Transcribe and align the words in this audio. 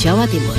Jawa 0.00 0.24
Timur. 0.24 0.56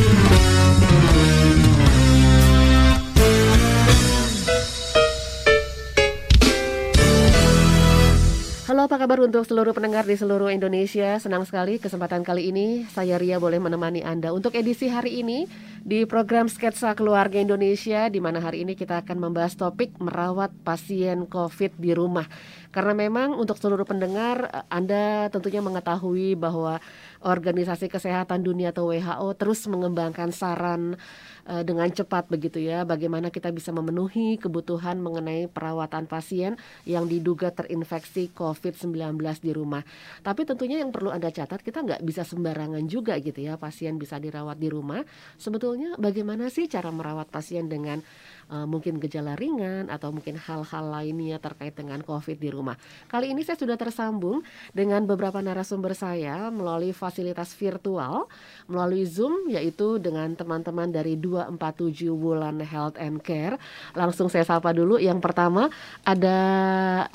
Halo, 8.70 8.86
apa 8.86 9.02
kabar 9.02 9.20
untuk 9.26 9.42
seluruh 9.44 9.74
pendengar 9.74 10.06
di 10.06 10.14
seluruh 10.14 10.54
Indonesia? 10.54 11.18
Senang 11.18 11.42
sekali 11.50 11.82
kesempatan 11.82 12.22
kali 12.22 12.54
ini 12.54 12.86
saya 12.94 13.18
Ria 13.18 13.42
boleh 13.42 13.58
menemani 13.58 14.06
Anda 14.06 14.30
untuk 14.30 14.54
edisi 14.54 14.94
hari 14.94 15.26
ini 15.26 15.50
di 15.82 16.06
program 16.06 16.46
Sketsa 16.46 16.94
Keluarga 16.94 17.42
Indonesia 17.42 18.08
di 18.14 18.22
mana 18.22 18.38
hari 18.40 18.62
ini 18.62 18.78
kita 18.78 19.02
akan 19.02 19.18
membahas 19.18 19.58
topik 19.58 19.98
merawat 19.98 20.54
pasien 20.62 21.26
COVID 21.26 21.82
di 21.82 21.92
rumah. 21.98 22.30
Karena 22.72 22.94
memang 22.94 23.36
untuk 23.36 23.58
seluruh 23.58 23.84
pendengar 23.84 24.48
Anda 24.72 25.28
tentunya 25.34 25.60
mengetahui 25.60 26.40
bahwa 26.40 26.78
Organisasi 27.22 27.86
Kesehatan 27.86 28.42
Dunia 28.42 28.74
atau 28.74 28.90
WHO 28.90 29.30
terus 29.38 29.70
mengembangkan 29.70 30.34
saran 30.34 30.98
uh, 31.46 31.62
dengan 31.62 31.86
cepat 31.90 32.28
begitu 32.28 32.58
ya 32.58 32.82
bagaimana 32.82 33.30
kita 33.30 33.54
bisa 33.54 33.70
memenuhi 33.70 34.42
kebutuhan 34.42 34.98
mengenai 34.98 35.46
perawatan 35.46 36.10
pasien 36.10 36.58
yang 36.90 37.06
diduga 37.06 37.54
terinfeksi 37.54 38.34
COVID-19 38.34 39.22
di 39.42 39.52
rumah. 39.54 39.86
Tapi 40.26 40.50
tentunya 40.50 40.82
yang 40.82 40.90
perlu 40.90 41.14
Anda 41.14 41.30
catat 41.30 41.62
kita 41.62 41.86
nggak 41.86 42.02
bisa 42.02 42.26
sembarangan 42.26 42.82
juga 42.90 43.18
gitu 43.22 43.38
ya 43.38 43.56
pasien 43.62 44.02
bisa 44.02 44.18
dirawat 44.18 44.58
di 44.58 44.74
rumah. 44.74 45.06
Sebetulnya 45.38 45.94
bagaimana 46.02 46.50
sih 46.50 46.66
cara 46.66 46.90
merawat 46.90 47.30
pasien 47.30 47.70
dengan 47.70 48.02
uh, 48.50 48.66
mungkin 48.66 48.98
gejala 48.98 49.38
ringan 49.38 49.92
atau 49.92 50.10
mungkin 50.10 50.40
hal-hal 50.40 50.86
lainnya 50.90 51.38
terkait 51.38 51.76
dengan 51.78 52.02
COVID 52.02 52.38
di 52.40 52.50
rumah. 52.50 52.80
Kali 53.12 53.36
ini 53.36 53.46
saya 53.46 53.60
sudah 53.60 53.76
tersambung 53.76 54.42
dengan 54.72 55.04
beberapa 55.06 55.44
narasumber 55.44 55.94
saya 55.94 56.50
melalui 56.50 56.96
fasilitas 56.96 57.54
virtual, 57.54 58.26
melalui 58.66 59.06
Zoom, 59.06 59.52
yaitu 59.52 60.00
dengan 60.02 60.32
teman-teman 60.34 60.90
dari 60.90 61.20
247 61.20 62.10
Wulan 62.10 62.64
Health 62.64 62.98
and 62.98 63.20
Care. 63.22 63.60
Langsung 63.94 64.32
saya 64.32 64.48
sapa 64.48 64.72
dulu. 64.72 64.98
Yang 64.98 65.20
pertama 65.22 65.68
ada, 66.02 66.40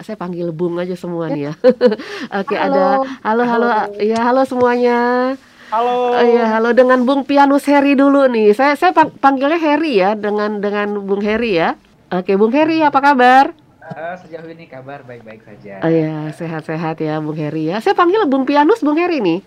saya 0.05 0.15
panggil 0.21 0.53
Bung 0.53 0.79
aja 0.79 0.95
semua 0.95 1.33
nih 1.33 1.51
ya. 1.51 1.53
Oke, 2.43 2.55
ada, 2.55 3.03
halo, 3.25 3.43
halo, 3.47 3.67
halo, 3.67 3.69
ya 4.03 4.21
halo 4.21 4.43
semuanya. 4.45 5.35
Halo. 5.67 6.15
Iya, 6.15 6.47
halo 6.47 6.71
dengan 6.71 7.03
Bung 7.03 7.27
Pianus 7.27 7.67
Heri 7.67 7.99
dulu 7.99 8.31
nih. 8.31 8.55
Saya 8.55 8.79
saya 8.79 8.95
panggilnya 8.95 9.59
Heri 9.59 9.99
ya 9.99 10.15
dengan 10.15 10.63
dengan 10.63 11.03
Bung 11.03 11.19
Heri 11.19 11.59
ya. 11.59 11.75
Oke, 12.15 12.39
Bung 12.39 12.55
Heri 12.55 12.87
apa 12.87 13.03
kabar? 13.03 13.51
Uh, 13.83 14.15
sejauh 14.23 14.47
ini 14.47 14.71
kabar 14.71 15.03
baik-baik 15.03 15.43
saja. 15.43 15.83
Oh 15.83 15.91
iya, 15.91 16.31
sehat-sehat 16.31 17.03
ya 17.03 17.19
Bung 17.19 17.35
Heri 17.35 17.75
ya. 17.75 17.83
Saya 17.83 17.99
panggil 17.99 18.23
Bung 18.31 18.47
Pianus 18.47 18.79
Bung 18.79 18.95
Heri 18.95 19.19
nih. 19.19 19.43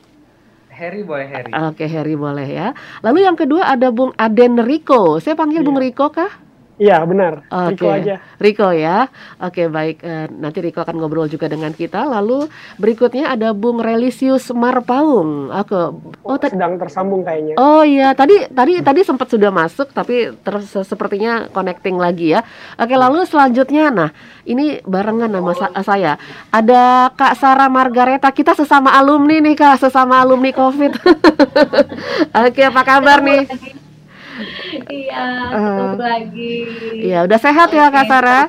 Heri 0.68 1.08
boleh 1.08 1.28
Heri. 1.28 1.52
Oke, 1.72 1.88
Heri 1.88 2.16
boleh 2.20 2.48
ya. 2.52 2.76
Lalu 3.00 3.24
yang 3.24 3.40
kedua 3.40 3.72
ada 3.72 3.88
Bung 3.88 4.12
Aden 4.20 4.60
Riko. 4.60 5.24
Saya 5.24 5.40
panggil 5.40 5.64
iya. 5.64 5.68
Bung 5.72 5.80
Riko 5.80 6.12
kah? 6.12 6.32
Iya 6.80 7.04
benar, 7.04 7.44
okay. 7.52 7.76
Riko 7.76 7.88
aja. 7.92 8.16
Riko 8.40 8.70
ya, 8.72 9.12
oke 9.44 9.52
okay, 9.52 9.68
baik. 9.68 9.98
Uh, 10.00 10.32
nanti 10.32 10.64
Riko 10.64 10.80
akan 10.80 10.96
ngobrol 10.96 11.28
juga 11.28 11.52
dengan 11.52 11.76
kita. 11.76 12.08
Lalu 12.08 12.48
berikutnya 12.80 13.36
ada 13.36 13.52
Bung 13.52 13.84
Relisius 13.84 14.48
Marpaung. 14.56 15.52
Aku 15.52 16.00
oh, 16.24 16.40
sedang 16.40 16.80
tersambung 16.80 17.28
kayaknya. 17.28 17.60
Oh 17.60 17.84
iya, 17.84 18.16
tadi 18.16 18.48
tadi 18.48 18.80
tadi 18.80 19.04
sempat 19.04 19.28
sudah 19.28 19.52
masuk, 19.52 19.92
tapi 19.92 20.32
terus 20.40 20.72
sepertinya 20.72 21.52
connecting 21.52 22.00
lagi 22.00 22.32
ya. 22.32 22.48
Oke, 22.80 22.96
okay, 22.96 22.98
lalu 22.98 23.28
selanjutnya, 23.28 23.92
nah 23.92 24.10
ini 24.48 24.80
barengan 24.88 25.28
nama 25.28 25.52
sa 25.52 25.68
saya. 25.84 26.16
Ada 26.48 27.12
Kak 27.12 27.36
Sarah 27.36 27.68
Margareta. 27.68 28.32
Kita 28.32 28.56
sesama 28.56 28.96
alumni 28.96 29.44
nih 29.44 29.60
Kak, 29.60 29.84
sesama 29.84 30.24
alumni 30.24 30.56
COVID. 30.56 30.92
oke, 31.04 32.56
okay, 32.56 32.72
apa 32.72 32.82
kabar 32.88 33.20
nih? 33.20 33.52
Iya, 34.90 35.26
ketemu 35.52 35.96
uh, 35.96 36.00
lagi. 36.00 36.56
Iya, 37.00 37.20
udah 37.28 37.40
sehat 37.40 37.70
ya 37.72 37.86
Kak 37.92 38.06
Sarah? 38.08 38.46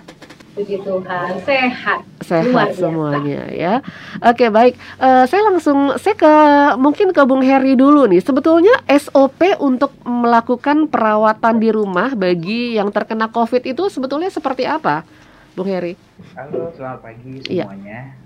Puji 0.51 0.77
Tuhan, 0.83 1.31
sehat. 1.47 2.01
Sehat 2.27 2.69
semuanya 2.75 3.47
ya. 3.55 3.75
Oke, 4.19 4.51
baik. 4.51 4.75
Uh, 4.99 5.25
saya 5.31 5.47
langsung 5.47 5.95
saya 5.97 6.15
ke 6.19 6.35
mungkin 6.77 7.15
ke 7.15 7.23
Bung 7.23 7.43
Heri 7.43 7.79
dulu 7.79 8.11
nih. 8.11 8.19
Sebetulnya 8.19 8.75
SOP 8.91 9.57
untuk 9.63 9.95
melakukan 10.03 10.91
perawatan 10.91 11.63
di 11.63 11.71
rumah 11.71 12.13
bagi 12.19 12.75
yang 12.75 12.91
terkena 12.91 13.31
COVID 13.31 13.63
itu 13.63 13.87
sebetulnya 13.87 14.29
seperti 14.29 14.67
apa, 14.67 15.07
Bung 15.55 15.71
Heri? 15.71 15.95
Halo, 16.35 16.75
selamat 16.75 17.01
pagi 17.03 17.47
iya. 17.47 17.67
semuanya. 17.67 18.01
Iya. 18.11 18.19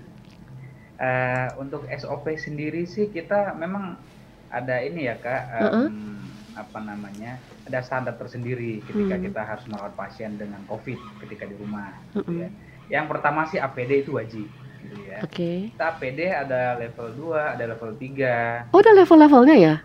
Uh, 0.95 1.47
untuk 1.61 1.83
SOP 1.91 2.25
sendiri 2.39 2.87
sih 2.87 3.11
kita 3.11 3.53
memang 3.53 3.99
ada 4.47 4.81
ini 4.81 5.11
ya 5.11 5.15
kak. 5.19 5.41
Um, 5.51 5.61
uh 5.61 5.69
-uh 5.69 6.15
apa 6.55 6.79
namanya 6.79 7.37
ada 7.65 7.79
standar 7.81 8.13
tersendiri 8.15 8.81
ketika 8.85 9.15
hmm. 9.17 9.23
kita 9.25 9.41
harus 9.41 9.65
merawat 9.65 9.93
pasien 9.97 10.37
dengan 10.37 10.61
COVID 10.69 10.99
ketika 11.25 11.49
di 11.49 11.55
rumah. 11.57 11.97
Gitu 12.13 12.45
ya. 12.45 12.49
Yang 12.89 13.05
pertama 13.09 13.49
sih 13.49 13.57
APD 13.57 14.05
itu 14.05 14.13
wajib. 14.13 14.45
Gitu 14.85 14.95
ya. 15.09 15.17
Oke. 15.25 15.33
Okay. 15.33 15.57
Kita 15.73 15.85
APD 15.97 16.19
ada 16.29 16.77
level 16.77 17.07
2, 17.33 17.53
ada 17.57 17.63
level 17.73 17.91
3. 17.97 18.69
Oh, 18.69 18.79
ada 18.85 18.93
level-levelnya 18.93 19.55
ya? 19.57 19.75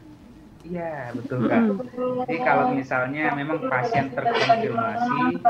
Iya, 0.61 1.17
betul 1.17 1.49
kan. 1.49 1.73
Jadi 2.29 2.39
kalau 2.45 2.77
misalnya 2.77 3.33
memang 3.33 3.65
pasien 3.65 4.13
terkonfirmasi 4.13 5.41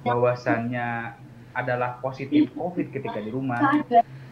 bahwasannya 0.00 1.20
adalah 1.52 2.00
positif 2.00 2.48
COVID 2.56 2.88
ketika 2.88 3.20
di 3.20 3.28
rumah, 3.28 3.60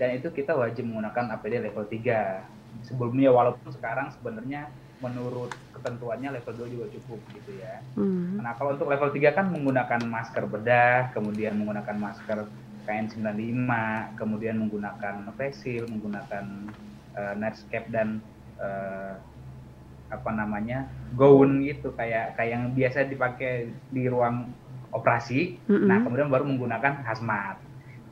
dan 0.01 0.09
itu 0.17 0.33
kita 0.33 0.57
wajib 0.57 0.89
menggunakan 0.89 1.37
APD 1.37 1.61
level 1.61 1.84
3. 1.84 2.89
Sebelumnya 2.89 3.28
walaupun 3.28 3.69
sekarang 3.77 4.09
sebenarnya 4.10 4.72
menurut 5.05 5.53
ketentuannya 5.83 6.39
level 6.39 6.55
2 6.63 6.75
juga 6.79 6.87
cukup 6.95 7.19
gitu 7.34 7.59
ya. 7.59 7.83
Hmm. 7.99 8.39
Nah, 8.39 8.55
kalau 8.55 8.79
untuk 8.79 8.87
level 8.87 9.11
3 9.11 9.34
kan 9.34 9.51
menggunakan 9.51 10.01
masker 10.07 10.47
bedah, 10.47 11.11
kemudian 11.11 11.59
menggunakan 11.59 11.99
masker 11.99 12.47
KN95, 12.87 13.71
kemudian 14.15 14.63
menggunakan 14.63 15.27
face 15.34 15.59
shield, 15.67 15.91
menggunakan 15.91 16.71
uh, 17.19 17.34
netscape 17.34 17.91
dan 17.91 18.23
uh, 18.63 19.19
apa 20.15 20.31
namanya? 20.31 20.87
gaun 21.19 21.67
gitu 21.67 21.91
kayak 21.99 22.39
kayak 22.39 22.51
yang 22.55 22.65
biasa 22.73 23.11
dipakai 23.11 23.75
di 23.91 24.07
ruang 24.07 24.55
operasi. 24.95 25.59
-hmm. 25.67 25.83
Nah, 25.91 25.99
kemudian 26.07 26.31
baru 26.31 26.47
menggunakan 26.47 27.03
hazmat. 27.03 27.59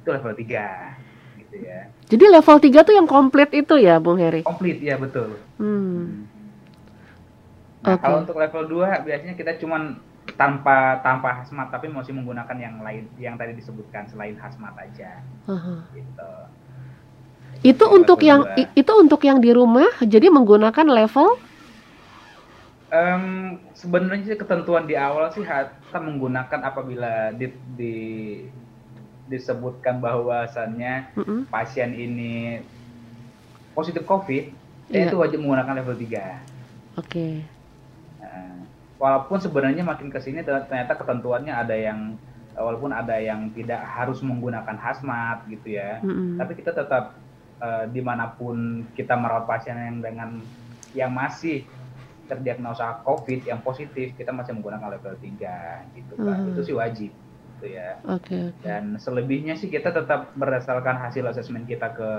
Itu 0.03 0.11
level 0.11 0.35
3 0.35 1.47
gitu 1.47 1.57
ya. 1.63 1.87
Jadi 2.11 2.25
level 2.27 2.57
3 2.59 2.87
tuh 2.87 2.95
yang 2.99 3.07
komplit 3.07 3.51
itu 3.55 3.75
ya, 3.79 4.03
Bung 4.03 4.19
Heri? 4.19 4.43
Komplit 4.43 4.83
ya, 4.83 4.99
betul. 4.99 5.39
Hmm. 5.59 6.30
Nah, 7.81 7.97
okay. 7.97 8.05
kalau 8.05 8.17
untuk 8.25 8.37
level 8.37 8.65
2 8.69 9.06
biasanya 9.09 9.35
kita 9.37 9.56
cuman 9.56 9.97
tanpa 10.37 11.00
tanpa 11.00 11.43
hazmat 11.43 11.73
tapi 11.73 11.88
masih 11.88 12.12
menggunakan 12.12 12.56
yang 12.61 12.77
lain 12.85 13.09
yang 13.17 13.35
tadi 13.41 13.56
disebutkan 13.56 14.05
selain 14.09 14.37
hazmat 14.37 14.77
aja. 14.77 15.25
Uh-huh. 15.49 15.81
Gitu. 15.97 16.32
Itu 17.61 17.85
untuk 17.93 18.21
yang 18.21 18.44
2. 18.44 18.77
itu 18.77 18.93
untuk 18.94 19.21
yang 19.25 19.41
di 19.41 19.50
rumah 19.53 19.88
jadi 20.05 20.29
menggunakan 20.29 20.87
level 20.87 21.41
Um, 22.91 23.62
sebenarnya 23.71 24.35
ketentuan 24.35 24.83
di 24.83 24.99
awal 24.99 25.31
sih 25.31 25.47
kita 25.47 25.99
menggunakan 26.03 26.59
apabila 26.59 27.31
di, 27.31 27.47
di 27.79 27.94
disebutkan 29.31 30.03
bahwasannya 30.03 31.15
mm 31.15 31.23
-hmm. 31.23 31.41
pasien 31.55 31.94
ini 31.94 32.59
positif 33.79 34.03
COVID, 34.03 34.50
yeah. 34.91 35.06
itu 35.06 35.15
wajib 35.15 35.38
menggunakan 35.38 35.79
level 35.79 35.94
3. 35.94 36.03
Oke. 36.03 36.19
Okay. 36.99 37.35
Walaupun 39.00 39.41
sebenarnya 39.41 39.81
makin 39.81 40.12
ke 40.12 40.21
sini 40.21 40.44
ternyata 40.44 40.93
ketentuannya 40.93 41.56
ada 41.56 41.73
yang 41.73 42.21
walaupun 42.53 42.93
ada 42.93 43.17
yang 43.17 43.49
tidak 43.56 43.81
harus 43.81 44.21
menggunakan 44.21 44.77
hazmat 44.77 45.49
gitu 45.49 45.81
ya, 45.81 46.03
mm 46.05 46.12
-hmm. 46.12 46.31
tapi 46.37 46.53
kita 46.61 46.77
tetap 46.77 47.17
uh, 47.62 47.88
di 47.88 48.05
mana 48.05 48.37
pun 48.37 48.85
kita 48.93 49.17
merawat 49.17 49.49
pasien 49.49 49.79
yang 49.81 50.05
dengan 50.05 50.31
yang 50.93 51.09
masih 51.15 51.65
terdiagnosa 52.31 53.03
COVID 53.03 53.49
yang 53.49 53.59
positif, 53.65 54.15
kita 54.15 54.31
masih 54.31 54.55
menggunakan 54.55 54.94
level 54.99 55.15
3 55.19 55.97
gitu 55.99 56.15
kan. 56.15 56.38
Mm. 56.47 56.50
Itu 56.55 56.61
sih 56.62 56.76
wajib 56.76 57.11
gitu 57.59 57.67
ya. 57.75 57.99
Oke. 58.06 58.31
Okay, 58.31 58.43
okay. 58.55 58.62
Dan 58.62 58.97
selebihnya 59.03 59.59
sih 59.59 59.67
kita 59.67 59.91
tetap 59.91 60.31
berdasarkan 60.38 60.97
hasil 60.97 61.26
asesmen 61.26 61.67
kita 61.67 61.91
ke 61.93 62.11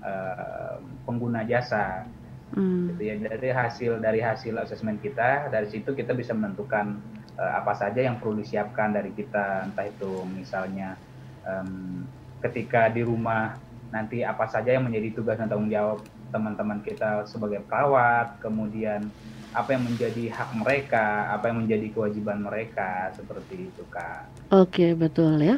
uh, 0.00 0.74
pengguna 1.04 1.44
jasa. 1.44 2.08
Mm. 2.54 2.94
Gitu 2.94 3.02
ya. 3.02 3.14
Dari 3.18 3.50
hasil 3.50 3.92
dari 3.98 4.20
hasil 4.22 4.54
asesmen 4.62 5.02
kita, 5.02 5.50
dari 5.50 5.66
situ 5.66 5.96
kita 5.96 6.14
bisa 6.14 6.30
menentukan 6.36 7.00
uh, 7.40 7.52
apa 7.58 7.74
saja 7.74 8.04
yang 8.04 8.22
perlu 8.22 8.38
disiapkan 8.38 8.94
dari 8.94 9.10
kita, 9.10 9.66
entah 9.66 9.86
itu 9.88 10.22
misalnya 10.30 10.94
um, 11.42 12.06
ketika 12.44 12.86
di 12.92 13.02
rumah 13.02 13.58
nanti 13.90 14.22
apa 14.22 14.46
saja 14.50 14.74
yang 14.74 14.86
menjadi 14.86 15.14
tugas 15.14 15.38
dan 15.38 15.48
tanggung 15.48 15.70
jawab 15.70 16.02
teman-teman 16.30 16.82
kita 16.82 17.24
sebagai 17.24 17.62
perawat, 17.64 18.38
kemudian 18.42 19.08
apa 19.56 19.72
yang 19.72 19.88
menjadi 19.88 20.28
hak 20.36 20.50
mereka, 20.58 21.32
apa 21.32 21.48
yang 21.48 21.64
menjadi 21.64 21.88
kewajiban 21.96 22.44
mereka, 22.44 23.08
seperti 23.16 23.72
itu 23.72 23.82
kak. 23.88 24.28
Oke 24.52 24.92
betul 24.92 25.40
ya. 25.40 25.56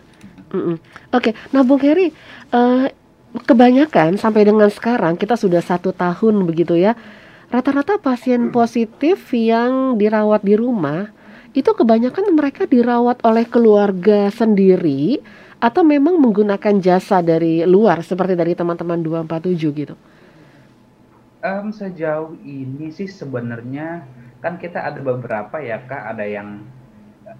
Mm 0.49 0.63
-mm. 0.65 0.77
Oke, 1.13 1.37
nah 1.53 1.61
Bung 1.61 1.83
Heri, 1.83 2.09
uh, 2.57 2.89
kebanyakan 3.37 4.17
sampai 4.17 4.49
dengan 4.49 4.73
sekarang 4.73 5.21
kita 5.21 5.37
sudah 5.37 5.61
satu 5.61 5.93
tahun 5.93 6.45
begitu 6.49 6.79
ya. 6.79 6.97
Rata-rata 7.49 7.97
pasien 7.97 8.53
positif 8.53 9.33
yang 9.33 9.97
dirawat 9.97 10.45
di 10.45 10.53
rumah 10.53 11.09
itu 11.57 11.73
kebanyakan 11.73 12.37
mereka 12.37 12.69
dirawat 12.69 13.25
oleh 13.25 13.49
keluarga 13.49 14.29
sendiri 14.29 15.17
atau 15.59 15.83
memang 15.83 16.21
menggunakan 16.21 16.77
jasa 16.79 17.25
dari 17.25 17.65
luar 17.65 18.05
seperti 18.05 18.37
dari 18.37 18.53
teman-teman 18.53 19.01
247 19.01 19.81
gitu. 19.81 19.95
Um, 21.41 21.73
sejauh 21.73 22.37
ini 22.45 22.93
sih 22.93 23.09
sebenarnya 23.09 24.05
kan 24.39 24.61
kita 24.61 24.85
ada 24.85 25.01
beberapa 25.03 25.59
ya 25.59 25.83
kak, 25.83 26.15
ada 26.15 26.27
yang 26.27 26.63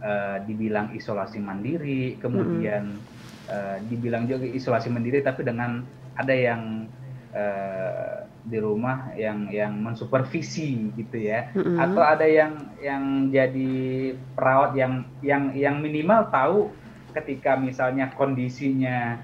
uh, 0.03 0.41
dibilang 0.43 0.95
isolasi 0.95 1.39
mandiri, 1.39 2.19
kemudian 2.19 2.97
mm-hmm. 2.97 3.18
Uh, 3.49 3.77
dibilang 3.89 4.29
juga 4.29 4.47
isolasi 4.47 4.93
mandiri, 4.93 5.25
tapi 5.25 5.43
dengan 5.43 5.83
ada 6.15 6.35
yang 6.37 6.87
uh, 7.35 8.29
di 8.49 8.59
rumah 8.61 9.13
yang 9.19 9.53
yang 9.53 9.77
mensupervisi 9.81 10.95
gitu 10.97 11.17
ya, 11.19 11.53
mm-hmm. 11.53 11.77
atau 11.81 12.03
ada 12.05 12.25
yang 12.25 12.53
yang 12.81 13.29
jadi 13.29 13.73
perawat 14.37 14.73
yang 14.79 15.05
yang 15.21 15.53
yang 15.53 15.81
minimal 15.81 16.29
tahu 16.33 16.59
ketika 17.17 17.57
misalnya 17.57 18.13
kondisinya 18.15 19.19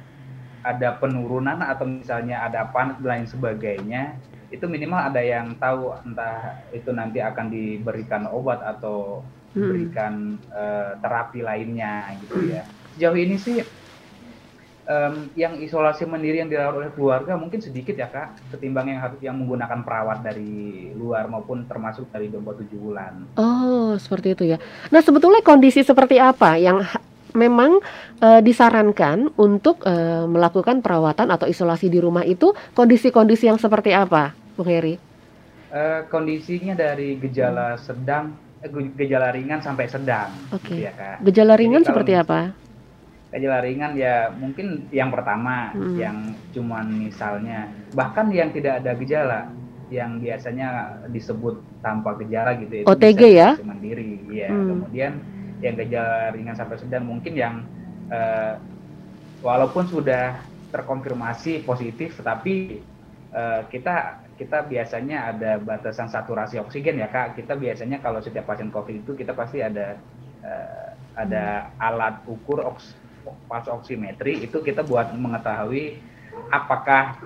ada 0.64 0.96
penurunan 0.96 1.60
atau 1.60 1.84
misalnya 1.84 2.40
ada 2.40 2.64
panas 2.72 2.96
dan 3.04 3.08
lain 3.20 3.26
sebagainya 3.28 4.16
itu 4.48 4.64
minimal 4.70 5.10
ada 5.10 5.20
yang 5.20 5.52
tahu 5.58 5.92
entah 6.06 6.62
itu 6.70 6.94
nanti 6.94 7.18
akan 7.18 7.50
diberikan 7.50 8.30
obat 8.30 8.62
atau 8.62 9.20
hmm. 9.52 9.58
diberikan 9.58 10.12
uh, 10.54 10.94
terapi 11.02 11.42
lainnya 11.42 12.14
gitu 12.22 12.54
ya. 12.54 12.62
Sejauh 12.94 13.18
ini 13.18 13.36
sih 13.36 13.60
um, 14.88 15.28
yang 15.34 15.56
isolasi 15.60 16.04
mandiri 16.04 16.40
yang 16.40 16.50
dirawat 16.50 16.74
oleh 16.76 16.90
keluarga 16.92 17.36
mungkin 17.36 17.60
sedikit 17.60 17.96
ya 17.96 18.08
kak, 18.08 18.54
ketimbang 18.54 18.92
yang 18.92 19.00
harus 19.00 19.18
yang 19.20 19.36
menggunakan 19.36 19.80
perawat 19.84 20.24
dari 20.24 20.92
luar 20.94 21.28
maupun 21.28 21.64
termasuk 21.68 22.08
dari 22.12 22.28
bawah 22.28 22.56
tujuh 22.60 22.78
bulan. 22.78 23.26
Oh 23.36 23.96
seperti 23.96 24.36
itu 24.36 24.44
ya. 24.56 24.58
Nah 24.92 25.00
sebetulnya 25.00 25.40
kondisi 25.40 25.80
seperti 25.80 26.20
apa 26.20 26.56
yang 26.60 26.84
memang 27.34 27.82
uh, 28.22 28.40
disarankan 28.40 29.34
untuk 29.34 29.82
uh, 29.84 30.24
melakukan 30.30 30.80
perawatan 30.80 31.34
atau 31.34 31.50
isolasi 31.50 31.90
di 31.90 31.98
rumah 31.98 32.22
itu 32.22 32.54
kondisi-kondisi 32.72 33.50
yang 33.50 33.58
seperti 33.58 33.90
apa? 33.90 34.32
Bung 34.54 34.70
Heri? 34.70 34.96
Uh, 35.74 36.06
kondisinya 36.06 36.78
dari 36.78 37.18
gejala 37.18 37.74
sedang, 37.82 38.38
gejala 38.94 39.34
ringan 39.34 39.58
sampai 39.58 39.90
sedang. 39.90 40.30
Oke. 40.54 40.70
Okay. 40.70 40.78
Gitu 40.78 40.86
ya, 40.86 41.18
Gejala 41.18 41.54
ringan 41.58 41.82
Jadi 41.82 41.90
seperti 41.90 42.12
apa? 42.14 42.63
Gejala 43.34 43.66
ringan 43.66 43.98
ya 43.98 44.30
mungkin 44.30 44.86
yang 44.94 45.10
pertama 45.10 45.74
hmm. 45.74 45.98
yang 45.98 46.16
cuman 46.54 46.86
misalnya 46.86 47.66
bahkan 47.90 48.30
yang 48.30 48.54
tidak 48.54 48.78
ada 48.78 48.94
gejala 48.94 49.50
yang 49.90 50.22
biasanya 50.22 50.98
disebut 51.10 51.58
tanpa 51.82 52.14
gejala 52.22 52.54
gitu 52.62 52.82
itu 52.82 52.86
OTG 52.86 53.22
ya 53.34 53.58
mandiri 53.58 54.22
ya 54.30 54.54
hmm. 54.54 54.66
kemudian 54.70 55.12
yang 55.58 55.74
gejala 55.74 56.30
ringan 56.30 56.54
sampai 56.54 56.78
sedang 56.78 57.10
mungkin 57.10 57.34
yang 57.34 57.66
uh, 58.14 58.54
walaupun 59.42 59.90
sudah 59.90 60.38
terkonfirmasi 60.70 61.66
positif 61.66 62.14
tetapi 62.22 62.78
uh, 63.34 63.66
kita 63.66 64.24
kita 64.34 64.66
biasanya 64.66 65.30
ada 65.34 65.62
batasan 65.62 66.10
saturasi 66.10 66.58
oksigen 66.58 66.98
ya 66.98 67.08
kak. 67.10 67.38
Kita 67.38 67.54
biasanya 67.54 68.02
kalau 68.02 68.18
setiap 68.18 68.50
pasien 68.50 68.70
COVID 68.70 69.06
itu 69.06 69.12
kita 69.14 69.30
pasti 69.34 69.62
ada 69.62 69.98
uh, 70.42 70.88
ada 71.14 71.70
alat 71.78 72.18
ukur 72.26 72.66
oks, 72.66 72.94
pas 73.48 73.64
oksimetri 73.68 74.44
itu 74.44 74.60
kita 74.60 74.84
buat 74.84 75.12
mengetahui 75.16 75.98
apakah 76.50 77.18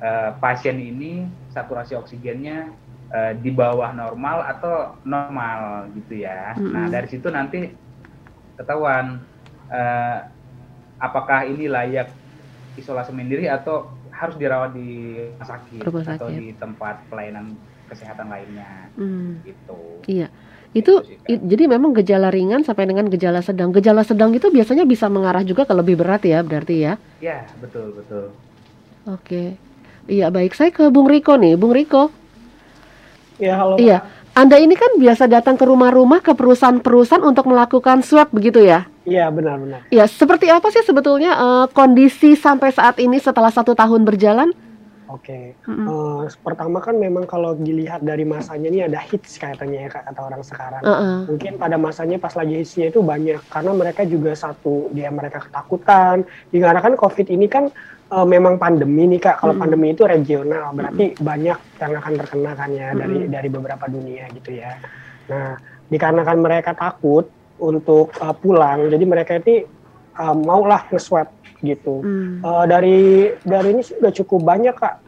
uh, 0.00 0.30
pasien 0.40 0.80
ini 0.80 1.28
saturasi 1.52 1.94
oksigennya 1.94 2.72
uh, 3.12 3.32
di 3.36 3.52
bawah 3.52 3.92
normal 3.92 4.42
atau 4.44 4.98
normal 5.04 5.90
gitu 5.94 6.24
ya. 6.24 6.56
Mm 6.56 6.60
-hmm. 6.60 6.72
Nah 6.72 6.84
dari 6.90 7.08
situ 7.08 7.28
nanti 7.28 7.70
ketahuan 8.58 9.20
uh, 9.68 10.18
apakah 10.98 11.44
ini 11.44 11.68
layak 11.68 12.10
isolasi 12.74 13.14
mandiri 13.14 13.46
atau 13.46 13.90
harus 14.14 14.38
dirawat 14.38 14.70
di 14.74 15.18
rumah 15.34 15.46
sakit, 15.46 15.80
rumah 15.82 16.04
sakit. 16.06 16.18
atau 16.22 16.28
di 16.30 16.46
tempat 16.54 16.96
pelayanan 17.10 17.58
kesehatan 17.90 18.30
lainnya 18.30 18.88
hmm. 18.96 19.42
gitu. 19.44 19.80
Iya. 20.06 20.28
Itu, 20.74 21.06
itu 21.30 21.38
jadi 21.46 21.70
memang 21.70 21.94
gejala 21.94 22.34
ringan 22.34 22.66
sampai 22.66 22.90
dengan 22.90 23.06
gejala 23.06 23.40
sedang. 23.46 23.70
Gejala 23.70 24.02
sedang 24.02 24.34
itu 24.34 24.50
biasanya 24.50 24.82
bisa 24.82 25.06
mengarah 25.06 25.46
juga 25.46 25.62
ke 25.62 25.70
lebih 25.70 26.02
berat 26.02 26.26
ya, 26.26 26.42
berarti 26.42 26.82
ya? 26.82 26.98
Iya, 27.22 27.46
betul, 27.62 27.94
betul. 27.94 28.34
Oke. 29.06 29.54
Iya, 30.10 30.34
baik. 30.34 30.52
Saya 30.58 30.74
ke 30.74 30.90
Bung 30.90 31.06
Riko 31.06 31.38
nih. 31.38 31.54
Bung 31.54 31.70
Riko. 31.70 32.10
Iya, 33.38 33.54
halo. 33.54 33.78
Iya. 33.78 34.02
Anda 34.34 34.58
ini 34.58 34.74
kan 34.74 34.98
biasa 34.98 35.30
datang 35.30 35.54
ke 35.54 35.62
rumah-rumah 35.62 36.18
ke 36.18 36.34
perusahaan-perusahaan 36.34 37.22
untuk 37.22 37.46
melakukan 37.46 38.02
swab 38.02 38.34
begitu 38.34 38.66
ya? 38.66 38.82
Iya 39.06 39.30
benar-benar. 39.30 39.86
Iya 39.94 40.10
seperti 40.10 40.50
apa 40.50 40.74
sih 40.74 40.82
sebetulnya 40.82 41.38
uh, 41.38 41.66
kondisi 41.70 42.34
sampai 42.34 42.74
saat 42.74 42.98
ini 42.98 43.22
setelah 43.22 43.54
satu 43.54 43.78
tahun 43.78 44.02
berjalan? 44.02 44.50
Oke, 45.14 45.30
okay. 45.30 45.70
mm 45.70 45.74
-hmm. 45.78 45.86
uh, 45.86 46.22
pertama 46.42 46.82
kan 46.82 46.98
memang 46.98 47.22
kalau 47.22 47.54
dilihat 47.54 48.02
dari 48.02 48.26
masanya 48.26 48.66
ini 48.66 48.82
ada 48.82 48.98
hits 48.98 49.38
katanya 49.38 49.86
ya 49.86 49.88
kata 49.94 50.18
orang 50.18 50.42
sekarang. 50.42 50.82
Uh 50.82 50.90
-uh. 50.90 51.18
Mungkin 51.30 51.54
pada 51.54 51.78
masanya 51.78 52.18
pas 52.18 52.34
lagi 52.34 52.58
hitsnya 52.58 52.90
itu 52.90 52.98
banyak 52.98 53.38
karena 53.46 53.70
mereka 53.78 54.02
juga 54.02 54.34
satu 54.34 54.90
dia 54.90 55.14
mereka 55.14 55.46
ketakutan. 55.46 56.26
Dikarenakan 56.50 56.98
COVID 56.98 57.30
ini 57.30 57.46
kan 57.46 57.70
uh, 58.10 58.26
memang 58.26 58.58
pandemi 58.58 59.06
nih 59.06 59.22
kak. 59.22 59.38
Kalau 59.38 59.54
mm 59.54 59.62
-hmm. 59.62 59.62
pandemi 59.62 59.86
itu 59.94 60.02
regional 60.02 60.66
berarti 60.74 61.04
mm 61.06 61.14
-hmm. 61.14 61.22
banyak 61.22 61.58
yang 61.78 61.92
akan 61.94 62.14
terkena 62.18 62.50
kan 62.58 62.70
ya 62.74 62.88
mm 62.90 62.90
-hmm. 62.90 62.98
dari 62.98 63.18
dari 63.30 63.48
beberapa 63.54 63.84
dunia 63.86 64.24
gitu 64.34 64.50
ya. 64.50 64.74
Nah 65.30 65.54
dikarenakan 65.94 66.38
mereka 66.42 66.74
takut 66.74 67.30
untuk 67.62 68.10
uh, 68.18 68.34
pulang. 68.34 68.90
Jadi 68.90 69.04
mereka 69.06 69.38
ini 69.38 69.62
uh, 70.18 70.34
maulah 70.34 70.90
nge-swab 70.90 71.30
gitu. 71.64 72.04
Hmm. 72.04 72.44
Uh, 72.44 72.64
dari 72.68 73.30
dari 73.46 73.68
ini 73.72 73.82
sudah 73.84 74.12
cukup 74.12 74.44
banyak 74.44 74.74
kak 74.76 75.03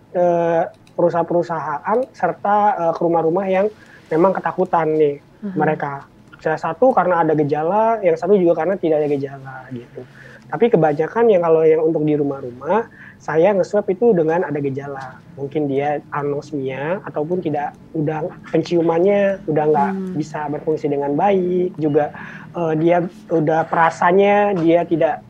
perusahaan-perusahaan 0.96 1.98
serta 2.16 2.56
uh, 2.80 2.92
ke 2.96 3.00
rumah-rumah 3.04 3.46
yang 3.46 3.66
memang 4.08 4.32
ketakutan 4.32 4.96
nih 4.96 5.16
hmm. 5.44 5.54
mereka. 5.54 6.08
Salah 6.40 6.60
satu 6.60 6.92
karena 6.92 7.24
ada 7.24 7.32
gejala, 7.36 8.00
yang 8.00 8.16
satu 8.16 8.36
juga 8.36 8.64
karena 8.64 8.76
tidak 8.80 9.04
ada 9.04 9.08
gejala 9.12 9.56
gitu. 9.72 10.00
Tapi 10.46 10.70
kebanyakan 10.70 11.24
yang 11.26 11.42
kalau 11.42 11.66
yang 11.66 11.82
untuk 11.82 12.06
di 12.06 12.14
rumah-rumah 12.14 12.86
saya 13.18 13.50
nge-swab 13.50 13.90
itu 13.90 14.14
dengan 14.14 14.46
ada 14.46 14.62
gejala. 14.62 15.18
Mungkin 15.34 15.66
dia 15.66 15.98
anosmia 16.14 17.02
ataupun 17.02 17.42
tidak 17.42 17.74
udah 17.98 18.30
penciumannya 18.54 19.42
udah 19.50 19.64
nggak 19.66 19.92
hmm. 19.98 20.14
bisa 20.14 20.46
berfungsi 20.46 20.86
dengan 20.86 21.18
baik, 21.18 21.74
juga 21.82 22.14
uh, 22.54 22.78
dia 22.78 23.02
udah 23.26 23.66
perasanya 23.66 24.54
dia 24.54 24.86
tidak 24.86 25.25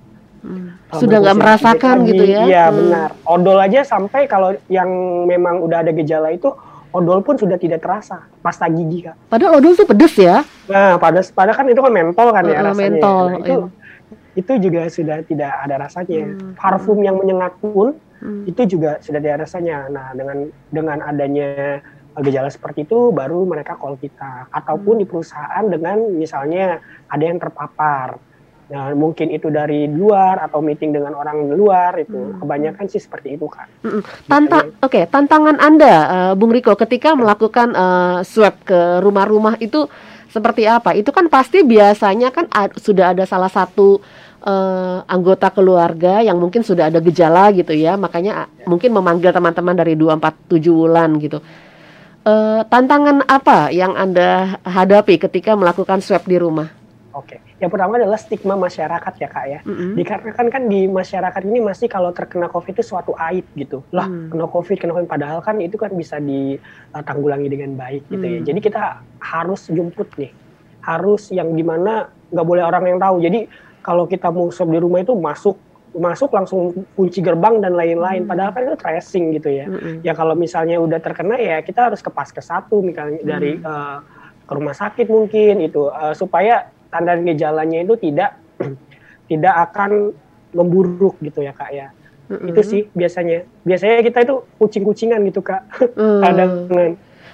hmm. 0.46 0.94
sudah 0.94 1.18
nggak 1.18 1.38
merasakan 1.38 1.96
gitu 2.06 2.24
ya? 2.24 2.42
Iya 2.46 2.64
hmm. 2.70 2.76
benar. 2.78 3.10
Odol 3.26 3.58
aja 3.58 3.80
sampai 3.82 4.30
kalau 4.30 4.54
yang 4.70 4.88
memang 5.26 5.58
udah 5.58 5.82
ada 5.82 5.90
gejala 5.90 6.30
itu 6.30 6.54
odol 6.96 7.20
pun 7.20 7.36
sudah 7.36 7.60
tidak 7.60 7.84
terasa 7.84 8.24
pasta 8.40 8.64
gigi 8.70 9.04
kak. 9.04 9.16
Padahal 9.28 9.60
odol 9.60 9.76
tuh 9.76 9.84
pedes 9.84 10.14
ya? 10.16 10.46
Nah, 10.70 10.96
pada 10.96 11.20
padahal 11.20 11.56
kan 11.58 11.66
itu 11.68 11.80
kan 11.82 11.92
mentol 11.92 12.28
kan 12.32 12.44
ya 12.48 12.56
uh, 12.56 12.72
rasanya. 12.72 12.88
Mentol. 12.88 13.24
Nah, 13.26 13.38
itu 13.42 13.52
iya. 13.52 13.66
itu 14.36 14.52
juga 14.62 14.82
sudah 14.88 15.16
tidak 15.26 15.52
ada 15.66 15.74
rasanya. 15.76 16.22
Hmm. 16.32 16.52
Parfum 16.56 16.98
yang 17.04 17.16
menyengat 17.20 17.52
pun 17.60 17.98
hmm. 18.24 18.48
itu 18.48 18.62
juga 18.64 19.02
sudah 19.04 19.18
ada 19.20 19.44
rasanya. 19.44 19.92
Nah, 19.92 20.06
dengan 20.16 20.48
dengan 20.72 20.98
adanya 21.04 21.82
gejala 22.16 22.48
seperti 22.48 22.88
itu 22.88 23.12
baru 23.12 23.44
mereka 23.44 23.76
call 23.76 24.00
kita 24.00 24.48
ataupun 24.48 24.96
hmm. 24.96 25.02
di 25.04 25.06
perusahaan 25.06 25.64
dengan 25.68 26.00
misalnya 26.16 26.80
ada 27.12 27.24
yang 27.28 27.36
terpapar 27.36 28.16
Nah, 28.66 28.90
mungkin 28.98 29.30
itu 29.30 29.46
dari 29.46 29.86
luar 29.86 30.42
atau 30.42 30.58
meeting 30.58 30.90
dengan 30.90 31.14
orang 31.14 31.54
luar 31.54 32.02
itu 32.02 32.18
hmm. 32.18 32.42
kebanyakan 32.42 32.84
sih 32.90 32.98
seperti 32.98 33.38
itu 33.38 33.46
kan. 33.46 33.70
Hmm. 33.86 34.02
Tanta 34.26 34.66
oke, 34.66 34.90
okay, 34.90 35.04
tantangan 35.06 35.62
Anda 35.62 35.94
uh, 36.10 36.32
Bung 36.34 36.50
Riko 36.50 36.74
ketika 36.74 37.14
melakukan 37.14 37.70
uh, 37.78 38.26
swab 38.26 38.58
ke 38.66 38.98
rumah-rumah 39.06 39.62
itu 39.62 39.86
seperti 40.34 40.66
apa? 40.66 40.98
Itu 40.98 41.14
kan 41.14 41.30
pasti 41.30 41.62
biasanya 41.62 42.34
kan 42.34 42.50
sudah 42.74 43.14
ada 43.14 43.22
salah 43.22 43.46
satu 43.46 44.02
uh, 44.42 44.98
anggota 45.06 45.54
keluarga 45.54 46.18
yang 46.26 46.34
mungkin 46.42 46.66
sudah 46.66 46.90
ada 46.90 46.98
gejala 46.98 47.54
gitu 47.54 47.70
ya, 47.70 47.94
makanya 47.94 48.50
ya. 48.50 48.66
mungkin 48.66 48.90
memanggil 48.90 49.30
teman-teman 49.30 49.78
dari 49.78 49.94
247 49.94 50.58
bulan 50.74 51.10
gitu. 51.22 51.38
Uh, 52.26 52.66
tantangan 52.66 53.22
apa 53.30 53.70
yang 53.70 53.94
Anda 53.94 54.58
hadapi 54.66 55.22
ketika 55.22 55.54
melakukan 55.54 56.02
swab 56.02 56.26
di 56.26 56.34
rumah? 56.34 56.66
Oke, 57.14 57.38
yang 57.56 57.72
pertama 57.72 57.96
adalah 57.96 58.20
stigma 58.20 58.52
masyarakat 58.52 59.14
ya 59.16 59.28
kak 59.32 59.46
ya. 59.48 59.60
Mm-hmm. 59.64 59.90
Dikarenakan 59.96 60.46
kan 60.52 60.62
di 60.68 60.80
masyarakat 60.92 61.42
ini 61.48 61.58
masih 61.64 61.88
kalau 61.88 62.12
terkena 62.12 62.52
COVID 62.52 62.76
itu 62.76 62.84
suatu 62.84 63.16
aib 63.16 63.48
gitu. 63.56 63.80
Lah 63.96 64.04
mm. 64.04 64.28
kena 64.28 64.44
COVID, 64.44 64.76
kena 64.76 64.92
COVID 64.92 65.08
padahal 65.08 65.40
kan 65.40 65.56
itu 65.64 65.80
kan 65.80 65.88
bisa 65.96 66.20
ditanggulangi 66.20 67.48
dengan 67.48 67.72
baik 67.80 68.04
gitu 68.12 68.20
mm. 68.20 68.32
ya. 68.36 68.40
Jadi 68.52 68.60
kita 68.60 69.00
harus 69.24 69.72
jemput 69.72 70.08
nih, 70.20 70.36
harus 70.84 71.32
yang 71.32 71.56
di 71.56 71.64
mana 71.64 72.12
nggak 72.28 72.44
boleh 72.44 72.60
orang 72.60 72.84
yang 72.92 73.00
tahu. 73.00 73.24
Jadi 73.24 73.48
kalau 73.80 74.04
kita 74.04 74.28
mau 74.28 74.52
swab 74.52 74.68
di 74.68 74.76
rumah 74.76 75.00
itu 75.00 75.16
masuk 75.16 75.56
masuk 75.96 76.28
langsung 76.36 76.76
kunci 76.92 77.24
gerbang 77.24 77.64
dan 77.64 77.72
lain-lain. 77.72 78.28
Mm. 78.28 78.28
Padahal 78.28 78.52
kan 78.52 78.68
itu 78.68 78.76
tracing 78.76 79.32
gitu 79.32 79.48
ya. 79.48 79.64
Mm-hmm. 79.64 80.04
Ya 80.04 80.12
kalau 80.12 80.36
misalnya 80.36 80.76
udah 80.76 81.00
terkena 81.00 81.40
ya 81.40 81.64
kita 81.64 81.88
harus 81.88 82.04
ke 82.04 82.12
paskes 82.12 82.52
satu 82.52 82.84
misalnya 82.84 83.24
mm. 83.24 83.24
dari 83.24 83.56
uh, 83.64 84.04
ke 84.44 84.52
rumah 84.52 84.76
sakit 84.76 85.08
mungkin 85.08 85.64
itu 85.64 85.88
uh, 85.88 86.12
supaya 86.12 86.75
tanda 86.96 87.12
gejalanya 87.20 87.78
itu 87.84 87.94
tidak 88.00 88.40
tidak 89.30 89.54
akan 89.68 90.16
memburuk 90.56 91.20
gitu 91.20 91.44
ya 91.44 91.52
kak 91.52 91.70
ya 91.70 91.92
mm-hmm. 92.32 92.48
itu 92.50 92.60
sih 92.64 92.82
biasanya 92.96 93.44
biasanya 93.68 94.00
kita 94.00 94.18
itu 94.24 94.34
kucing-kucingan 94.56 95.20
gitu 95.28 95.44
kak 95.44 95.68
mm. 95.92 96.20
kadang 96.24 96.50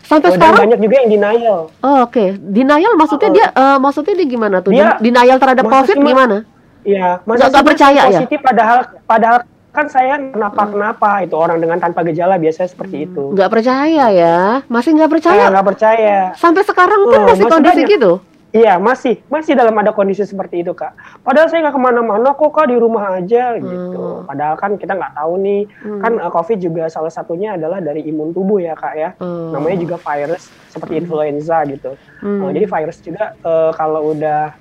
sampai 0.02 0.34
sekarang 0.34 0.58
banyak 0.66 0.80
juga 0.82 0.94
yang 1.06 1.10
denial 1.14 1.60
oh, 1.70 1.96
oke 2.02 2.10
okay. 2.10 2.34
denial 2.34 2.98
maksudnya 2.98 3.30
oh. 3.30 3.34
dia 3.38 3.46
uh, 3.54 3.78
maksudnya 3.78 4.14
dia 4.18 4.26
gimana 4.26 4.56
tuh 4.58 4.74
dia, 4.74 4.98
denial 4.98 5.38
terhadap 5.38 5.64
covid 5.70 5.96
gimana 6.02 6.38
Iya, 6.82 7.22
masa 7.22 7.46
nggak 7.46 7.66
percaya 7.74 8.10
ya? 8.10 8.18
positif 8.26 8.40
ya? 8.42 8.46
padahal 8.50 8.78
padahal 9.06 9.38
kan 9.72 9.86
saya 9.88 10.20
kenapa 10.20 10.68
kenapa 10.68 11.10
itu 11.24 11.34
orang 11.38 11.58
dengan 11.62 11.78
tanpa 11.80 12.04
gejala 12.04 12.36
biasanya 12.36 12.68
seperti 12.68 12.96
hmm. 12.98 13.06
itu. 13.08 13.24
Nggak 13.32 13.50
percaya 13.54 14.04
ya? 14.12 14.38
Masih 14.68 14.90
nggak 14.98 15.10
percaya? 15.10 15.48
Nggak 15.48 15.66
percaya. 15.72 16.18
Sampai 16.36 16.62
sekarang 16.66 17.00
pun 17.08 17.16
oh, 17.22 17.26
masih 17.30 17.44
kondisi 17.48 17.82
banyak. 17.86 17.92
gitu? 17.96 18.12
Iya 18.52 18.76
masih 18.76 19.24
masih 19.32 19.56
dalam 19.56 19.72
ada 19.80 19.96
kondisi 19.96 20.28
seperti 20.28 20.60
itu 20.60 20.76
kak. 20.76 20.92
Padahal 21.24 21.48
saya 21.48 21.64
nggak 21.64 21.72
ke 21.72 21.80
mana-mana 21.80 22.36
kok 22.36 22.52
kak 22.52 22.68
di 22.68 22.76
rumah 22.76 23.16
aja 23.16 23.56
gitu. 23.56 24.20
Hmm. 24.20 24.28
Padahal 24.28 24.60
kan 24.60 24.76
kita 24.76 24.92
nggak 24.92 25.16
tahu 25.16 25.32
nih 25.40 25.60
hmm. 25.64 26.00
kan 26.04 26.12
uh, 26.20 26.28
COVID 26.28 26.58
juga 26.60 26.84
salah 26.92 27.08
satunya 27.08 27.56
adalah 27.56 27.80
dari 27.80 28.04
imun 28.12 28.36
tubuh 28.36 28.60
ya 28.60 28.76
kak 28.76 28.94
ya. 28.94 29.10
Hmm. 29.16 29.56
Namanya 29.56 29.80
juga 29.80 29.96
virus 29.96 30.52
seperti 30.68 31.00
hmm. 31.00 31.02
influenza 31.08 31.56
gitu. 31.64 31.96
Hmm. 32.20 32.44
Uh, 32.44 32.50
jadi 32.52 32.66
virus 32.68 33.00
juga 33.00 33.32
uh, 33.40 33.72
kalau 33.72 34.12
udah 34.12 34.52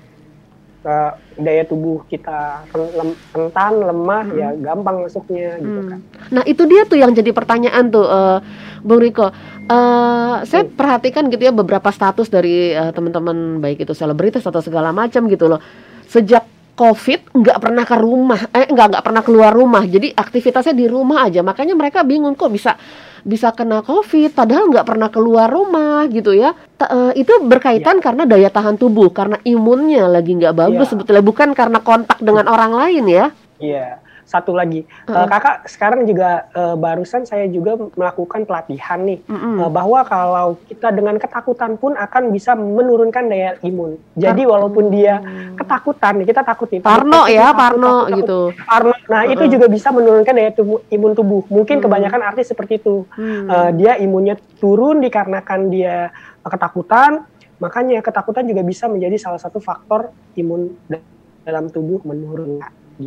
uh, 0.84 1.12
daya 1.38 1.64
tubuh 1.64 2.04
kita 2.06 2.66
rentan 3.34 3.72
lemah 3.82 4.24
hmm. 4.28 4.38
ya 4.38 4.48
gampang 4.60 5.02
masuknya 5.02 5.58
gitu 5.58 5.80
hmm. 5.80 5.88
kan. 5.90 6.00
Nah 6.30 6.42
itu 6.46 6.62
dia 6.68 6.82
tuh 6.84 6.98
yang 7.00 7.10
jadi 7.14 7.30
pertanyaan 7.32 7.90
tuh 7.90 8.06
uh, 8.06 8.38
Bung 8.82 9.00
Riko 9.02 9.30
Uh, 9.62 10.42
saya 10.42 10.66
hmm. 10.66 10.74
perhatikan 10.74 11.30
gitu 11.30 11.46
ya 11.46 11.54
beberapa 11.54 11.86
status 11.94 12.26
dari 12.26 12.74
uh, 12.74 12.90
teman-teman 12.90 13.62
baik 13.62 13.86
itu 13.86 13.94
selebritas 13.94 14.42
atau 14.42 14.58
segala 14.58 14.90
macam 14.90 15.30
gitu 15.30 15.46
loh. 15.46 15.62
Sejak 16.10 16.42
COVID 16.74 17.30
nggak 17.30 17.58
pernah 17.62 17.84
ke 17.86 17.94
rumah, 17.94 18.40
eh 18.50 18.66
nggak 18.66 18.86
nggak 18.90 19.04
pernah 19.06 19.22
keluar 19.22 19.54
rumah. 19.54 19.86
Jadi 19.86 20.10
aktivitasnya 20.10 20.74
di 20.74 20.90
rumah 20.90 21.30
aja. 21.30 21.46
Makanya 21.46 21.78
mereka 21.78 22.02
bingung 22.02 22.34
kok 22.34 22.50
bisa 22.50 22.74
bisa 23.22 23.54
kena 23.54 23.80
COVID, 23.82 24.34
padahal 24.36 24.70
nggak 24.70 24.86
pernah 24.86 25.08
keluar 25.08 25.48
rumah 25.48 26.06
gitu 26.10 26.34
ya. 26.36 26.54
T 26.76 26.82
uh, 26.84 27.12
itu 27.16 27.32
berkaitan 27.42 27.98
ya. 27.98 28.02
karena 28.02 28.22
daya 28.28 28.50
tahan 28.50 28.76
tubuh, 28.76 29.10
karena 29.10 29.38
imunnya 29.42 30.06
lagi 30.10 30.36
nggak 30.36 30.54
bagus 30.54 30.86
ya. 30.86 30.90
sebetulnya, 30.94 31.24
bukan 31.24 31.54
karena 31.56 31.78
kontak 31.80 32.18
dengan 32.20 32.46
orang 32.50 32.72
lain 32.74 33.04
ya. 33.08 33.26
Iya 33.62 34.02
satu 34.32 34.56
lagi. 34.56 34.88
Uh 35.04 35.22
uh, 35.22 35.26
kakak 35.28 35.68
sekarang 35.68 36.08
juga 36.08 36.48
uh, 36.56 36.72
barusan 36.80 37.28
saya 37.28 37.44
juga 37.52 37.76
melakukan 37.92 38.48
pelatihan 38.48 39.04
nih. 39.04 39.20
Uh 39.28 39.66
uh, 39.66 39.68
bahwa 39.68 40.00
kalau 40.08 40.56
kita 40.64 40.88
dengan 40.88 41.20
ketakutan 41.20 41.76
pun 41.76 41.92
akan 41.92 42.32
bisa 42.32 42.56
menurunkan 42.56 43.28
daya 43.28 43.60
imun. 43.60 44.00
Jadi 44.16 44.48
walaupun 44.48 44.88
dia 44.88 45.20
ketakutan 45.60 46.24
kita 46.24 46.40
takut 46.40 46.72
nih 46.72 46.80
parno 46.80 47.28
ya 47.28 47.52
takut, 47.52 47.60
parno 47.60 47.92
takut, 47.92 48.16
gitu. 48.16 48.40
Parno. 48.64 48.94
Nah 49.12 49.20
uh 49.22 49.30
itu 49.32 49.44
juga 49.48 49.66
bisa 49.68 49.88
menurunkan 49.92 50.32
daya 50.32 50.52
tubuh, 50.56 50.80
imun 50.88 51.12
tubuh. 51.12 51.42
Mungkin 51.52 51.76
uh 51.78 51.82
kebanyakan 51.84 52.20
artis 52.24 52.48
seperti 52.48 52.80
itu. 52.80 53.04
Uh 53.20 53.44
uh, 53.52 53.70
dia 53.76 54.00
imunnya 54.00 54.40
turun 54.56 55.04
dikarenakan 55.04 55.68
dia 55.68 56.08
ketakutan 56.42 57.28
makanya 57.62 58.02
ketakutan 58.02 58.42
juga 58.42 58.66
bisa 58.66 58.90
menjadi 58.90 59.14
salah 59.22 59.38
satu 59.38 59.62
faktor 59.62 60.10
imun 60.34 60.74
dalam 61.46 61.70
tubuh 61.70 62.02
menurun 62.02 62.58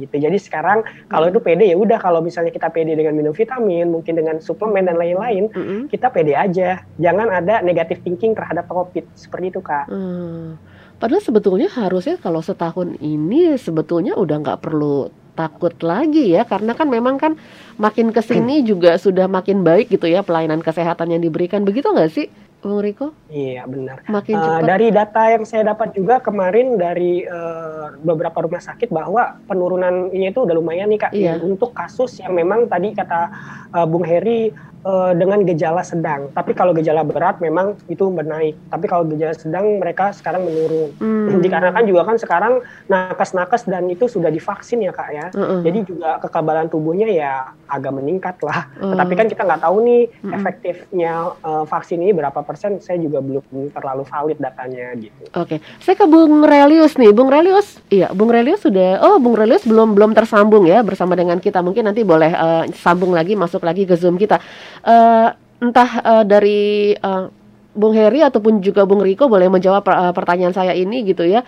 gitu. 0.04 0.16
Jadi 0.20 0.36
sekarang 0.36 0.84
kalau 1.08 1.32
itu 1.32 1.40
pede 1.40 1.72
ya 1.72 1.78
udah 1.80 1.96
kalau 2.02 2.20
misalnya 2.20 2.52
kita 2.52 2.68
pede 2.68 3.00
dengan 3.00 3.16
minum 3.16 3.32
vitamin, 3.32 3.88
mungkin 3.88 4.20
dengan 4.20 4.44
suplemen 4.44 4.92
dan 4.92 5.00
lain-lain, 5.00 5.48
mm 5.48 5.64
-hmm. 5.64 5.80
kita 5.88 6.12
pede 6.12 6.36
aja. 6.36 6.84
Jangan 7.00 7.32
ada 7.32 7.64
negatif 7.64 8.04
thinking 8.04 8.36
terhadap 8.36 8.68
COVID 8.68 9.06
seperti 9.16 9.56
itu 9.56 9.62
kak. 9.64 9.88
Hmm. 9.88 10.60
Padahal 10.96 11.20
sebetulnya 11.20 11.68
harusnya 11.68 12.16
kalau 12.16 12.40
setahun 12.40 12.96
ini 13.04 13.60
sebetulnya 13.60 14.16
udah 14.16 14.38
nggak 14.40 14.62
perlu 14.64 15.12
takut 15.36 15.76
lagi 15.84 16.32
ya 16.32 16.48
karena 16.48 16.72
kan 16.72 16.88
memang 16.88 17.20
kan 17.20 17.36
makin 17.76 18.16
ke 18.16 18.24
sini 18.24 18.64
juga 18.72 18.96
sudah 18.96 19.28
makin 19.28 19.62
baik 19.62 19.92
gitu 19.92 20.08
ya 20.08 20.24
pelayanan 20.24 20.64
kesehatan 20.64 21.12
yang 21.12 21.22
diberikan 21.22 21.68
begitu 21.68 21.92
nggak 21.92 22.12
sih? 22.12 22.32
Bung 22.66 22.82
Riko? 22.82 23.14
Iya 23.30 23.70
benar. 23.70 24.02
Makin 24.10 24.34
uh, 24.34 24.62
dari 24.66 24.90
data 24.90 25.30
yang 25.30 25.46
saya 25.46 25.62
dapat 25.70 25.94
juga 25.94 26.18
kemarin 26.18 26.82
dari 26.82 27.22
uh, 27.22 27.94
beberapa 28.02 28.42
rumah 28.42 28.58
sakit 28.58 28.90
bahwa 28.90 29.38
penurunan 29.46 30.10
ini 30.10 30.34
itu 30.34 30.42
udah 30.42 30.56
lumayan 30.58 30.90
nih 30.90 31.00
kak 31.06 31.12
iya. 31.14 31.38
untuk 31.38 31.78
kasus 31.78 32.18
yang 32.18 32.34
memang 32.34 32.66
tadi 32.66 32.98
kata 32.98 33.30
uh, 33.70 33.86
Bung 33.86 34.02
Heri 34.02 34.50
uh, 34.86 35.12
dengan 35.18 35.42
gejala 35.44 35.82
sedang. 35.82 36.30
Tapi 36.32 36.54
kalau 36.54 36.72
gejala 36.78 37.02
berat 37.02 37.42
memang 37.42 37.76
itu 37.90 38.08
bernaik. 38.08 38.56
Tapi 38.70 38.86
kalau 38.86 39.04
gejala 39.10 39.34
sedang 39.34 39.82
mereka 39.82 40.14
sekarang 40.14 40.46
menurun. 40.46 40.94
Hmm. 41.02 41.42
Dikarenakan 41.46 41.84
juga 41.90 42.02
kan 42.06 42.18
sekarang 42.22 42.54
nakes-nakes 42.88 43.66
dan 43.66 43.90
itu 43.90 44.06
sudah 44.06 44.30
divaksin 44.30 44.86
ya 44.86 44.94
kak 44.94 45.10
ya. 45.12 45.26
Uh 45.34 45.42
-uh. 45.42 45.60
Jadi 45.66 45.80
juga 45.90 46.22
kekebalan 46.22 46.70
tubuhnya 46.70 47.10
ya 47.10 47.52
agak 47.66 47.94
meningkat 47.98 48.38
lah. 48.46 48.70
Uh. 48.78 48.94
Tapi 48.94 49.14
kan 49.18 49.28
kita 49.28 49.42
nggak 49.44 49.62
tahu 49.66 49.78
nih 49.84 50.02
efektifnya 50.30 51.34
uh, 51.42 51.66
vaksin 51.66 52.00
ini 52.00 52.14
berapa 52.14 52.38
persen. 52.46 52.55
Saya 52.56 52.98
juga 52.98 53.20
belum 53.22 53.70
terlalu 53.72 54.04
valid 54.08 54.38
datanya 54.40 54.96
gitu. 54.98 55.30
Oke, 55.36 55.60
okay. 55.60 55.60
saya 55.84 55.96
ke 56.00 56.08
Bung 56.08 56.44
Relius 56.48 56.96
nih. 56.98 57.12
Bung 57.12 57.30
Relius, 57.30 57.80
iya 57.92 58.10
Bung 58.12 58.32
Relius 58.32 58.64
sudah. 58.64 59.04
Oh 59.04 59.20
Bung 59.20 59.36
Relius 59.38 59.68
belum 59.68 59.94
belum 59.94 60.12
tersambung 60.16 60.66
ya 60.66 60.82
bersama 60.82 61.14
dengan 61.14 61.38
kita. 61.38 61.62
Mungkin 61.62 61.86
nanti 61.86 62.02
boleh 62.02 62.32
uh, 62.32 62.64
sambung 62.74 63.14
lagi 63.14 63.38
masuk 63.38 63.62
lagi 63.62 63.86
ke 63.86 63.94
zoom 64.00 64.16
kita 64.16 64.40
uh, 64.84 65.36
entah 65.60 65.90
uh, 66.04 66.24
dari 66.24 66.96
uh, 66.98 67.28
Bung 67.76 67.92
Heri 67.92 68.24
ataupun 68.24 68.64
juga 68.64 68.88
Bung 68.88 69.04
Riko 69.04 69.28
boleh 69.28 69.52
menjawab 69.52 69.84
uh, 69.92 70.14
pertanyaan 70.16 70.56
saya 70.56 70.72
ini 70.72 71.04
gitu 71.04 71.28
ya. 71.28 71.44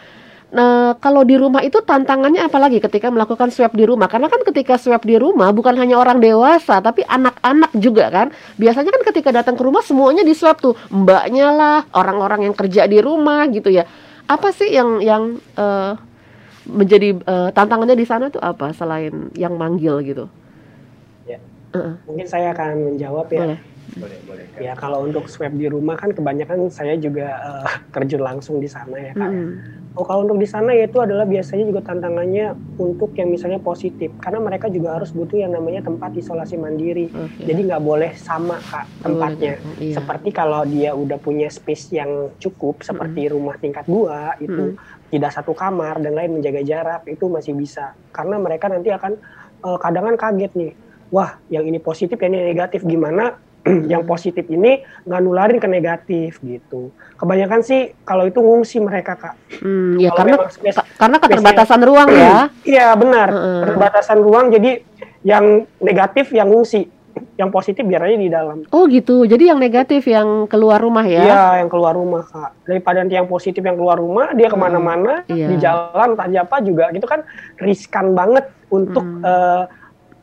Nah, 0.48 0.96
kalau 1.04 1.28
di 1.28 1.36
rumah 1.36 1.60
itu 1.60 1.84
tantangannya 1.84 2.40
apa 2.48 2.56
lagi 2.56 2.80
ketika 2.80 3.12
melakukan 3.12 3.52
swab 3.52 3.76
di 3.76 3.84
rumah? 3.84 4.08
Karena 4.08 4.32
kan 4.32 4.40
ketika 4.48 4.80
swab 4.80 5.04
di 5.04 5.20
rumah 5.20 5.52
bukan 5.52 5.76
hanya 5.76 6.00
orang 6.00 6.24
dewasa, 6.24 6.80
tapi 6.80 7.04
anak-anak 7.04 7.76
juga 7.76 8.08
kan. 8.08 8.28
Biasanya 8.56 8.96
kan 8.96 9.04
ketika 9.12 9.30
datang 9.36 9.60
ke 9.60 9.64
rumah 9.68 9.84
semuanya 9.84 10.24
di 10.24 10.32
swab 10.32 10.64
tuh, 10.64 10.80
mbaknya 10.88 11.52
lah, 11.52 11.80
orang-orang 11.92 12.48
yang 12.48 12.56
kerja 12.56 12.88
di 12.88 13.04
rumah 13.04 13.44
gitu 13.52 13.68
ya. 13.68 13.84
Apa 14.28 14.56
sih 14.56 14.72
yang 14.72 15.04
yang 15.04 15.36
uh, 15.60 16.00
menjadi 16.64 17.20
uh, 17.28 17.50
tantangannya 17.52 18.00
di 18.00 18.08
sana 18.08 18.32
tuh 18.32 18.40
apa 18.40 18.72
selain 18.72 19.32
yang 19.36 19.60
manggil 19.60 20.00
gitu? 20.00 20.32
Uh-uh. 21.78 21.94
Mungkin 22.08 22.28
saya 22.28 22.56
akan 22.56 22.96
menjawab 22.96 23.28
ya. 23.30 23.40
Boleh. 23.44 23.60
Boleh 23.96 24.20
boleh 24.28 24.46
kan. 24.52 24.60
ya 24.60 24.74
kalau 24.76 25.08
untuk 25.08 25.32
swab 25.32 25.56
di 25.56 25.72
rumah 25.72 25.96
kan 25.96 26.12
kebanyakan 26.12 26.68
saya 26.68 27.00
juga 27.00 27.40
uh, 27.40 27.70
terjun 27.96 28.20
langsung 28.20 28.60
di 28.60 28.68
sana 28.68 28.96
ya 29.00 29.14
kak 29.16 29.32
mm. 29.32 29.50
oh 29.96 30.04
kalau 30.04 30.28
untuk 30.28 30.38
di 30.44 30.48
sana 30.50 30.76
ya 30.76 30.86
itu 30.86 31.00
adalah 31.00 31.24
biasanya 31.24 31.64
juga 31.64 31.82
tantangannya 31.88 32.52
untuk 32.76 33.16
yang 33.16 33.32
misalnya 33.32 33.64
positif 33.64 34.12
karena 34.20 34.44
mereka 34.44 34.68
juga 34.68 35.00
harus 35.00 35.16
butuh 35.16 35.40
yang 35.40 35.56
namanya 35.56 35.88
tempat 35.88 36.12
isolasi 36.20 36.60
mandiri 36.60 37.08
okay. 37.08 37.48
jadi 37.48 37.62
nggak 37.72 37.84
boleh 37.84 38.12
sama 38.20 38.60
kak 38.60 38.86
tempatnya 39.00 39.54
oh, 39.64 39.80
iya. 39.80 39.96
seperti 39.96 40.30
kalau 40.36 40.62
dia 40.68 40.92
udah 40.92 41.18
punya 41.18 41.48
space 41.48 41.96
yang 41.96 42.36
cukup 42.44 42.84
seperti 42.84 43.28
mm. 43.28 43.32
rumah 43.32 43.56
tingkat 43.56 43.88
dua 43.88 44.36
itu 44.44 44.76
mm. 44.76 45.10
tidak 45.16 45.32
satu 45.32 45.56
kamar 45.56 46.04
dan 46.04 46.12
lain 46.12 46.36
menjaga 46.36 46.60
jarak 46.62 47.02
itu 47.08 47.26
masih 47.32 47.56
bisa 47.56 47.96
karena 48.12 48.36
mereka 48.36 48.68
nanti 48.68 48.92
akan 48.92 49.16
uh, 49.64 49.80
kadang 49.80 50.12
kan 50.14 50.16
kaget 50.20 50.52
nih 50.54 50.72
wah 51.12 51.40
yang 51.48 51.64
ini 51.64 51.80
positif 51.80 52.20
yang 52.20 52.36
ini 52.36 52.52
negatif 52.52 52.84
gimana 52.84 53.47
yang 53.92 54.04
positif 54.08 54.46
ini 54.48 54.82
nggak 55.04 55.22
nularin 55.24 55.60
ke 55.60 55.68
negatif 55.68 56.40
gitu. 56.42 56.92
Kebanyakan 57.18 57.62
sih 57.64 57.94
kalau 58.08 58.26
itu 58.28 58.40
ngungsi 58.40 58.78
mereka 58.80 59.18
kak. 59.18 59.36
Hmm, 59.62 60.00
ya 60.00 60.14
karena 60.14 60.48
space, 60.50 60.80
karena 60.98 61.18
keterbatasan 61.20 61.80
space 61.82 61.90
ruang 61.90 62.10
ya. 62.12 62.38
Iya 62.78 62.88
benar, 63.00 63.30
hmm. 63.32 63.62
keterbatasan 63.64 64.20
ruang 64.20 64.52
jadi 64.52 64.84
yang 65.24 65.66
negatif 65.80 66.36
yang 66.36 66.52
ngungsi, 66.52 66.88
yang 67.40 67.50
positif 67.50 67.84
biar 67.88 68.06
aja 68.06 68.18
di 68.20 68.30
dalam. 68.30 68.68
Oh 68.76 68.86
gitu, 68.92 69.24
jadi 69.24 69.56
yang 69.56 69.60
negatif 69.60 70.06
yang 70.06 70.46
keluar 70.52 70.78
rumah 70.84 71.08
ya? 71.08 71.24
Iya 71.24 71.44
yang 71.64 71.70
keluar 71.72 71.96
rumah 71.96 72.28
kak. 72.28 72.68
Daripada 72.68 73.02
nanti 73.02 73.16
yang 73.16 73.30
positif 73.30 73.64
yang 73.64 73.80
keluar 73.80 73.98
rumah 73.98 74.36
dia 74.36 74.52
ke 74.52 74.58
mana-mana 74.60 75.24
hmm, 75.26 75.34
iya. 75.34 75.48
di 75.48 75.56
jalan 75.58 76.14
tanya 76.20 76.44
apa 76.44 76.60
juga 76.62 76.92
gitu 76.92 77.08
kan 77.08 77.24
riskan 77.58 78.14
banget 78.14 78.52
untuk 78.68 79.04
hmm. 79.04 79.24
uh, 79.24 79.64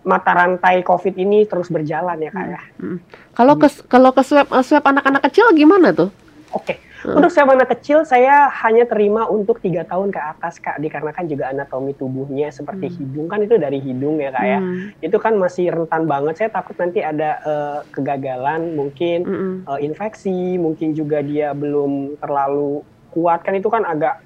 mata 0.04 0.37
rantai 0.37 0.84
COVID 0.84 1.16
ini 1.16 1.49
terus 1.49 1.73
berjalan 1.73 2.20
ya 2.20 2.30
kak 2.30 2.46
ya. 2.46 2.61
Hmm. 2.78 2.99
Kalau 3.32 3.56
ke 3.56 3.68
kalau 3.88 4.12
ke 4.12 4.20
swab 4.20 4.52
swab 4.61 4.84
anak-anak 4.84 5.25
kecil 5.28 5.50
gimana 5.56 5.90
tuh? 5.96 6.12
Oke, 6.54 6.76
okay. 6.76 6.78
hmm. 7.02 7.18
untuk 7.18 7.32
swab 7.32 7.50
anak 7.50 7.73
kecil 7.75 8.06
saya 8.06 8.46
hanya 8.62 8.87
terima 8.87 9.26
untuk 9.26 9.58
tiga 9.58 9.82
tahun 9.82 10.14
ke 10.14 10.20
atas 10.20 10.62
kak, 10.62 10.78
dikarenakan 10.78 11.25
juga 11.26 11.50
anatomi 11.50 11.96
tubuhnya 11.96 12.52
seperti 12.54 12.92
hmm. 12.92 12.96
hidung 13.00 13.26
kan 13.26 13.40
itu 13.42 13.56
dari 13.58 13.80
hidung 13.82 14.20
ya 14.20 14.30
kak 14.30 14.44
ya. 14.44 14.58
Hmm. 14.61 14.92
Itu 15.02 15.16
kan 15.18 15.34
masih 15.40 15.73
rentan 15.73 16.06
banget. 16.06 16.38
Saya 16.38 16.50
takut 16.52 16.76
nanti 16.78 17.02
ada 17.02 17.40
uh, 17.42 17.78
kegagalan, 17.90 18.76
mungkin 18.76 19.18
hmm. 19.26 19.54
uh, 19.66 19.80
infeksi, 19.82 20.61
mungkin 20.61 20.94
juga 20.94 21.25
dia 21.25 21.50
belum 21.56 22.20
terlalu 22.20 22.84
kuat 23.11 23.40
kan 23.46 23.54
itu 23.54 23.70
kan 23.70 23.87
agak 23.87 24.20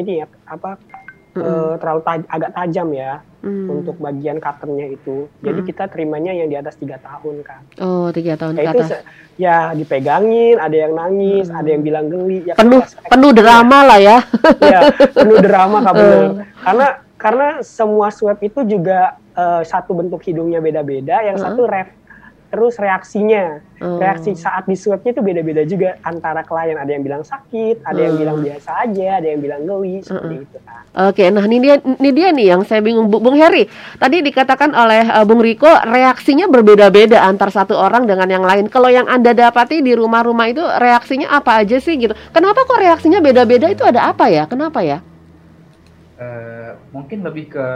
ini 0.00 0.24
ya 0.24 0.26
apa 0.48 0.80
mm. 1.34 1.42
uh, 1.42 1.74
terlalu 1.78 2.00
taj 2.02 2.20
agak 2.26 2.50
tajam 2.56 2.88
ya 2.94 3.12
mm. 3.42 3.66
untuk 3.68 3.96
bagian 3.98 4.38
cutternya 4.38 4.86
itu. 4.94 5.26
Jadi 5.42 5.60
mm. 5.62 5.66
kita 5.66 5.84
terimanya 5.90 6.32
yang 6.34 6.48
di 6.48 6.56
atas 6.56 6.74
tiga 6.76 6.96
tahun 7.00 7.42
kan. 7.44 7.62
Oh 7.82 8.08
tiga 8.10 8.34
tahun 8.34 8.58
ya, 8.58 8.72
ke 8.72 8.80
atas. 8.80 8.90
ya 9.40 9.56
dipegangin, 9.72 10.56
ada 10.60 10.76
yang 10.76 10.92
nangis, 10.96 11.46
mm. 11.48 11.58
ada 11.58 11.68
yang 11.68 11.82
bilang 11.82 12.06
geli. 12.08 12.38
Ya, 12.46 12.54
penuh 12.56 12.82
penuh 13.08 13.30
drama 13.34 13.78
ya. 13.84 13.88
lah 13.88 13.98
ya. 13.98 14.18
ya 14.58 14.80
penuh 15.14 15.38
drama 15.42 15.76
benar. 15.84 16.00
Uh. 16.00 16.30
Karena 16.66 16.88
karena 17.20 17.48
semua 17.60 18.08
swab 18.08 18.40
itu 18.40 18.64
juga 18.64 19.20
uh, 19.36 19.60
satu 19.60 19.92
bentuk 19.92 20.24
hidungnya 20.24 20.56
beda-beda, 20.64 21.20
yang 21.20 21.36
uh. 21.36 21.42
satu 21.44 21.68
ref 21.68 21.99
terus 22.50 22.76
reaksinya. 22.76 23.62
Hmm. 23.80 23.96
reaksi 23.96 24.36
saat 24.36 24.68
di 24.68 24.76
swabnya 24.76 25.16
itu 25.16 25.24
beda-beda 25.24 25.64
juga. 25.64 25.96
Antara 26.04 26.44
klien 26.44 26.76
ada 26.76 26.92
yang 26.92 27.00
bilang 27.00 27.24
sakit 27.24 27.80
ada 27.80 27.96
hmm. 27.96 28.06
yang 28.06 28.14
bilang 28.20 28.38
biasa 28.44 28.70
aja 28.84 29.08
ada 29.22 29.26
yang 29.32 29.40
bilang 29.40 29.62
geli 29.64 30.04
seperti 30.04 30.36
hmm. 30.36 30.44
itu 30.44 30.58
kan 30.68 30.82
oke 31.08 31.24
nah 31.32 31.44
ini 31.48 31.58
dia 31.64 31.74
ini 31.80 32.10
dia 32.12 32.28
nih 32.34 32.46
yang 32.52 32.60
saya 32.68 32.84
bingung. 32.84 33.08
Bung 33.08 33.36
Heri 33.40 33.64
tadi 33.96 34.20
dikatakan 34.20 34.76
oleh 34.76 35.08
uh, 35.08 35.24
Bung 35.24 35.40
Riko 35.40 35.70
reaksinya 35.88 36.50
berbeda-beda 36.52 37.24
antar 37.24 37.48
satu 37.48 37.72
orang 37.72 38.04
dengan 38.04 38.28
yang 38.28 38.44
lain. 38.44 38.68
Kalau 38.68 38.92
yang 38.92 39.08
anda 39.08 39.32
dapati 39.32 39.80
di 39.80 39.96
rumah-rumah 39.96 40.46
itu 40.50 40.60
reaksinya 40.60 41.32
apa 41.32 41.64
aja 41.64 41.80
sih 41.80 41.96
gitu? 41.96 42.12
Kenapa 42.34 42.66
kok 42.66 42.80
reaksinya 42.80 43.22
beda-beda? 43.22 43.70
Itu 43.70 43.86
ada 43.86 44.10
apa 44.10 44.28
ya? 44.28 44.44
Kenapa 44.44 44.84
ya? 44.84 45.00
Uh, 46.20 46.76
mungkin 46.92 47.24
lebih 47.24 47.54
ke 47.56 47.66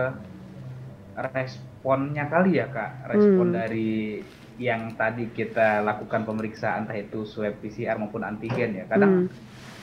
responnya 1.17 2.29
kali 2.29 2.61
ya 2.61 2.67
kak. 2.69 3.09
Respon 3.09 3.47
hmm. 3.53 3.57
dari 3.57 4.21
yang 4.59 4.95
tadi 4.95 5.31
kita 5.35 5.83
lakukan 5.83 6.23
pemeriksaan 6.23 6.87
entah 6.87 6.99
itu 6.99 7.27
swab 7.27 7.59
PCR 7.59 7.99
maupun 7.99 8.23
antigen 8.23 8.83
ya 8.83 8.85
kadang 8.87 9.27
hmm. 9.27 9.29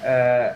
eh, 0.07 0.49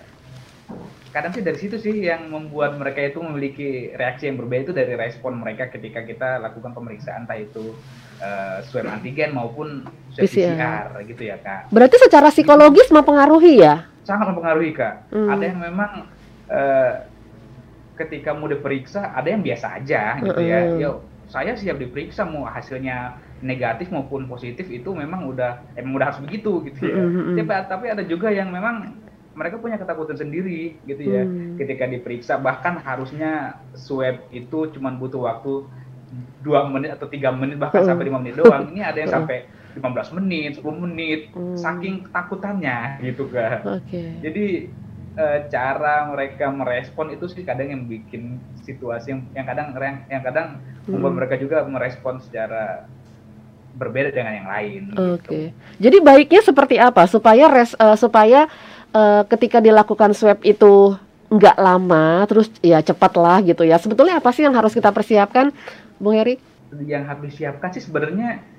kadang 1.16 1.32
sih 1.32 1.44
dari 1.44 1.56
situ 1.56 1.80
sih 1.80 1.96
yang 2.04 2.28
membuat 2.28 2.76
mereka 2.76 3.00
itu 3.00 3.24
memiliki 3.24 3.96
reaksi 3.96 4.28
yang 4.28 4.36
berbeda 4.36 4.72
itu 4.72 4.76
dari 4.76 4.94
respon 5.00 5.40
mereka 5.40 5.72
ketika 5.72 6.04
kita 6.04 6.44
lakukan 6.44 6.76
pemeriksaan 6.76 7.24
entah 7.24 7.40
itu 7.40 7.76
eh, 8.20 8.60
swab 8.68 8.88
antigen 8.88 9.32
maupun 9.32 9.88
swab 10.12 10.28
PCR. 10.28 10.92
PCR 10.92 11.08
gitu 11.08 11.24
ya 11.24 11.36
kak. 11.40 11.72
Berarti 11.72 11.96
secara 12.04 12.28
psikologis 12.32 12.92
mempengaruhi 12.92 13.64
ya? 13.64 13.88
Sangat 14.04 14.32
mempengaruhi 14.32 14.72
kak. 14.76 15.08
Hmm. 15.12 15.32
Ada 15.32 15.44
yang 15.44 15.60
memang 15.60 15.92
eh, 16.52 16.94
ketika 17.96 18.36
mau 18.36 18.52
diperiksa 18.52 19.16
ada 19.16 19.28
yang 19.32 19.40
biasa 19.40 19.68
aja 19.80 20.20
gitu 20.20 20.42
ya. 20.44 20.60
Hmm. 20.68 20.80
Yo 20.84 20.92
saya 21.32 21.58
siap 21.58 21.82
diperiksa 21.82 22.28
mau 22.28 22.46
hasilnya 22.46 23.18
negatif 23.44 23.92
maupun 23.92 24.28
positif 24.32 24.68
itu 24.72 24.96
memang 24.96 25.28
udah 25.28 25.64
emang 25.76 26.00
udah 26.00 26.06
harus 26.12 26.22
begitu 26.24 26.64
gitu 26.72 26.88
ya. 26.88 27.04
Mm-hmm. 27.04 27.36
Tapi, 27.44 27.52
tapi 27.68 27.86
ada 27.92 28.04
juga 28.08 28.32
yang 28.32 28.52
memang 28.52 28.96
mereka 29.36 29.60
punya 29.60 29.76
ketakutan 29.76 30.16
sendiri 30.16 30.80
gitu 30.88 31.12
ya 31.12 31.28
mm. 31.28 31.60
ketika 31.60 31.84
diperiksa 31.92 32.40
bahkan 32.40 32.80
harusnya 32.80 33.60
swab 33.76 34.24
itu 34.32 34.72
cuma 34.72 34.96
butuh 34.96 35.28
waktu 35.28 35.68
dua 36.40 36.72
menit 36.72 36.96
atau 36.96 37.12
tiga 37.12 37.36
menit 37.36 37.60
bahkan 37.60 37.84
mm. 37.84 37.90
sampai 37.92 38.04
lima 38.08 38.20
menit 38.24 38.40
doang. 38.40 38.72
Ini 38.72 38.82
ada 38.86 38.98
yang 39.04 39.12
mm. 39.12 39.18
sampai 39.20 39.38
15 39.76 40.18
menit, 40.24 40.52
10 40.64 40.86
menit, 40.88 41.22
mm. 41.36 41.60
saking 41.60 42.08
ketakutannya 42.08 43.04
gitu 43.04 43.28
kan. 43.28 43.84
Okay. 43.84 44.24
Jadi 44.24 44.46
e, 45.20 45.26
cara 45.52 46.08
mereka 46.16 46.48
merespon 46.48 47.12
itu 47.12 47.28
sih 47.28 47.44
kadang 47.44 47.68
yang 47.76 47.84
bikin 47.84 48.40
situasi 48.64 49.12
yang, 49.12 49.22
yang 49.36 49.46
kadang 49.46 49.68
yang 50.08 50.24
kadang 50.24 50.48
membuat 50.88 51.14
mereka 51.24 51.36
juga 51.36 51.68
merespon 51.68 52.24
secara 52.24 52.88
berbeda 53.76 54.10
dengan 54.16 54.34
yang 54.34 54.50
lain. 54.50 54.82
Gitu. 54.90 54.96
Oke. 54.96 55.22
Okay. 55.22 55.46
Gitu. 55.52 55.84
Jadi 55.84 55.98
baiknya 56.02 56.42
seperti 56.42 56.76
apa 56.80 57.04
supaya 57.06 57.46
res 57.52 57.76
uh, 57.76 58.00
supaya 58.00 58.48
uh, 58.96 59.22
ketika 59.28 59.60
dilakukan 59.60 60.16
swab 60.16 60.40
itu 60.42 60.96
nggak 61.30 61.58
lama, 61.60 62.24
terus 62.30 62.48
ya 62.64 62.80
cepat 62.80 63.14
lah 63.20 63.44
gitu 63.44 63.68
ya. 63.68 63.76
Sebetulnya 63.76 64.24
apa 64.24 64.32
sih 64.32 64.48
yang 64.48 64.56
harus 64.56 64.72
kita 64.72 64.90
persiapkan, 64.96 65.52
Bung 66.00 66.16
Heri? 66.16 66.40
Yang 66.86 67.04
harus 67.08 67.24
disiapkan 67.34 67.70
sih 67.76 67.84
sebenarnya 67.84 68.55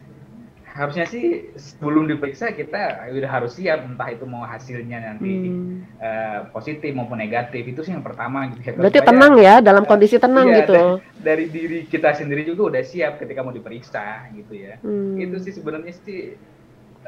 harusnya 0.76 1.08
sih 1.08 1.56
sebelum 1.56 2.04
diperiksa 2.04 2.52
kita 2.52 3.08
udah 3.08 3.30
harus 3.32 3.56
siap 3.56 3.80
entah 3.88 4.12
itu 4.12 4.28
mau 4.28 4.44
hasilnya 4.44 5.08
nanti 5.08 5.48
hmm. 5.48 5.96
uh, 5.96 6.40
positif 6.52 6.92
maupun 6.92 7.16
negatif 7.16 7.64
itu 7.64 7.80
sih 7.80 7.96
yang 7.96 8.04
pertama 8.04 8.52
gitu 8.52 8.60
ya. 8.60 8.76
Berarti 8.76 9.00
supaya, 9.00 9.08
tenang 9.08 9.34
ya 9.40 9.54
dalam 9.64 9.84
uh, 9.84 9.88
kondisi 9.88 10.20
tenang 10.20 10.52
iya, 10.52 10.56
gitu. 10.60 10.80
Dari, 11.16 11.44
diri 11.48 11.78
kita 11.88 12.12
sendiri 12.12 12.44
juga 12.44 12.76
udah 12.76 12.82
siap 12.84 13.16
ketika 13.16 13.40
mau 13.40 13.56
diperiksa 13.56 14.28
gitu 14.36 14.52
ya. 14.52 14.76
Hmm. 14.84 15.16
Itu 15.16 15.40
sih 15.40 15.56
sebenarnya 15.56 15.96
sih 15.96 16.36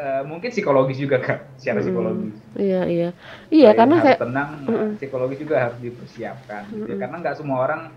uh, 0.01 0.23
mungkin 0.25 0.49
psikologis 0.49 0.97
juga 0.97 1.21
kak 1.21 1.61
secara 1.61 1.79
hmm. 1.79 1.85
psikologis. 1.85 2.35
Iya 2.57 2.83
iya 2.89 3.09
iya 3.53 3.71
karena 3.77 4.01
saya 4.01 4.17
tenang 4.17 4.51
uh, 4.65 4.91
psikologis 4.97 5.39
juga 5.45 5.69
harus 5.69 5.79
dipersiapkan 5.85 6.73
gitu 6.73 6.97
ya. 6.97 6.99
karena 7.05 7.17
nggak 7.21 7.37
semua 7.37 7.59
orang 7.69 7.93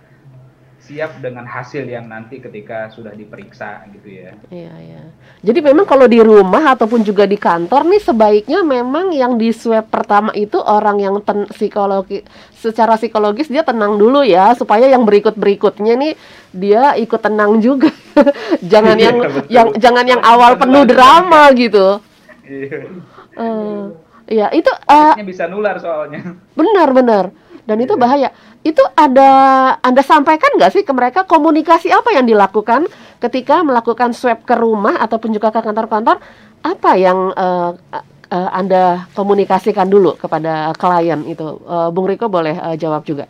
siap 0.82 1.22
dengan 1.22 1.46
hasil 1.46 1.86
yang 1.86 2.10
nanti 2.10 2.42
ketika 2.42 2.90
sudah 2.90 3.14
diperiksa 3.14 3.86
gitu 3.94 4.10
ya. 4.10 4.34
Iya 4.50 4.74
iya. 4.82 5.02
Jadi 5.46 5.60
memang 5.62 5.86
kalau 5.86 6.10
di 6.10 6.18
rumah 6.18 6.74
ataupun 6.74 7.06
juga 7.06 7.30
di 7.30 7.38
kantor 7.38 7.86
nih 7.86 8.02
sebaiknya 8.02 8.66
memang 8.66 9.14
yang 9.14 9.38
di 9.38 9.54
swab 9.54 9.94
pertama 9.94 10.34
itu 10.34 10.58
orang 10.58 10.98
yang 10.98 11.22
ten 11.22 11.46
psikologi 11.54 12.26
secara 12.58 12.98
psikologis 12.98 13.54
dia 13.54 13.62
tenang 13.62 14.02
dulu 14.02 14.26
ya 14.26 14.58
supaya 14.58 14.90
yang 14.90 15.06
berikut 15.06 15.38
berikutnya 15.38 15.94
nih 15.94 16.14
dia 16.50 16.98
ikut 16.98 17.22
tenang 17.22 17.62
juga. 17.62 17.94
jangan 18.72 18.98
yang 18.98 19.18
iya, 19.22 19.62
yang 19.62 19.68
jangan 19.78 20.06
yang 20.10 20.22
awal 20.26 20.58
penuh 20.58 20.84
drama 20.90 21.54
gitu. 21.54 22.02
Iya. 22.42 22.90
Uh, 23.38 23.94
iya 24.26 24.48
itu. 24.50 24.74
Uh, 24.90 25.14
bisa 25.22 25.46
nular 25.46 25.78
soalnya. 25.78 26.36
Benar 26.58 26.90
benar 26.90 27.26
dan 27.72 27.80
itu 27.80 27.96
bahaya. 27.96 28.36
Itu 28.60 28.84
ada 29.00 29.32
Anda 29.80 30.04
sampaikan 30.04 30.60
nggak 30.60 30.72
sih 30.76 30.84
ke 30.84 30.92
mereka 30.92 31.24
komunikasi 31.24 31.88
apa 31.88 32.12
yang 32.12 32.28
dilakukan 32.28 32.92
ketika 33.24 33.64
melakukan 33.64 34.12
swab 34.12 34.44
ke 34.44 34.60
rumah 34.60 35.00
ataupun 35.00 35.32
juga 35.32 35.56
ke 35.56 35.64
kantor-kantor? 35.64 36.20
Apa 36.62 36.92
yang 37.00 37.32
uh, 37.34 37.74
Anda 38.30 39.08
komunikasikan 39.16 39.88
dulu 39.88 40.20
kepada 40.20 40.76
klien 40.76 41.24
itu? 41.26 41.64
Uh, 41.64 41.90
Bung 41.90 42.06
Riko 42.06 42.28
boleh 42.30 42.78
jawab 42.78 43.08
juga. 43.08 43.26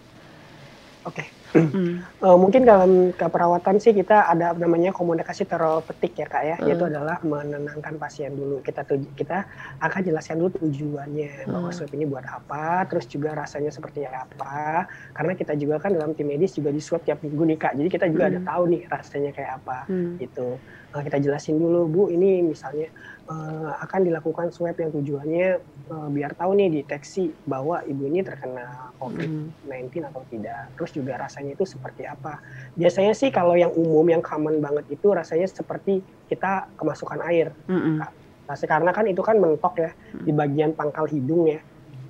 Oke. 1.07 1.30
Hmm. 1.51 1.99
Uh, 2.23 2.37
mungkin 2.39 2.63
dalam 2.63 3.11
keperawatan 3.11 3.83
sih 3.83 3.91
kita 3.91 4.23
ada 4.23 4.55
namanya 4.55 4.95
komunikasi 4.95 5.43
terapeutik 5.43 6.15
ya 6.15 6.27
kak 6.27 6.43
ya, 6.47 6.55
hmm. 6.55 6.67
yaitu 6.67 6.83
adalah 6.87 7.19
menenangkan 7.21 7.99
pasien 7.99 8.31
dulu. 8.31 8.63
Kita 8.63 8.87
tuj 8.87 9.03
kita 9.19 9.43
akan 9.83 10.01
jelaskan 10.01 10.39
dulu 10.39 10.49
tujuannya 10.63 11.45
hmm. 11.45 11.51
bahwa 11.51 11.69
swab 11.75 11.91
ini 11.91 12.07
buat 12.07 12.23
apa, 12.23 12.87
terus 12.87 13.05
juga 13.11 13.35
rasanya 13.35 13.71
seperti 13.73 14.07
apa. 14.07 14.87
Karena 15.11 15.33
kita 15.35 15.53
juga 15.59 15.83
kan 15.83 15.91
dalam 15.91 16.15
tim 16.15 16.31
medis 16.31 16.55
juga 16.55 16.71
di 16.71 16.79
swab 16.79 17.03
tiap 17.03 17.19
minggu 17.19 17.43
nih 17.51 17.57
kak, 17.59 17.73
jadi 17.75 17.89
kita 17.91 18.05
juga 18.07 18.23
hmm. 18.25 18.31
ada 18.31 18.39
tahu 18.47 18.63
nih 18.71 18.81
rasanya 18.87 19.31
kayak 19.35 19.51
apa 19.59 19.77
hmm. 19.91 20.23
gitu. 20.23 20.55
Nah, 20.91 21.07
kita 21.07 21.23
jelasin 21.23 21.55
dulu 21.55 21.87
bu, 21.87 22.03
ini 22.11 22.43
misalnya 22.43 22.91
uh, 23.31 23.79
akan 23.79 24.11
dilakukan 24.11 24.51
swab 24.51 24.75
yang 24.75 24.91
tujuannya 24.91 25.63
uh, 25.91 26.07
biar 26.07 26.31
tahu 26.33 26.55
nih 26.55 26.81
deteksi 26.81 27.35
bahwa 27.43 27.83
ibu 27.83 28.07
ini 28.07 28.23
terkena 28.23 28.95
COVID-19 28.97 29.67
hmm. 29.67 30.09
atau 30.09 30.23
tidak. 30.31 30.71
Terus 30.79 30.91
juga 30.95 31.13
rasanya 31.19 31.51
itu 31.53 31.67
seperti 31.67 32.07
apa. 32.07 32.39
Biasanya 32.79 33.11
sih 33.11 33.29
kalau 33.29 33.59
yang 33.59 33.75
umum 33.75 34.07
yang 34.07 34.23
common 34.23 34.63
banget 34.63 34.87
itu 34.95 35.11
rasanya 35.11 35.51
seperti 35.51 35.99
kita 36.31 36.71
kemasukan 36.79 37.19
air. 37.27 37.51
Hmm. 37.67 37.99
Nah, 37.99 38.09
karena 38.47 38.91
kan 38.95 39.05
itu 39.07 39.19
kan 39.19 39.35
mentok 39.37 39.75
ya 39.79 39.91
hmm. 39.91 40.23
di 40.23 40.31
bagian 40.31 40.71
pangkal 40.71 41.05
hidung 41.11 41.51
ya 41.51 41.59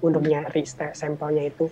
untuk 0.06 0.22
nyari 0.26 0.62
sampelnya 0.94 1.50
itu. 1.50 1.70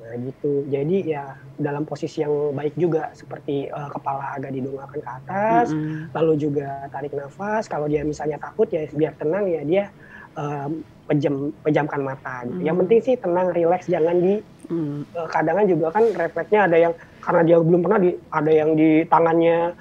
Nah 0.00 0.14
gitu. 0.22 0.64
Jadi 0.70 1.12
ya 1.12 1.34
dalam 1.58 1.82
posisi 1.82 2.22
yang 2.22 2.54
baik 2.54 2.78
juga 2.78 3.10
seperti 3.12 3.66
uh, 3.68 3.90
kepala 3.90 4.38
agak 4.38 4.54
didongakkan 4.54 5.00
ke 5.02 5.10
atas, 5.10 5.66
mm 5.74 5.80
-hmm. 5.82 6.02
lalu 6.14 6.32
juga 6.38 6.86
tarik 6.94 7.12
nafas. 7.12 7.66
Kalau 7.66 7.90
dia 7.90 8.06
misalnya 8.06 8.38
takut 8.38 8.70
ya 8.70 8.86
biar 8.94 9.18
tenang 9.18 9.50
ya 9.50 9.62
dia 9.66 9.84
uh, 10.38 10.70
pejam 11.06 11.54
pejamkan 11.62 12.00
mata. 12.02 12.44
Gitu. 12.44 12.50
Mm 12.50 12.58
-hmm. 12.58 12.66
Yang 12.66 12.76
penting 12.82 13.00
sih 13.02 13.14
tenang, 13.16 13.48
rileks, 13.54 13.86
jangan 13.86 14.16
di 14.18 14.34
mm. 14.68 14.98
uh, 15.14 15.28
kadang 15.30 15.64
juga 15.66 15.86
kan 15.94 16.04
refleksnya 16.12 16.60
ada 16.66 16.76
yang 16.76 16.92
karena 17.22 17.42
dia 17.42 17.56
belum 17.58 17.80
pernah 17.82 17.98
di 17.98 18.10
ada 18.30 18.52
yang 18.54 18.70
di 18.78 19.02
tangannya 19.10 19.74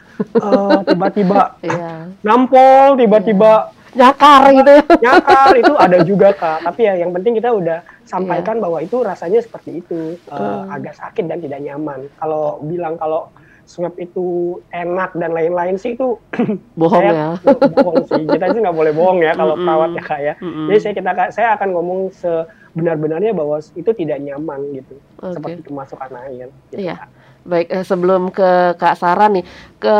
tiba-tiba 0.90 1.42
uh, 1.42 1.66
yeah. 1.70 2.10
nampol, 2.26 2.98
tiba-tiba 2.98 3.52
yeah. 3.70 3.94
nyakar 3.96 4.42
gitu 4.50 4.70
ya. 4.70 4.84
Nyakar 5.06 5.54
itu 5.56 5.74
ada 5.78 5.98
juga 6.02 6.28
kak. 6.34 6.60
Tapi 6.66 6.82
ya 6.84 6.94
yang 6.98 7.12
penting 7.14 7.38
kita 7.38 7.54
udah 7.54 7.80
sampaikan 8.06 8.58
yeah. 8.58 8.64
bahwa 8.66 8.78
itu 8.82 8.98
rasanya 9.02 9.40
seperti 9.46 9.86
itu 9.86 10.18
uh, 10.34 10.66
agak 10.74 10.98
sakit 10.98 11.26
dan 11.30 11.38
tidak 11.38 11.62
nyaman. 11.62 12.10
Kalau 12.18 12.60
bilang 12.66 12.98
kalau 12.98 13.30
swab 13.66 13.98
itu 13.98 14.58
enak 14.70 15.18
dan 15.18 15.34
lain-lain 15.34 15.76
sih 15.76 15.98
itu 15.98 16.22
bohong 16.80 17.02
saya, 17.02 17.14
ya. 17.42 17.54
bohong 17.76 18.06
sih. 18.06 18.24
Kita 18.24 18.46
sih 18.54 18.62
nggak 18.62 18.78
boleh 18.78 18.94
bohong 18.94 19.20
ya 19.26 19.34
kalau 19.34 19.58
perawat 19.58 19.90
ya 19.98 20.04
kak 20.06 20.20
ya. 20.22 20.34
Mm 20.40 20.50
-hmm. 20.50 20.66
Jadi 20.70 20.80
saya 20.80 20.94
kita 20.94 21.12
saya 21.34 21.48
akan 21.58 21.70
ngomong 21.74 22.00
sebenar-benarnya 22.14 23.34
bahwa 23.34 23.58
itu 23.58 23.92
tidak 23.98 24.18
nyaman 24.22 24.60
gitu, 24.78 24.96
okay. 25.20 25.34
seperti 25.34 25.60
kemasukan 25.66 26.12
air. 26.30 26.48
Gitu, 26.72 26.86
iya. 26.86 26.96
Kak. 27.02 27.10
Baik, 27.46 27.68
eh, 27.70 27.86
sebelum 27.86 28.34
ke 28.34 28.74
Kak 28.78 28.98
Sarah 28.98 29.30
nih, 29.30 29.46
ke 29.78 29.98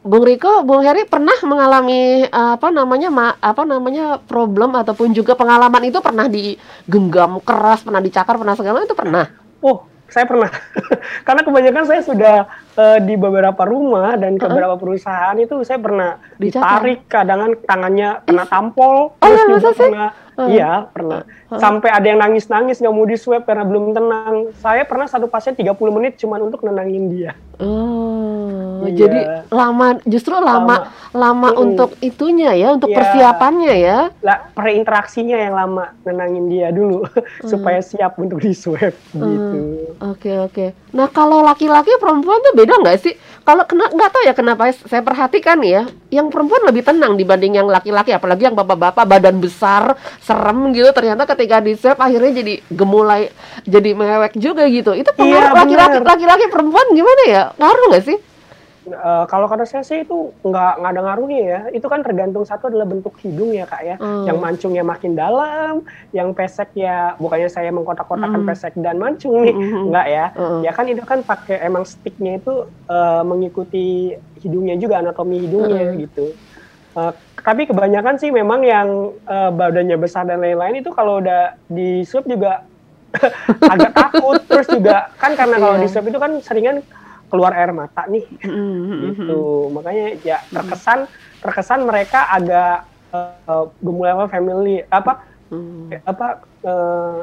Bung 0.00 0.24
Riko, 0.24 0.64
Bung 0.64 0.80
Heri 0.80 1.04
pernah 1.04 1.36
mengalami 1.44 2.24
apa 2.32 2.72
namanya 2.72 3.12
ma, 3.12 3.26
apa 3.36 3.68
namanya 3.68 4.16
problem 4.16 4.72
ataupun 4.72 5.12
juga 5.12 5.36
pengalaman 5.36 5.92
itu 5.92 6.00
pernah 6.00 6.24
digenggam 6.24 7.36
keras, 7.44 7.84
pernah 7.84 8.00
dicakar, 8.00 8.40
pernah 8.40 8.56
segala 8.56 8.80
itu 8.80 8.96
pernah? 8.96 9.28
Oh, 9.60 9.89
saya 10.10 10.26
pernah. 10.26 10.50
Karena 11.26 11.42
kebanyakan 11.46 11.84
saya 11.86 12.00
sudah 12.02 12.36
uh, 12.76 12.98
di 13.00 13.14
beberapa 13.14 13.62
rumah 13.64 14.18
dan 14.18 14.36
ke 14.36 14.46
beberapa 14.50 14.76
perusahaan 14.76 15.34
itu 15.38 15.62
saya 15.62 15.78
pernah 15.78 16.18
ditarik, 16.36 17.06
kadang 17.06 17.56
tangannya 17.64 18.20
kena 18.26 18.44
tampol, 18.50 19.14
oh, 19.14 19.22
terus 19.22 19.40
ya, 19.40 19.46
juga 19.56 19.70
pernah 19.72 20.08
uh. 20.10 20.29
Iya, 20.48 20.88
pernah. 20.88 21.26
Sampai 21.50 21.90
ada 21.90 22.06
yang 22.06 22.22
nangis-nangis 22.22 22.78
nggak 22.80 22.94
mau 22.94 23.04
di 23.04 23.18
swab 23.18 23.44
karena 23.44 23.66
belum 23.66 23.92
tenang. 23.92 24.54
Saya 24.62 24.86
pernah 24.86 25.10
satu 25.10 25.26
pasien 25.26 25.52
30 25.52 25.74
menit 25.92 26.16
cuma 26.16 26.40
untuk 26.40 26.62
nenangin 26.62 27.10
dia. 27.10 27.34
Oh, 27.60 28.88
iya. 28.88 28.96
jadi 28.96 29.20
lama 29.52 30.00
justru 30.08 30.32
lama 30.32 30.48
lama, 30.48 30.76
lama 31.12 31.48
hmm. 31.52 31.60
untuk 31.60 31.90
itunya 32.00 32.56
ya, 32.56 32.72
untuk 32.72 32.88
yeah. 32.88 32.96
persiapannya 32.96 33.74
ya. 33.76 33.98
Lah, 34.24 34.48
perinteraksinya 34.56 35.36
yang 35.36 35.52
lama 35.52 35.92
nenangin 36.08 36.48
dia 36.48 36.72
dulu 36.72 37.04
hmm. 37.04 37.44
supaya 37.44 37.84
siap 37.84 38.16
untuk 38.16 38.40
di 38.40 38.56
swab 38.56 38.96
hmm. 39.12 39.20
gitu. 39.20 39.58
Oke, 39.60 39.76
okay, 40.00 40.36
oke. 40.40 40.52
Okay. 40.56 40.68
Nah, 40.96 41.12
kalau 41.12 41.44
laki-laki 41.44 41.92
perempuan 42.00 42.40
tuh 42.40 42.56
beda 42.56 42.80
nggak 42.80 42.98
sih? 43.04 43.14
Kalau 43.44 43.68
kena 43.68 43.92
nggak 43.92 44.10
tahu 44.14 44.22
ya 44.24 44.32
kenapa 44.32 44.72
saya 44.72 45.02
perhatikan 45.04 45.60
ya, 45.60 45.84
yang 46.10 46.28
perempuan 46.28 46.66
lebih 46.66 46.82
tenang 46.82 47.14
dibanding 47.14 47.62
yang 47.62 47.70
laki-laki, 47.70 48.10
apalagi 48.10 48.50
yang 48.50 48.58
bapak-bapak 48.58 49.06
badan 49.06 49.38
besar, 49.38 49.94
serem 50.20 50.74
gitu. 50.74 50.90
Ternyata 50.90 51.24
ketika 51.24 51.62
di 51.62 51.78
swab 51.78 51.98
akhirnya 52.02 52.42
jadi 52.42 52.54
gemulai, 52.70 53.30
jadi 53.62 53.90
mewek 53.94 54.34
juga 54.36 54.66
gitu. 54.66 54.92
Itu 54.94 55.14
pengaruh 55.14 55.54
iya, 55.54 55.58
laki-laki, 55.64 55.98
laki-laki 56.02 56.44
perempuan 56.50 56.86
gimana 56.92 57.22
ya? 57.30 57.42
Ngaruh 57.56 57.84
nggak 57.94 58.04
sih? 58.04 58.18
Uh, 58.80 59.28
kalau 59.28 59.44
kata 59.44 59.68
saya 59.68 59.84
sih 59.84 60.08
itu 60.08 60.32
nggak 60.40 60.80
nggak 60.80 60.92
ada 60.96 61.02
ngaruhnya 61.04 61.40
ya. 61.44 61.60
Itu 61.76 61.92
kan 61.92 62.00
tergantung 62.00 62.48
satu 62.48 62.72
adalah 62.72 62.88
bentuk 62.88 63.12
hidung 63.20 63.52
ya 63.52 63.68
kak 63.68 63.82
ya. 63.84 63.96
Hmm. 64.00 64.24
Yang 64.24 64.38
mancungnya 64.40 64.80
makin 64.80 65.12
dalam, 65.12 65.84
yang 66.16 66.32
pesek 66.32 66.72
ya 66.72 67.12
bukannya 67.20 67.52
saya 67.52 67.68
mengkotak-kotakan 67.76 68.40
hmm. 68.40 68.48
pesek 68.48 68.72
dan 68.80 68.96
mancung 68.96 69.44
nih, 69.44 69.52
hmm. 69.52 69.92
nggak 69.92 70.06
ya. 70.08 70.26
Hmm. 70.32 70.60
Ya 70.64 70.72
kan 70.72 70.88
itu 70.88 71.04
kan 71.04 71.20
pakai 71.20 71.60
emang 71.60 71.84
sticknya 71.84 72.40
itu 72.40 72.64
uh, 72.88 73.20
mengikuti 73.20 74.16
hidungnya 74.40 74.80
juga 74.80 75.04
anatomi 75.04 75.44
hidungnya 75.44 75.92
hmm. 75.92 75.98
gitu. 76.08 76.26
Uh, 76.96 77.12
tapi 77.40 77.68
kebanyakan 77.68 78.16
sih 78.16 78.32
memang 78.32 78.64
yang 78.64 79.12
uh, 79.28 79.52
badannya 79.52 79.96
besar 80.00 80.24
dan 80.24 80.40
lain-lain 80.40 80.80
itu 80.80 80.88
kalau 80.96 81.20
udah 81.20 81.52
di 81.68 82.00
swab 82.08 82.24
juga 82.24 82.64
agak 83.72 83.92
takut. 83.92 84.40
Terus 84.48 84.68
juga 84.72 85.12
kan 85.20 85.36
karena 85.36 85.60
kalau 85.60 85.76
yeah. 85.76 85.84
di 85.84 85.88
swab 85.92 86.08
itu 86.08 86.16
kan 86.16 86.32
seringan 86.40 86.80
keluar 87.30 87.54
air 87.54 87.70
mata 87.70 88.04
nih 88.10 88.26
mm-hmm. 88.42 89.00
gitu 89.14 89.70
makanya 89.70 90.06
ya 90.26 90.38
terkesan 90.50 91.06
terkesan 91.40 91.86
mereka 91.86 92.26
agak 92.28 92.84
uh, 93.14 93.70
gemulai 93.80 94.28
family 94.28 94.82
apa 94.90 95.22
mm. 95.48 96.02
apa 96.04 96.26
uh, 96.66 97.22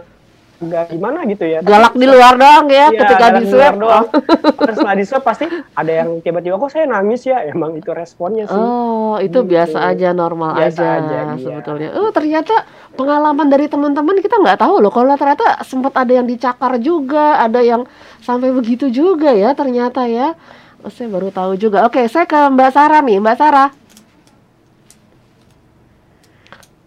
agak 0.57 0.89
gimana 0.89 1.19
gitu 1.29 1.45
ya. 1.45 1.59
Galak 1.61 1.93
Tapi, 1.93 2.01
di 2.01 2.05
luar 2.09 2.33
doang 2.33 2.65
ya, 2.65 2.89
ya 2.89 2.99
ketika 3.05 3.25
di 3.37 3.43
swab. 3.45 3.73
doang. 3.77 4.05
Setelah 4.73 4.95
di 4.97 5.05
swab 5.05 5.23
pasti 5.23 5.45
ada 5.53 5.91
yang 5.93 6.09
tiba-tiba 6.25 6.57
kok 6.57 6.71
saya 6.73 6.89
nangis 6.89 7.21
ya? 7.29 7.45
Emang 7.45 7.77
itu 7.77 7.93
responnya 7.93 8.49
sih. 8.49 8.57
Oh 8.57 9.21
itu 9.21 9.37
gitu. 9.45 9.45
biasa 9.45 9.77
aja 9.93 10.09
normal 10.17 10.57
biasa 10.57 10.81
aja, 10.81 10.97
aja 10.97 11.19
iya. 11.37 11.45
sebetulnya. 11.45 11.89
Oh 12.01 12.09
ternyata 12.09 12.65
pengalaman 12.97 13.47
dari 13.53 13.69
teman-teman 13.69 14.17
kita 14.17 14.41
nggak 14.41 14.57
tahu 14.57 14.81
loh 14.81 14.89
kalau 14.89 15.13
ternyata 15.13 15.61
sempat 15.61 15.93
ada 15.93 16.11
yang 16.17 16.25
dicakar 16.25 16.81
juga 16.81 17.37
ada 17.37 17.61
yang 17.61 17.85
sampai 18.25 18.49
begitu 18.49 18.89
juga 18.89 19.29
ya 19.37 19.53
ternyata 19.53 20.09
ya. 20.09 20.33
Oh, 20.81 20.89
saya 20.93 21.09
baru 21.09 21.29
tahu 21.29 21.53
juga. 21.57 21.85
Oke 21.85 22.01
saya 22.09 22.25
ke 22.25 22.37
Mbak 22.37 22.69
Sarah 22.73 23.01
nih. 23.05 23.17
Mbak 23.21 23.37
Sarah. 23.37 23.69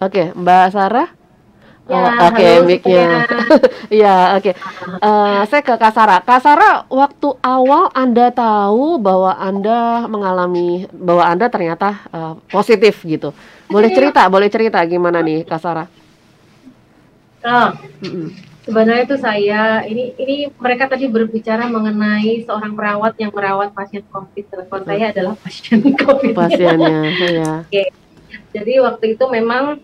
Oke 0.03 0.35
Mbak 0.35 0.67
Sarah 0.75 1.20
Ya, 1.89 1.97
oh, 1.97 2.07
oke, 2.29 2.37
okay, 2.39 2.53
mic-nya. 2.63 3.27
Iya, 3.91 4.17
oke. 4.39 4.53
Eh, 5.01 5.41
saya 5.51 5.63
ke 5.65 5.75
Kasara. 5.75 6.23
Kasara, 6.23 6.87
waktu 6.87 7.35
awal 7.43 7.91
Anda 7.97 8.31
tahu 8.31 9.01
bahwa 9.03 9.35
Anda 9.35 10.07
mengalami 10.07 10.87
bahwa 10.95 11.25
Anda 11.27 11.47
ternyata 11.51 12.05
uh, 12.15 12.39
positif 12.47 13.03
gitu. 13.03 13.35
Boleh 13.67 13.91
cerita, 13.91 14.23
boleh 14.31 14.47
cerita 14.47 14.79
gimana 14.87 15.19
nih 15.19 15.43
Kasara? 15.43 15.91
Oh, 17.41 17.69
sebenarnya 18.69 19.03
itu 19.09 19.17
saya 19.19 19.83
ini 19.89 20.15
ini 20.15 20.37
mereka 20.61 20.87
tadi 20.87 21.09
berbicara 21.09 21.67
mengenai 21.67 22.45
seorang 22.47 22.77
perawat 22.77 23.19
yang 23.19 23.35
merawat 23.35 23.75
pasien 23.75 24.07
COVID. 24.07 24.45
Telepon 24.47 24.81
saya 24.87 25.11
adalah 25.11 25.35
pasien 25.43 25.81
COVID. 25.83 26.35
Pasiennya, 26.39 26.99
ya. 27.19 27.53
Oke. 27.67 27.85
Jadi 28.55 28.73
waktu 28.79 29.05
itu 29.19 29.25
memang 29.27 29.79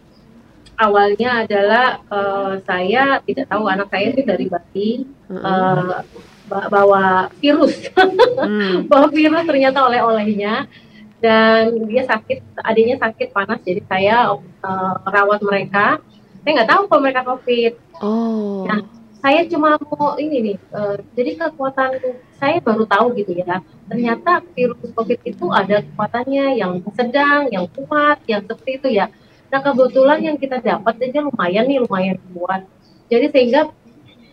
awalnya 0.76 1.44
adalah 1.44 1.86
uh, 2.08 2.54
saya 2.64 3.20
tidak 3.24 3.48
tahu 3.48 3.64
anak 3.68 3.88
saya 3.88 4.12
itu 4.12 4.22
dari 4.22 4.46
bayi 4.48 4.90
uh, 5.32 6.00
bawa 6.46 7.32
virus, 7.42 7.90
mm. 7.92 8.86
bawa 8.90 9.08
virus 9.10 9.44
ternyata 9.44 9.84
oleh-olehnya. 9.84 10.68
Dan 11.16 11.88
dia 11.88 12.04
sakit, 12.04 12.60
adiknya 12.60 13.00
sakit 13.00 13.32
panas, 13.32 13.64
jadi 13.64 13.80
saya 13.88 14.36
uh, 14.36 14.94
merawat 15.00 15.40
mereka. 15.40 15.98
Saya 16.44 16.62
nggak 16.62 16.70
tahu 16.70 16.82
kalau 16.86 17.02
mereka 17.02 17.22
covid. 17.24 17.72
Oh. 17.98 18.68
Nah 18.68 18.84
saya 19.26 19.42
cuma 19.50 19.74
mau 19.80 20.14
ini 20.22 20.54
nih 20.54 20.56
uh, 20.70 21.02
jadi 21.18 21.34
kekuatan 21.34 21.98
saya 22.38 22.62
baru 22.62 22.86
tahu 22.86 23.16
gitu 23.18 23.34
ya 23.42 23.58
ternyata 23.90 24.38
virus 24.54 24.78
covid 24.94 25.18
itu 25.26 25.50
ada 25.50 25.82
kekuatannya 25.82 26.62
yang 26.62 26.78
sedang 26.94 27.50
yang 27.50 27.66
kuat 27.74 28.22
yang 28.30 28.46
seperti 28.46 28.78
itu 28.78 28.88
ya 29.02 29.10
nah 29.46 29.60
kebetulan 29.62 30.18
yang 30.22 30.36
kita 30.36 30.58
dapat 30.58 30.94
aja 30.98 31.20
lumayan 31.22 31.64
nih 31.70 31.78
lumayan 31.82 32.18
kuat 32.34 32.66
jadi 33.06 33.30
sehingga 33.30 33.70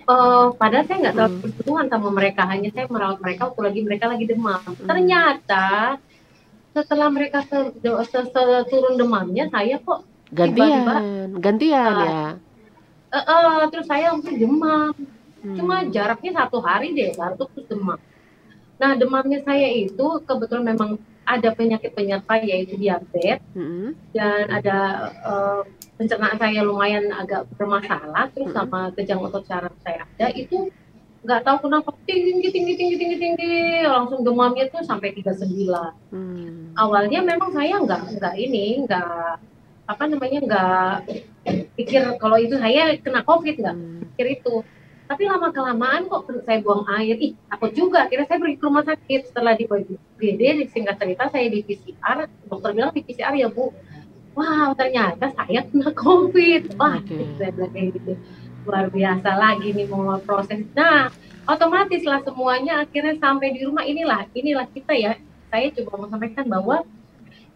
uh, 0.09 0.51
padahal 0.55 0.85
saya 0.87 0.97
nggak 1.07 1.15
terlalu 1.15 1.33
hmm. 1.33 1.43
bersentuhan 1.43 1.87
sama 1.87 2.09
mereka 2.09 2.41
hanya 2.49 2.69
saya 2.73 2.85
merawat 2.89 3.19
mereka 3.21 3.41
waktu 3.51 3.61
lagi 3.61 3.79
mereka 3.85 4.05
lagi 4.09 4.25
demam 4.27 4.61
hmm. 4.61 4.87
ternyata 4.87 5.67
setelah 6.73 7.07
mereka 7.13 7.45
turun 8.65 8.97
demamnya 8.97 9.45
saya 9.53 9.77
kok 9.77 10.01
gantian 10.33 11.37
gantian 11.37 11.93
uh, 11.93 12.01
ya 12.01 12.21
uh, 13.13 13.19
uh, 13.21 13.57
terus 13.69 13.85
saya 13.85 14.17
langsung 14.17 14.35
demam 14.35 14.93
hmm. 15.45 15.55
cuma 15.61 15.85
jaraknya 15.93 16.31
satu 16.41 16.57
hari 16.65 16.97
deh 16.97 17.13
baru 17.13 17.45
terus 17.53 17.69
demam 17.69 17.99
nah 18.81 18.97
demamnya 18.97 19.39
saya 19.45 19.69
itu 19.69 20.05
kebetulan 20.25 20.73
memang 20.73 20.97
ada 21.23 21.49
penyakit 21.55 21.91
penyerta 21.95 22.35
yaitu 22.43 22.75
diabetes 22.75 23.39
hmm. 23.55 23.95
dan 24.11 24.51
ada 24.51 24.77
uh, 25.23 25.61
pencernaan 25.95 26.35
saya 26.35 26.61
lumayan 26.65 27.11
agak 27.15 27.47
bermasalah 27.55 28.27
terus 28.35 28.51
hmm. 28.51 28.57
sama 28.57 28.79
kejang 28.95 29.23
otot 29.23 29.47
saraf 29.47 29.73
saya 29.83 30.03
ada 30.03 30.27
itu 30.35 30.67
nggak 31.23 31.41
tahu 31.47 31.71
kenapa 31.71 31.95
tinggi 32.03 32.51
tinggi 32.51 32.75
tinggi 32.75 32.95
tinggi 32.99 33.17
tinggi 33.17 33.53
langsung 33.87 34.27
demamnya 34.27 34.67
tuh 34.67 34.83
sampai 34.83 35.15
39 35.15 35.47
hmm. 36.11 36.75
awalnya 36.75 37.19
memang 37.23 37.49
saya 37.55 37.79
nggak 37.79 38.19
nggak 38.19 38.35
ini 38.35 38.83
nggak 38.83 39.39
apa 39.87 40.03
namanya 40.07 40.39
nggak 40.43 40.93
pikir 41.79 42.03
kalau 42.19 42.35
itu 42.39 42.59
saya 42.59 42.95
kena 42.99 43.23
covid 43.23 43.55
nggak 43.55 43.75
hmm. 43.75 43.99
pikir 44.15 44.27
itu 44.39 44.53
tapi 45.03 45.27
lama 45.27 45.51
kelamaan 45.51 46.07
kok 46.07 46.31
saya 46.47 46.63
buang 46.63 46.87
air. 46.95 47.19
Ih 47.19 47.33
takut 47.51 47.71
juga. 47.75 48.07
Akhirnya 48.07 48.27
saya 48.27 48.39
pergi 48.39 48.57
ke 48.57 48.65
rumah 48.65 48.85
sakit. 48.87 49.21
Setelah 49.29 49.53
di 49.59 49.65
BD 49.67 50.41
singkat 50.71 50.95
cerita 50.95 51.27
saya 51.27 51.51
di 51.51 51.59
PCR 51.59 52.27
dokter 52.47 52.71
bilang 52.71 52.91
di 52.95 53.03
PCR 53.03 53.35
ya 53.35 53.51
bu. 53.51 53.75
Wow 54.33 54.73
ternyata 54.73 55.29
saya 55.35 55.67
kena 55.67 55.91
covid. 55.93 56.79
Wah 56.79 57.03
okay. 57.03 57.27
saya 57.35 57.51
bilang 57.51 57.71
kayak 57.75 57.87
gitu. 57.99 58.13
Luar 58.63 58.87
biasa 58.87 59.29
lagi 59.35 59.69
nih 59.75 59.87
mau 59.91 60.15
proses. 60.23 60.63
Nah 60.71 61.11
otomatis 61.51 62.01
lah 62.07 62.23
semuanya. 62.23 62.87
Akhirnya 62.87 63.19
sampai 63.19 63.59
di 63.59 63.67
rumah. 63.67 63.83
Inilah 63.83 64.31
inilah 64.31 64.65
kita 64.71 64.95
ya. 64.95 65.19
Saya 65.51 65.69
coba 65.77 65.91
mau 65.99 66.07
sampaikan 66.09 66.47
bahwa 66.47 66.87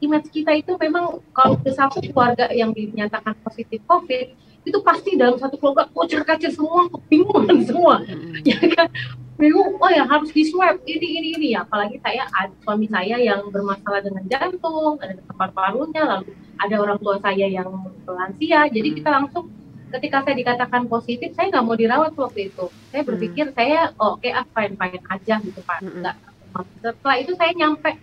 image 0.03 0.29
kita 0.29 0.51
itu 0.53 0.75
memang 0.77 1.23
kalau 1.33 1.57
satu 1.63 2.03
keluarga 2.03 2.51
yang 2.53 2.75
dinyatakan 2.75 3.33
positif 3.41 3.81
COVID 3.87 4.46
itu 4.67 4.79
pasti 4.83 5.15
dalam 5.15 5.39
satu 5.39 5.55
keluarga 5.55 5.87
kocar 5.95 6.27
kacir 6.27 6.51
semua 6.51 6.91
kebingungan 6.91 7.63
semua. 7.63 8.03
Hmm. 8.03 8.35
ya 8.43 8.59
kan? 8.75 8.87
Bingung 9.37 9.77
oh 9.77 9.91
ya 9.93 10.03
harus 10.03 10.33
di 10.33 10.43
swab 10.43 10.81
ini 10.83 11.07
ini 11.21 11.29
ini. 11.39 11.47
Ya 11.55 11.63
apalagi 11.63 12.01
saya 12.03 12.27
suami 12.65 12.89
saya 12.91 13.15
yang 13.21 13.47
bermasalah 13.47 14.03
dengan 14.03 14.25
jantung 14.27 14.97
ada 14.99 15.13
tempat 15.15 15.49
parunya 15.53 16.03
lalu 16.03 16.33
ada 16.57 16.75
orang 16.81 16.99
tua 16.99 17.15
saya 17.23 17.47
yang 17.47 17.69
lansia. 18.03 18.67
Jadi 18.67 18.89
kita 18.99 19.09
langsung 19.13 19.47
ketika 19.87 20.25
saya 20.27 20.35
dikatakan 20.35 20.89
positif 20.91 21.31
saya 21.37 21.47
nggak 21.53 21.63
mau 21.63 21.77
dirawat 21.77 22.11
waktu 22.17 22.51
itu. 22.51 22.65
Saya 22.91 23.01
berpikir 23.07 23.53
saya 23.55 23.93
oh, 24.01 24.17
oke 24.17 24.25
okay, 24.25 24.33
ah 24.35 24.45
fine 24.51 24.75
fine 24.75 25.05
aja 25.07 25.35
gitu 25.39 25.59
pak. 25.63 25.79
Nggak. 25.85 26.15
Setelah 26.81 27.17
itu 27.21 27.31
saya 27.37 27.53
nyampe 27.53 27.93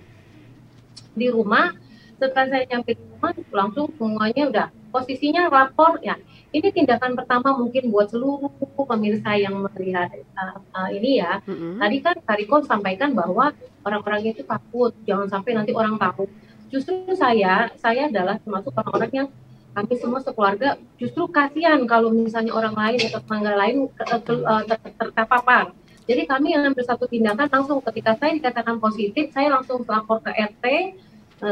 di 1.18 1.28
rumah. 1.28 1.74
Setelah 2.14 2.46
saya 2.46 2.64
nyampe 2.70 2.94
di 2.94 3.04
rumah 3.10 3.34
langsung 3.50 3.90
semuanya 3.98 4.44
udah 4.54 4.68
posisinya 4.94 5.50
lapor 5.50 5.98
ya 6.06 6.14
ini 6.54 6.70
tindakan 6.70 7.18
pertama 7.18 7.50
mungkin 7.58 7.90
buat 7.90 8.14
seluruh 8.14 8.46
pemirsa 8.86 9.34
yang 9.34 9.58
melihat 9.58 10.14
uh, 10.38 10.62
uh, 10.70 10.88
ini 10.94 11.18
ya. 11.18 11.42
Mm-hmm. 11.42 11.82
tadi 11.82 11.96
kan 11.98 12.16
Kariko 12.22 12.62
sampaikan 12.62 13.10
bahwa 13.10 13.50
orang-orang 13.82 14.30
itu 14.30 14.46
takut 14.46 14.94
jangan 15.02 15.26
sampai 15.26 15.58
nanti 15.58 15.74
orang 15.74 15.98
tahu 15.98 16.30
justru 16.70 16.94
saya 17.18 17.74
saya 17.82 18.06
adalah 18.06 18.38
termasuk 18.38 18.70
orang-orang 18.70 19.10
yang 19.12 19.28
kami 19.74 19.94
semua 19.98 20.22
sekeluarga 20.22 20.78
justru 20.94 21.26
kasihan 21.26 21.82
kalau 21.90 22.14
misalnya 22.14 22.54
orang 22.54 22.78
lain 22.78 22.98
atau 23.10 23.18
tetangga 23.18 23.52
lain 23.58 23.76
uh, 23.90 24.62
terpapar. 25.10 25.74
Jadi 26.04 26.28
kami 26.28 26.52
yang 26.52 26.68
ambil 26.68 26.84
satu 26.84 27.08
tindakan 27.08 27.48
langsung 27.48 27.80
ketika 27.90 28.14
saya 28.20 28.36
dikatakan 28.36 28.76
positif 28.78 29.32
saya 29.34 29.50
langsung 29.50 29.82
lapor 29.88 30.20
ke 30.22 30.30
RT 30.30 30.64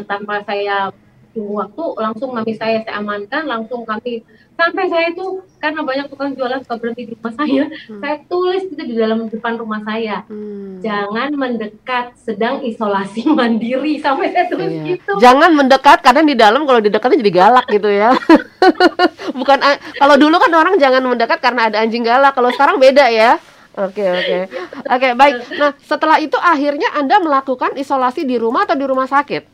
tanpa 0.06 0.44
saya 0.46 0.92
tunggu 1.32 1.64
waktu 1.64 1.84
langsung 1.98 2.30
mami 2.32 2.54
saya 2.54 2.84
saya 2.84 3.00
amankan 3.00 3.44
langsung 3.48 3.82
kami 3.82 4.24
sampai 4.52 4.84
saya 4.86 5.10
itu 5.10 5.42
karena 5.58 5.80
banyak 5.82 6.06
tukang 6.12 6.36
jualan 6.36 6.60
suka 6.62 6.76
berhenti 6.76 7.08
di 7.08 7.12
rumah 7.16 7.32
saya 7.34 7.64
hmm. 7.66 8.00
saya 8.04 8.16
tulis 8.28 8.62
itu 8.68 8.82
di 8.84 8.94
dalam 8.94 9.26
depan 9.26 9.56
rumah 9.56 9.80
saya 9.82 10.22
hmm. 10.28 10.84
jangan 10.84 11.30
mendekat 11.34 12.06
sedang 12.20 12.60
isolasi 12.62 13.26
mandiri 13.38 13.98
sampai 13.98 14.30
saya 14.30 14.46
tulis 14.52 14.70
iya. 14.70 14.84
gitu 14.96 15.12
jangan 15.18 15.50
mendekat 15.56 15.98
karena 16.04 16.22
di 16.22 16.36
dalam 16.36 16.62
kalau 16.68 16.80
di 16.84 16.92
dekatnya 16.92 17.20
jadi 17.24 17.32
galak 17.32 17.66
gitu 17.72 17.88
ya 17.88 18.12
bukan 19.40 19.58
kalau 19.98 20.16
dulu 20.20 20.36
kan 20.38 20.52
orang 20.52 20.74
jangan 20.76 21.02
mendekat 21.02 21.38
karena 21.40 21.72
ada 21.72 21.80
anjing 21.80 22.04
galak 22.04 22.36
kalau 22.36 22.52
sekarang 22.52 22.76
beda 22.76 23.08
ya 23.08 23.40
Oke 23.72 24.04
oke 24.04 24.38
oke 25.00 25.08
baik. 25.16 25.34
Nah 25.56 25.72
setelah 25.80 26.20
itu 26.20 26.36
akhirnya 26.36 26.92
anda 26.92 27.16
melakukan 27.16 27.72
isolasi 27.80 28.28
di 28.28 28.36
rumah 28.36 28.68
atau 28.68 28.76
di 28.76 28.84
rumah 28.84 29.08
sakit? 29.08 29.48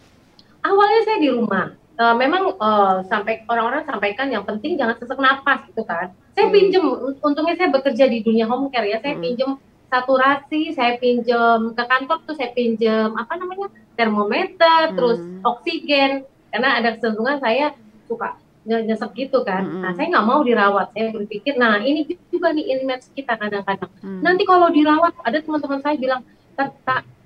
Awalnya 0.69 1.01
saya 1.09 1.19
di 1.19 1.31
rumah 1.33 1.73
uh, 1.99 2.15
memang 2.15 2.55
uh, 2.61 3.03
sampai 3.09 3.43
orang-orang 3.49 3.83
sampaikan 3.89 4.29
yang 4.29 4.45
penting 4.45 4.77
jangan 4.77 4.97
sesak 5.01 5.19
napas 5.19 5.65
gitu 5.69 5.83
kan 5.89 6.13
saya 6.37 6.47
hmm. 6.49 6.55
pinjem 6.55 6.85
untungnya 7.25 7.57
saya 7.57 7.69
bekerja 7.73 8.05
di 8.07 8.23
dunia 8.23 8.47
home 8.47 8.71
care 8.71 8.87
ya 8.87 9.01
saya 9.01 9.17
hmm. 9.17 9.25
pinjem 9.25 9.51
saturasi 9.89 10.77
saya 10.77 11.01
pinjem 11.01 11.73
ke 11.73 11.83
kantor 11.89 12.19
tuh 12.29 12.37
saya 12.37 12.53
pinjem 12.53 13.17
apa 13.17 13.35
namanya 13.41 13.73
termometer 13.97 14.93
hmm. 14.93 14.95
terus 14.95 15.19
oksigen 15.43 16.29
karena 16.53 16.81
ada 16.81 16.97
kecenderungan 16.97 17.41
saya 17.41 17.77
suka 18.09 18.41
nyesek 18.69 19.17
gitu 19.17 19.41
kan. 19.49 19.65
-hmm. 19.65 19.81
Nah, 19.81 19.93
saya 19.97 20.13
nggak 20.13 20.29
mau 20.29 20.45
dirawat. 20.45 20.93
Saya 20.93 21.09
berpikir, 21.09 21.57
nah 21.57 21.81
ini 21.81 22.05
juga 22.29 22.53
nih 22.53 22.77
image 22.77 23.09
kita 23.17 23.41
kadang-kadang. 23.41 23.89
Mm. 24.05 24.21
Nanti 24.21 24.43
kalau 24.45 24.69
dirawat, 24.69 25.17
ada 25.25 25.39
teman-teman 25.41 25.81
saya 25.81 25.97
bilang, 25.97 26.21
tak 26.53 26.77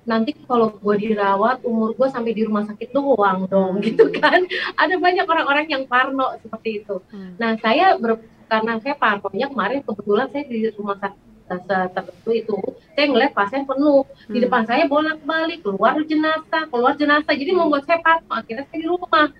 nanti 0.03 0.35
kalau 0.47 0.75
gue 0.75 0.95
dirawat 0.99 1.63
umur 1.63 1.95
gue 1.95 2.07
sampai 2.11 2.35
di 2.35 2.43
rumah 2.43 2.67
sakit 2.67 2.91
doang 2.91 3.47
dong 3.47 3.79
hmm. 3.79 3.83
gitu 3.83 4.11
kan 4.11 4.43
ada 4.81 4.95
banyak 4.99 5.23
orang-orang 5.23 5.65
yang 5.71 5.83
parno 5.87 6.35
seperti 6.43 6.83
itu 6.83 6.99
hmm. 7.11 7.39
nah 7.39 7.55
saya 7.59 7.95
ber, 7.95 8.19
karena 8.51 8.79
saya 8.83 8.95
parnonya 8.99 9.47
kemarin 9.47 9.79
kebetulan 9.83 10.27
saya 10.31 10.43
di 10.47 10.59
rumah 10.75 10.97
sakit 10.99 11.21
tertentu 11.53 12.31
itu 12.33 12.57
saya 12.95 13.05
ngeliat 13.11 13.31
pasien 13.35 13.63
penuh 13.63 14.03
hmm. 14.03 14.33
di 14.33 14.39
depan 14.43 14.63
saya 14.67 14.83
bolak 14.87 15.19
balik 15.23 15.59
keluar 15.63 15.95
jenazah 16.03 16.63
keluar 16.67 16.93
jenazah 16.99 17.35
jadi 17.35 17.51
membuat 17.55 17.87
saya 17.87 17.99
parno 18.03 18.31
akhirnya 18.31 18.67
saya 18.67 18.79
di 18.79 18.89
rumah 18.89 19.31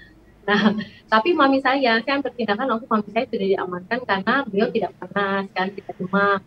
Nah, 0.44 0.76
tapi 1.14 1.32
mami 1.32 1.64
saya, 1.64 2.04
saya 2.04 2.20
bertindakan 2.20 2.68
langsung 2.76 2.92
mami 2.92 3.08
saya 3.16 3.24
sudah 3.32 3.48
diamankan 3.48 4.00
karena 4.04 4.36
beliau 4.44 4.68
tidak 4.76 4.92
panas 5.00 5.48
kan, 5.56 5.68
tidak 5.72 5.96
demam. 5.96 6.40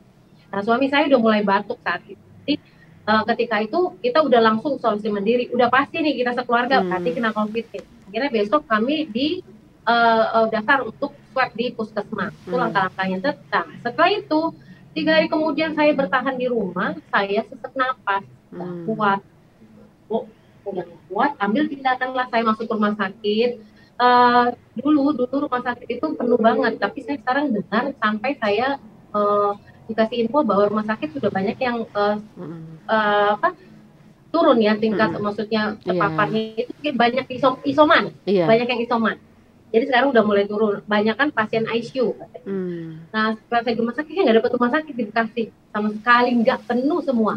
Nah, 0.52 0.60
suami 0.62 0.86
saya 0.92 1.08
udah 1.10 1.20
mulai 1.20 1.42
batuk 1.42 1.80
saat 1.82 2.04
itu. 2.06 2.20
Jadi 2.46 2.54
uh, 3.06 3.22
ketika 3.34 3.62
itu 3.62 3.94
kita 4.02 4.18
udah 4.20 4.40
langsung 4.42 4.76
solusi 4.82 5.08
mandiri. 5.08 5.48
Udah 5.54 5.70
pasti 5.70 6.02
nih 6.02 6.18
kita 6.20 6.34
sekeluarga 6.36 6.82
hmm. 6.82 6.90
pasti 6.90 7.08
kena 7.14 7.30
covid 7.32 7.66
akhirnya 8.06 8.30
besok 8.30 8.62
kami 8.70 9.10
di 9.10 9.42
uh, 9.86 10.24
uh, 10.42 10.46
daftar 10.50 10.86
untuk 10.86 11.14
swab 11.34 11.50
di 11.54 11.74
puskesmas 11.74 12.34
itu 12.44 12.54
hmm. 12.54 12.62
langkah-langkahnya 12.62 13.18
tetap. 13.22 13.66
Setelah 13.82 14.10
itu 14.14 14.40
tiga 14.96 15.20
hari 15.20 15.28
kemudian 15.28 15.76
saya 15.76 15.92
bertahan 15.92 16.36
di 16.38 16.46
rumah 16.48 16.96
saya 17.10 17.44
sesak 17.46 17.72
napas 17.74 18.24
hmm. 18.50 18.88
kuat. 18.90 19.20
Oh 20.06 20.26
udah 20.66 20.86
kuat 21.10 21.32
ambil 21.38 21.70
tindakan 21.70 22.10
lah. 22.14 22.26
Saya 22.30 22.42
masuk 22.42 22.66
rumah 22.70 22.94
sakit. 22.98 23.62
Uh, 23.96 24.52
dulu 24.76 25.16
dulu 25.16 25.48
rumah 25.48 25.62
sakit 25.62 25.88
itu 25.98 26.06
penuh 26.14 26.38
banget. 26.38 26.78
Tapi 26.78 26.98
saya 27.06 27.16
sekarang 27.22 27.54
dengar 27.54 27.94
sampai 27.96 28.32
saya 28.38 28.76
uh, 29.14 29.54
dikasih 29.86 30.26
info 30.26 30.42
bahwa 30.42 30.66
rumah 30.66 30.86
sakit 30.86 31.14
sudah 31.14 31.30
banyak 31.30 31.56
yang 31.62 31.86
uh, 31.94 32.18
uh, 32.90 33.28
apa 33.38 33.54
turun 34.34 34.58
ya 34.60 34.76
tingkat 34.76 35.16
hmm. 35.16 35.22
maksudnya 35.22 35.62
iya. 35.80 35.86
terpaparnya 35.86 36.42
yeah. 36.60 36.66
itu 36.66 36.90
banyak 36.92 37.26
isom, 37.32 37.54
isoman 37.64 38.04
yeah. 38.28 38.44
banyak 38.44 38.68
yang 38.68 38.80
isoman 38.84 39.16
jadi 39.70 39.84
sekarang 39.90 40.08
udah 40.14 40.24
mulai 40.26 40.44
turun 40.46 40.82
banyak 40.84 41.16
kan 41.16 41.28
pasien 41.32 41.64
ICU 41.64 42.12
hmm. 42.44 43.10
nah 43.14 43.32
setelah 43.34 43.62
saya 43.64 43.74
di 43.74 43.80
rumah 43.80 43.96
sakit 43.96 44.12
nggak 44.12 44.36
dapat 44.42 44.52
rumah 44.58 44.70
sakit 44.72 44.94
di 44.94 45.04
Bekasi 45.08 45.44
sama 45.72 45.88
sekali 45.94 46.30
nggak 46.42 46.58
penuh 46.68 47.00
semua 47.00 47.34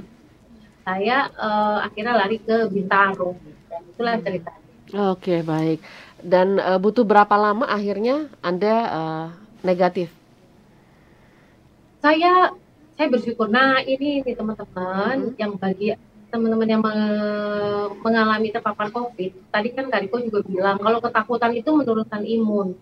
saya 0.83 1.29
uh, 1.37 1.85
akhirnya 1.85 2.13
lari 2.17 2.37
ke 2.41 2.67
Bintaro 2.67 3.37
dan 3.69 3.81
itulah 3.85 4.15
hmm. 4.17 4.25
ceritanya 4.25 4.61
oke 4.89 5.21
okay, 5.21 5.39
baik 5.45 5.79
dan 6.19 6.59
uh, 6.59 6.79
butuh 6.81 7.07
berapa 7.07 7.35
lama 7.39 7.63
akhirnya 7.63 8.27
anda 8.43 8.75
uh, 8.91 9.25
negatif 9.63 10.18
saya 11.99 12.55
saya 12.99 13.07
bersyukur 13.07 13.47
nah 13.47 13.79
ini 13.83 14.23
nih 14.23 14.35
teman-teman 14.35 15.31
hmm. 15.31 15.35
yang 15.39 15.55
bagi 15.55 15.95
teman-teman 16.29 16.69
yang 16.69 16.81
mengalami 18.05 18.53
terpapar 18.53 18.93
COVID, 18.93 19.49
tadi 19.49 19.69
kan 19.73 19.89
Kariko 19.89 20.21
juga 20.21 20.45
bilang 20.45 20.77
kalau 20.77 21.01
ketakutan 21.01 21.57
itu 21.57 21.73
menurunkan 21.73 22.21
imun. 22.21 22.77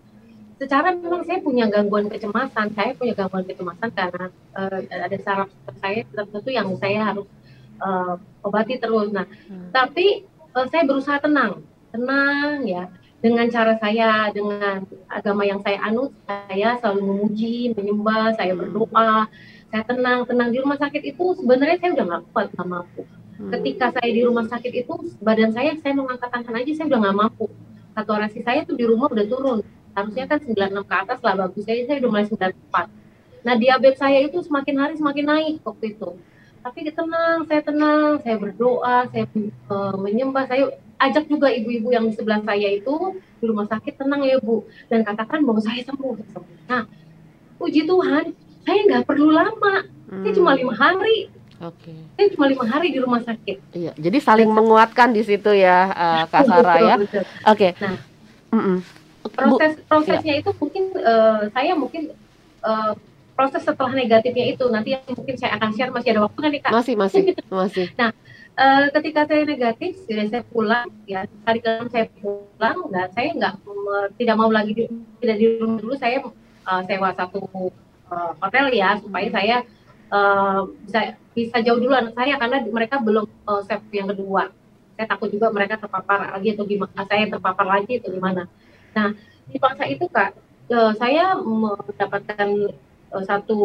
Secara 0.60 0.92
memang 0.92 1.24
saya 1.24 1.40
punya 1.40 1.64
gangguan 1.70 2.12
kecemasan, 2.12 2.76
saya 2.76 2.92
punya 2.92 3.16
gangguan 3.16 3.48
kecemasan 3.48 3.88
karena 3.94 4.28
uh, 4.52 4.78
ada 4.84 5.18
saraf 5.24 5.48
saya 5.80 6.04
tertentu 6.12 6.50
yang 6.52 6.68
saya 6.76 7.08
harus 7.08 7.24
uh, 7.80 8.20
obati 8.44 8.76
terus. 8.76 9.08
Nah, 9.14 9.24
hmm. 9.24 9.72
tapi 9.72 10.28
uh, 10.52 10.66
saya 10.68 10.84
berusaha 10.84 11.16
tenang, 11.22 11.64
tenang 11.88 12.68
ya 12.68 12.90
dengan 13.18 13.46
cara 13.50 13.74
saya, 13.82 14.30
dengan 14.30 14.86
agama 15.10 15.42
yang 15.42 15.58
saya 15.66 15.82
anut, 15.82 16.14
saya 16.22 16.78
selalu 16.78 17.02
memuji, 17.02 17.74
menyembah, 17.74 18.38
saya 18.38 18.54
berdoa, 18.54 19.26
saya 19.68 19.82
tenang, 19.84 20.22
tenang 20.22 20.48
di 20.54 20.58
rumah 20.62 20.78
sakit 20.78 21.02
itu 21.02 21.24
sebenarnya 21.42 21.76
saya 21.82 21.90
udah 21.98 22.06
nggak 22.06 22.22
kuat, 22.30 22.46
nggak 22.54 22.68
mampu. 22.70 23.02
Hmm. 23.38 23.50
Ketika 23.58 23.86
saya 23.90 24.10
di 24.10 24.22
rumah 24.22 24.46
sakit 24.46 24.72
itu, 24.86 24.94
badan 25.18 25.50
saya, 25.50 25.74
saya 25.82 25.92
mengangkat 25.98 26.30
tangan 26.30 26.54
aja, 26.62 26.72
saya 26.78 26.86
udah 26.94 27.00
nggak 27.02 27.16
mampu. 27.18 27.46
Saturasi 27.98 28.40
saya 28.46 28.60
tuh 28.62 28.78
di 28.78 28.84
rumah 28.86 29.10
udah 29.10 29.26
turun. 29.26 29.60
Harusnya 29.98 30.30
kan 30.30 30.38
96 30.38 30.86
ke 30.86 30.94
atas 30.94 31.18
lah 31.18 31.34
bagus. 31.34 31.62
Saya, 31.66 31.82
saya 31.90 31.96
udah 31.98 32.10
mulai 32.14 32.26
94. 32.30 32.86
Nah 33.42 33.54
diabetes 33.58 33.98
saya 33.98 34.18
itu 34.22 34.38
semakin 34.46 34.74
hari 34.78 34.94
semakin 34.94 35.24
naik 35.26 35.56
waktu 35.66 35.98
itu. 35.98 36.10
Tapi 36.62 36.78
tenang, 36.90 37.46
saya 37.46 37.60
tenang, 37.62 38.18
saya 38.22 38.36
berdoa, 38.38 39.06
saya 39.10 39.24
uh, 39.70 39.94
menyembah, 39.98 40.44
saya 40.50 40.74
ajak 40.98 41.24
juga 41.30 41.48
ibu-ibu 41.50 41.94
yang 41.94 42.10
di 42.10 42.14
sebelah 42.14 42.42
saya 42.42 42.68
itu 42.74 42.94
di 43.38 43.44
rumah 43.46 43.66
sakit 43.70 43.94
tenang 43.94 44.26
ya 44.26 44.42
bu 44.42 44.66
dan 44.90 45.06
katakan 45.06 45.46
bahwa 45.46 45.62
saya 45.62 45.82
sembuh. 45.86 46.14
Nah, 46.66 46.84
puji 47.58 47.86
Tuhan, 47.86 48.34
saya 48.66 48.78
nggak 48.86 49.04
perlu 49.06 49.30
lama, 49.30 49.86
hmm. 50.10 50.22
saya 50.26 50.32
cuma 50.34 50.50
lima 50.58 50.74
hari. 50.74 51.30
Oke. 51.58 51.90
Okay. 51.90 51.98
Saya 52.14 52.26
cuma 52.34 52.46
lima 52.50 52.64
hari 52.66 52.88
di 52.94 52.98
rumah 53.02 53.22
sakit. 53.22 53.56
Iya, 53.74 53.92
jadi 53.98 54.18
saling 54.22 54.50
menguatkan 54.50 55.10
di 55.10 55.22
situ 55.26 55.50
ya, 55.54 55.90
uh, 55.90 56.22
Kak 56.30 56.46
Sarah 56.46 56.76
ya. 56.78 56.94
Oke. 56.98 57.18
Okay. 57.46 57.70
Nah, 57.82 57.98
mm 58.54 58.62
-mm. 58.62 58.78
proses 59.34 59.72
prosesnya 59.86 60.34
ya. 60.38 60.40
itu 60.42 60.50
mungkin 60.54 60.84
uh, 61.02 61.50
saya 61.50 61.74
mungkin 61.74 62.14
uh, 62.62 62.94
proses 63.38 63.62
setelah 63.62 63.94
negatifnya 63.94 64.50
itu 64.50 64.66
nanti 64.66 64.98
yang 64.98 65.02
mungkin 65.14 65.38
saya 65.38 65.54
akan 65.54 65.70
share 65.70 65.94
masih 65.94 66.10
ada 66.10 66.26
waktu 66.26 66.38
kan 66.42 66.50
nih 66.50 66.60
kak 66.66 66.72
masih 66.74 66.94
masih 66.98 67.22
masih 67.46 67.86
nah 67.94 68.10
uh, 68.58 68.84
ketika 68.98 69.24
saya 69.24 69.46
negatif 69.46 70.02
saya 70.04 70.42
pulang 70.50 70.90
ya. 71.06 71.24
Hari 71.46 71.60
ke 71.62 71.72
saya 71.94 72.06
pulang 72.18 72.78
dan 72.90 73.08
saya 73.14 73.28
nggak 73.32 73.54
tidak 74.18 74.36
mau 74.36 74.50
lagi 74.50 74.72
di, 74.74 74.84
tidak 75.22 75.36
di 75.38 75.46
rumah 75.62 75.78
dulu. 75.78 75.94
Saya 75.96 76.18
uh, 76.66 76.82
sewa 76.84 77.14
satu 77.14 77.40
uh, 78.10 78.32
hotel 78.42 78.66
ya 78.74 78.98
supaya 78.98 79.28
saya 79.30 79.56
uh, 80.10 80.66
bisa 80.84 81.14
bisa 81.32 81.56
jauh 81.62 81.78
dulu 81.78 81.94
anak 81.94 82.18
saya 82.18 82.34
karena 82.36 82.58
mereka 82.66 82.98
belum 82.98 83.24
uh, 83.46 83.62
step 83.62 83.86
yang 83.94 84.10
kedua. 84.10 84.50
Saya 84.98 85.06
takut 85.06 85.30
juga 85.30 85.54
mereka 85.54 85.78
terpapar 85.78 86.34
lagi 86.34 86.58
atau 86.58 86.66
gimana 86.66 87.00
saya 87.06 87.24
terpapar 87.30 87.66
lagi 87.66 88.02
atau 88.02 88.10
gimana. 88.10 88.42
Nah 88.98 89.14
di 89.48 89.56
masa 89.62 89.86
itu 89.86 90.04
kak 90.10 90.34
saya 91.00 91.32
mendapatkan 91.40 92.76
uh, 93.12 93.24
satu 93.24 93.60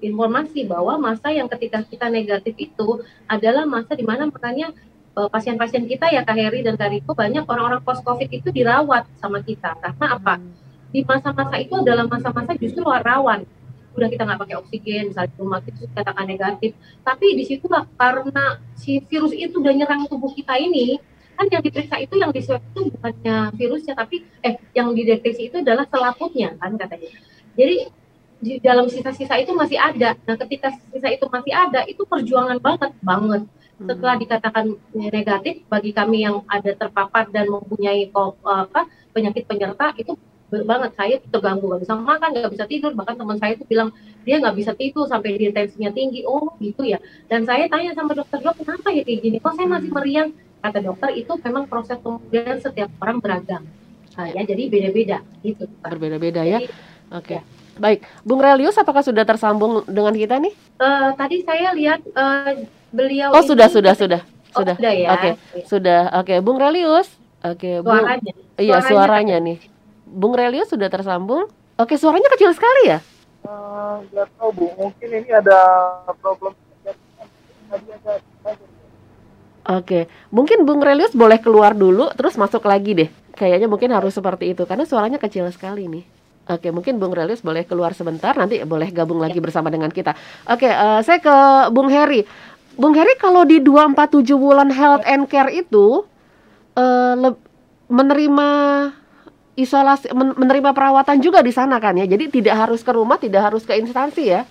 informasi 0.00 0.64
bahwa 0.68 0.96
masa 1.00 1.30
yang 1.30 1.48
ketika 1.48 1.84
kita 1.84 2.06
negatif 2.08 2.54
itu 2.56 3.04
adalah 3.28 3.64
masa 3.64 3.96
di 3.96 4.04
mana 4.04 4.28
makanya 4.28 4.72
pasien-pasien 5.14 5.86
kita 5.86 6.10
ya 6.10 6.26
Kak 6.26 6.34
Heri 6.34 6.66
dan 6.66 6.74
Kak 6.74 6.90
Riko 6.90 7.14
banyak 7.14 7.46
orang-orang 7.46 7.80
post 7.86 8.02
covid 8.02 8.26
itu 8.34 8.50
dirawat 8.50 9.06
sama 9.22 9.38
kita. 9.46 9.78
Karena 9.78 10.18
apa? 10.18 10.42
Di 10.90 11.06
masa-masa 11.06 11.54
itu 11.62 11.74
adalah 11.78 12.06
masa-masa 12.10 12.58
justru 12.58 12.82
rawan. 12.82 13.46
Udah 13.94 14.10
kita 14.10 14.26
nggak 14.26 14.40
pakai 14.42 14.56
oksigen 14.58 15.14
misalnya 15.14 15.30
rumah 15.38 15.62
itu 15.62 15.86
katakan 15.94 16.26
negatif. 16.26 16.74
Tapi 17.06 17.26
di 17.38 17.44
situ 17.46 17.70
lah 17.70 17.86
karena 17.94 18.58
si 18.74 18.98
virus 19.06 19.30
itu 19.30 19.62
udah 19.62 19.70
nyerang 19.70 20.10
tubuh 20.10 20.34
kita 20.34 20.58
ini 20.58 20.98
kan 21.34 21.50
yang 21.50 21.62
diperiksa 21.66 21.98
itu 21.98 22.14
yang 22.14 22.30
di 22.30 22.42
itu 22.46 22.80
bukannya 22.94 23.50
virusnya 23.58 23.98
tapi 23.98 24.22
eh 24.38 24.54
yang 24.70 24.94
dideteksi 24.94 25.50
itu 25.50 25.62
adalah 25.62 25.86
selaputnya 25.86 26.58
kan 26.58 26.74
katanya. 26.74 27.10
Jadi 27.54 27.90
di 28.44 28.60
dalam 28.60 28.84
sisa-sisa 28.92 29.40
itu 29.40 29.56
masih 29.56 29.80
ada. 29.80 30.12
Nah 30.28 30.36
ketika 30.36 30.68
sisa 30.92 31.08
itu 31.08 31.24
masih 31.32 31.52
ada 31.56 31.80
itu 31.88 32.04
perjuangan 32.04 32.60
banget 32.60 32.92
banget. 33.00 33.42
Hmm. 33.74 33.90
setelah 33.90 34.14
dikatakan 34.14 34.64
negatif 34.94 35.66
bagi 35.66 35.90
kami 35.90 36.22
yang 36.22 36.46
ada 36.46 36.78
terpapar 36.78 37.26
dan 37.34 37.50
mempunyai 37.50 38.06
apa 38.06 38.86
penyakit 39.10 39.50
penyerta 39.50 39.90
itu 39.98 40.14
banget. 40.62 40.94
Saya 40.94 41.18
terganggu 41.18 41.66
nggak 41.66 41.82
bisa 41.82 41.98
makan 41.98 42.28
nggak 42.38 42.52
bisa 42.54 42.64
tidur. 42.70 42.94
Bahkan 42.94 43.18
teman 43.18 43.34
saya 43.42 43.58
itu 43.58 43.66
bilang 43.66 43.90
dia 44.22 44.38
nggak 44.38 44.54
bisa 44.54 44.72
tidur 44.78 45.10
sampai 45.10 45.34
dia 45.34 45.50
tensinya 45.50 45.90
tinggi. 45.90 46.22
Oh 46.22 46.54
gitu 46.62 46.86
ya. 46.86 47.02
Dan 47.26 47.42
saya 47.42 47.66
tanya 47.66 47.98
sama 47.98 48.14
dokter 48.14 48.38
dok 48.38 48.62
kenapa 48.62 48.94
ya 48.94 49.02
kayak 49.02 49.20
gini? 49.26 49.36
Kok 49.42 49.54
saya 49.58 49.66
masih 49.66 49.90
meriang? 49.90 50.30
Kata 50.62 50.78
dokter 50.78 51.10
itu 51.18 51.32
memang 51.42 51.66
proses 51.66 51.98
kemudian 51.98 52.62
setiap 52.62 52.94
orang 53.02 53.18
beragam. 53.18 53.66
Nah, 54.14 54.30
ya. 54.30 54.46
jadi 54.46 54.70
beda-beda 54.70 55.18
gitu 55.42 55.66
berbeda-beda 55.82 56.46
ya. 56.46 56.62
Oke. 56.62 56.70
okay. 57.10 57.38
ya. 57.42 57.63
Baik, 57.74 58.06
Bung 58.22 58.38
Relius, 58.38 58.78
apakah 58.78 59.02
sudah 59.02 59.26
tersambung 59.26 59.82
dengan 59.90 60.14
kita 60.14 60.38
nih? 60.38 60.54
Uh, 60.78 61.10
tadi 61.18 61.42
saya 61.42 61.74
lihat 61.74 62.00
uh, 62.14 62.54
beliau. 62.94 63.34
Oh 63.34 63.42
sudah, 63.42 63.66
sudah, 63.66 63.98
sudah, 63.98 64.20
oh, 64.54 64.62
sudah. 64.62 64.76
Sudah 64.78 64.92
ya. 64.94 65.08
Oke, 65.10 65.20
okay. 65.20 65.32
sudah. 65.66 66.00
Oke, 66.22 66.34
okay. 66.34 66.38
Bung 66.38 66.58
Relius. 66.62 67.10
Oke, 67.42 67.58
okay. 67.58 67.74
Bung. 67.82 67.98
Suaranya. 67.98 68.32
Iya, 68.54 68.74
suaranya, 68.78 68.88
suaranya 68.88 69.36
nih. 69.42 69.58
Bung 70.06 70.34
Relius 70.38 70.70
sudah 70.70 70.86
tersambung. 70.86 71.50
Oke, 71.74 71.98
suaranya 71.98 72.30
kecil 72.38 72.54
sekali 72.54 72.94
ya? 72.94 73.02
Uh, 73.42 73.98
tahu 74.38 74.50
Bu, 74.54 74.66
mungkin 74.78 75.08
ini 75.10 75.30
ada 75.34 75.58
problem. 76.22 76.54
Oke, 79.64 80.06
mungkin 80.30 80.62
Bung 80.62 80.78
Relius 80.78 81.16
boleh 81.16 81.42
keluar 81.42 81.74
dulu, 81.74 82.12
terus 82.14 82.38
masuk 82.38 82.62
lagi 82.70 82.94
deh. 82.94 83.10
Kayaknya 83.34 83.66
mungkin 83.66 83.90
harus 83.90 84.14
seperti 84.14 84.54
itu, 84.54 84.62
karena 84.62 84.86
suaranya 84.86 85.18
kecil 85.18 85.50
sekali 85.50 85.90
nih. 85.90 86.13
Oke, 86.44 86.68
mungkin 86.68 87.00
Bung 87.00 87.16
Relius 87.16 87.40
boleh 87.40 87.64
keluar 87.64 87.96
sebentar, 87.96 88.36
nanti 88.36 88.60
boleh 88.68 88.92
gabung 88.92 89.16
lagi 89.16 89.40
bersama 89.40 89.72
dengan 89.72 89.88
kita. 89.88 90.12
Oke, 90.44 90.68
uh, 90.68 91.00
saya 91.00 91.16
ke 91.16 91.36
Bung 91.72 91.88
Heri. 91.88 92.20
Bung 92.76 92.92
Heri, 92.92 93.16
kalau 93.16 93.48
di 93.48 93.64
247 93.64 94.36
bulan 94.36 94.68
health 94.68 95.08
and 95.08 95.24
care 95.24 95.48
itu 95.48 96.04
uh, 96.76 97.16
menerima 97.88 98.48
isolasi 99.54 100.10
menerima 100.12 100.74
perawatan 100.74 101.22
juga 101.22 101.40
di 101.40 101.54
sana 101.54 101.80
kan 101.80 101.96
ya. 101.96 102.04
Jadi 102.04 102.28
tidak 102.28 102.68
harus 102.68 102.84
ke 102.84 102.92
rumah, 102.92 103.16
tidak 103.16 103.48
harus 103.48 103.62
ke 103.64 103.78
instansi 103.78 104.24
ya. 104.28 104.42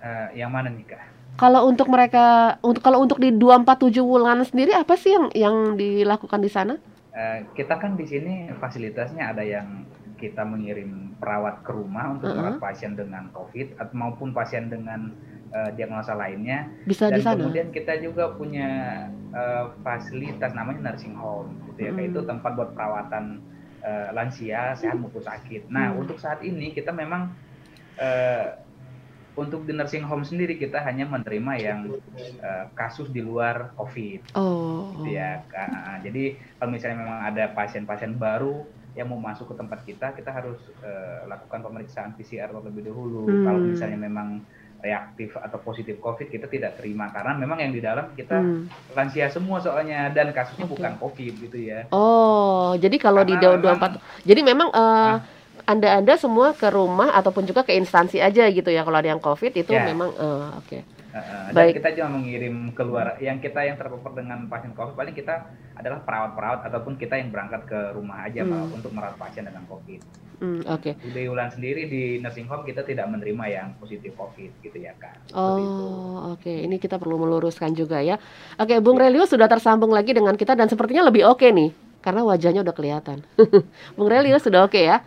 Uh, 0.00 0.32
yang 0.32 0.48
mana 0.48 0.72
nih 0.72 0.86
Kak? 0.88 1.02
Kalau 1.36 1.66
untuk 1.68 1.90
mereka 1.90 2.56
untuk 2.62 2.80
kalau 2.80 3.02
untuk 3.02 3.18
di 3.18 3.34
247 3.34 3.98
Wulan 4.00 4.40
sendiri 4.46 4.72
apa 4.76 4.94
sih 4.94 5.12
yang 5.12 5.26
yang 5.34 5.56
dilakukan 5.74 6.40
di 6.40 6.50
sana? 6.52 6.78
Uh, 7.12 7.44
kita 7.52 7.76
kan 7.76 7.98
di 7.98 8.06
sini 8.08 8.48
fasilitasnya 8.56 9.36
ada 9.36 9.44
yang 9.44 9.84
kita 10.22 10.46
mengirim 10.46 11.18
perawat 11.18 11.66
ke 11.66 11.74
rumah 11.74 12.14
untuk 12.14 12.30
uh 12.30 12.38
-huh. 12.38 12.54
merawat 12.54 12.62
pasien 12.62 12.94
dengan 12.94 13.26
COVID 13.34 13.82
atau 13.82 13.94
maupun 13.98 14.30
pasien 14.30 14.70
dengan 14.70 15.10
uh, 15.50 15.70
diagnosa 15.74 16.14
lainnya. 16.14 16.70
Bisa 16.86 17.10
Dan 17.10 17.18
di 17.18 17.22
sana. 17.22 17.42
kemudian 17.42 17.68
kita 17.74 17.98
juga 17.98 18.32
punya 18.38 18.70
uh, 19.34 19.74
fasilitas 19.82 20.54
namanya 20.54 20.92
nursing 20.92 21.18
home, 21.18 21.58
gitu 21.72 21.88
ya. 21.88 21.90
Hmm. 21.90 21.98
Kayak 21.98 22.08
itu 22.14 22.20
tempat 22.22 22.50
buat 22.54 22.70
perawatan 22.78 23.24
uh, 23.82 24.08
lansia 24.14 24.78
sehat 24.78 24.96
maupun 24.98 25.22
sakit. 25.22 25.68
Nah 25.68 25.92
hmm. 25.92 26.02
untuk 26.06 26.16
saat 26.22 26.40
ini 26.46 26.72
kita 26.72 26.94
memang 26.94 27.34
uh, 28.00 28.46
untuk 29.32 29.64
di 29.64 29.72
nursing 29.72 30.04
home 30.04 30.28
sendiri 30.28 30.60
kita 30.60 30.76
hanya 30.84 31.08
menerima 31.08 31.52
yang 31.56 31.80
uh, 32.44 32.64
kasus 32.76 33.08
di 33.08 33.24
luar 33.24 33.72
COVID. 33.80 34.36
Oh. 34.36 34.92
Gitu 35.00 35.16
ya. 35.16 35.40
Jadi 36.04 36.36
kalau 36.60 36.70
misalnya 36.72 36.98
memang 37.00 37.20
ada 37.32 37.44
pasien-pasien 37.56 38.20
baru 38.20 38.60
yang 38.92 39.08
mau 39.08 39.20
masuk 39.20 39.52
ke 39.52 39.54
tempat 39.56 39.80
kita, 39.88 40.06
kita 40.12 40.30
harus 40.32 40.60
uh, 40.84 41.24
lakukan 41.24 41.64
pemeriksaan 41.64 42.12
PCR 42.12 42.52
terlebih 42.52 42.84
dahulu. 42.84 43.24
Hmm. 43.24 43.44
Kalau 43.48 43.60
misalnya 43.64 43.98
memang 43.98 44.44
reaktif 44.82 45.38
atau 45.38 45.62
positif 45.62 46.02
COVID 46.02 46.26
kita 46.26 46.50
tidak 46.50 46.74
terima 46.74 47.06
karena 47.14 47.38
memang 47.38 47.62
yang 47.62 47.70
di 47.70 47.78
dalam 47.78 48.10
kita 48.18 48.34
hmm. 48.34 48.98
lansia 48.98 49.30
semua 49.30 49.62
soalnya 49.62 50.10
dan 50.10 50.34
kasusnya 50.34 50.66
okay. 50.66 50.74
bukan 50.74 50.92
COVID 50.98 51.32
gitu 51.48 51.58
ya. 51.62 51.86
Oh, 51.94 52.74
jadi 52.74 52.98
kalau 52.98 53.22
karena 53.22 53.38
di 53.38 53.62
dua 53.62 53.72
empat, 53.78 54.02
jadi 54.26 54.40
memang 54.42 54.74
uh, 54.74 55.22
anda-anda 55.62 56.18
semua 56.18 56.50
ke 56.58 56.66
rumah 56.66 57.14
ataupun 57.14 57.46
juga 57.46 57.62
ke 57.62 57.78
instansi 57.78 58.18
aja 58.18 58.50
gitu 58.50 58.68
ya 58.74 58.82
kalau 58.82 58.98
ada 58.98 59.14
yang 59.14 59.22
COVID 59.22 59.52
itu 59.54 59.70
ya. 59.70 59.86
memang 59.86 60.10
uh, 60.18 60.58
oke. 60.58 60.66
Okay. 60.66 60.82
Uh, 61.12 61.52
dan 61.52 61.76
kita 61.76 61.92
cuma 62.00 62.16
mengirim 62.16 62.72
keluar 62.72 63.20
yang 63.20 63.36
kita 63.36 63.60
yang 63.68 63.76
terpapar 63.76 64.16
dengan 64.16 64.48
pasien 64.48 64.72
COVID 64.72 64.96
paling 64.96 65.12
kita 65.12 65.44
adalah 65.76 66.00
perawat-perawat 66.00 66.64
ataupun 66.72 66.96
kita 66.96 67.20
yang 67.20 67.28
berangkat 67.28 67.68
ke 67.68 67.80
rumah 67.92 68.24
aja 68.24 68.48
hmm. 68.48 68.72
untuk 68.72 68.96
merawat 68.96 69.20
pasien 69.20 69.44
dengan 69.44 69.60
COVID. 69.68 70.00
Hmm, 70.42 70.58
Oke. 70.66 70.98
Okay. 70.98 71.12
Di 71.14 71.30
Ulan 71.30 71.54
sendiri 71.54 71.86
di 71.86 72.18
nursing 72.18 72.50
home 72.50 72.66
kita 72.66 72.82
tidak 72.82 73.06
menerima 73.06 73.44
yang 73.46 73.68
positif 73.78 74.10
COVID 74.18 74.58
gitu 74.58 74.74
ya 74.74 74.90
kak. 74.98 75.30
Oh 75.38 76.34
oke 76.34 76.42
okay. 76.42 76.66
ini 76.66 76.82
kita 76.82 76.98
perlu 76.98 77.14
meluruskan 77.14 77.70
juga 77.78 78.02
ya. 78.02 78.18
Oke 78.58 78.74
okay, 78.74 78.78
Bung 78.82 78.98
ya. 78.98 79.06
Relius 79.06 79.30
sudah 79.30 79.46
tersambung 79.46 79.94
lagi 79.94 80.10
dengan 80.10 80.34
kita 80.34 80.58
dan 80.58 80.66
sepertinya 80.66 81.06
lebih 81.06 81.30
oke 81.30 81.44
okay 81.44 81.54
nih 81.54 81.70
karena 82.02 82.26
wajahnya 82.26 82.66
udah 82.66 82.74
kelihatan. 82.74 83.22
Bung 83.96 84.10
Relius 84.10 84.42
sudah 84.42 84.66
oke 84.66 84.74
okay 84.74 84.90
ya. 84.90 84.98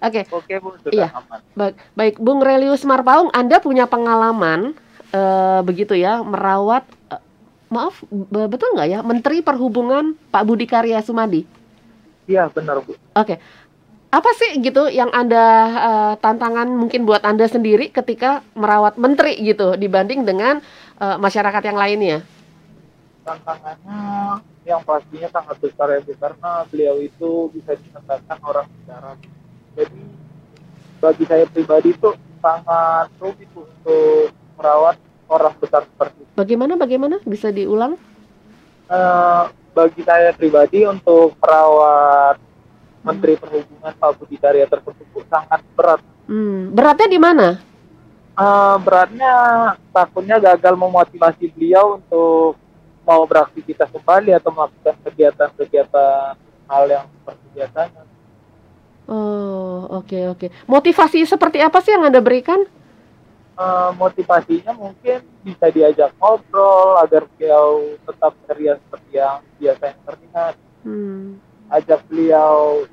Oke. 0.00 0.24
Okay. 0.24 0.32
Oke 0.32 0.54
Bu 0.64 0.68
sudah 0.80 0.92
iya. 0.96 1.08
aman. 1.12 1.40
Baik 1.52 1.74
baik 1.92 2.14
Bung 2.16 2.40
Relius 2.40 2.80
Marpaung 2.88 3.28
Anda 3.36 3.60
punya 3.60 3.84
pengalaman 3.84 4.72
uh, 5.14 5.60
begitu 5.62 5.94
ya 5.94 6.22
merawat 6.22 6.86
uh, 7.10 7.22
maaf 7.70 8.02
betul 8.50 8.74
nggak 8.74 8.88
ya 8.90 8.98
Menteri 9.06 9.42
Perhubungan 9.46 10.18
Pak 10.30 10.42
Budi 10.42 10.66
Karya 10.66 10.98
Sumadi? 11.02 11.46
Iya 12.26 12.50
benar 12.50 12.82
bu. 12.82 12.94
Oke. 12.94 12.98
Okay. 13.14 13.38
Apa 14.10 14.26
sih 14.34 14.58
gitu 14.58 14.90
yang 14.90 15.06
anda 15.14 15.46
uh, 15.70 16.14
tantangan 16.18 16.66
mungkin 16.66 17.06
buat 17.06 17.22
anda 17.22 17.46
sendiri 17.46 17.94
ketika 17.94 18.42
merawat 18.58 18.98
menteri 18.98 19.38
gitu 19.38 19.78
dibanding 19.78 20.26
dengan 20.26 20.58
uh, 20.98 21.14
masyarakat 21.22 21.62
yang 21.62 21.78
lainnya? 21.78 22.18
Tantangannya 23.22 24.42
yang 24.66 24.82
pastinya 24.82 25.30
sangat 25.30 25.56
besar 25.62 25.94
ya 25.94 26.00
bu 26.02 26.12
karena 26.18 26.50
beliau 26.66 26.96
itu 26.98 27.30
bisa 27.54 27.78
dikatakan 27.78 28.38
orang 28.42 28.66
bicara. 28.66 29.14
Jadi 29.78 30.02
bagi 30.98 31.24
saya 31.30 31.46
pribadi 31.46 31.94
itu 31.94 32.10
sangat 32.42 33.14
rumit 33.22 33.50
untuk 33.54 34.34
merawat 34.60 35.00
orang 35.32 35.56
besar 35.56 35.88
seperti 35.88 36.20
itu. 36.20 36.32
Bagaimana 36.36 36.76
bagaimana 36.76 37.16
bisa 37.24 37.48
diulang? 37.48 37.96
Uh, 38.92 39.48
bagi 39.72 40.04
saya 40.04 40.36
pribadi 40.36 40.84
untuk 40.84 41.32
merawat 41.40 42.36
Menteri 43.00 43.40
Perhubungan 43.40 43.96
Pak 43.96 44.10
Budi 44.20 44.36
Karya 44.36 44.68
tersebut 44.68 45.24
sangat 45.32 45.64
berat. 45.72 46.04
Hmm, 46.28 46.76
beratnya 46.76 47.08
di 47.08 47.20
mana? 47.22 47.48
Uh, 48.36 48.76
beratnya 48.84 49.32
takutnya 49.90 50.36
gagal 50.36 50.76
memotivasi 50.76 51.48
beliau 51.56 51.96
untuk 51.96 52.60
mau 53.08 53.24
beraktivitas 53.24 53.88
kembali 53.90 54.36
atau 54.36 54.52
melakukan 54.52 54.94
kegiatan-kegiatan 55.08 56.36
hal 56.68 56.84
yang 56.86 57.04
seperti 57.08 57.46
biasanya. 57.56 58.02
Oh, 59.10 59.90
oke 59.90 60.06
okay, 60.06 60.22
oke. 60.30 60.46
Okay. 60.46 60.48
Motivasi 60.70 61.26
seperti 61.26 61.58
apa 61.58 61.82
sih 61.82 61.90
yang 61.90 62.06
Anda 62.06 62.22
berikan? 62.22 62.62
Uh, 63.60 63.90
motivasinya 63.94 64.72
mungkin 64.72 65.20
bisa 65.44 65.68
diajak 65.68 66.16
ngobrol 66.16 66.96
agar 67.04 67.28
beliau 67.36 68.00
tetap 68.08 68.32
ceria 68.48 68.80
seperti 68.80 69.10
yang 69.20 69.38
biasa 69.60 69.82
yang 69.84 70.00
terlihat. 70.08 70.54
Hmm. 70.80 71.36
Ajak 71.68 72.00
beliau 72.08 72.88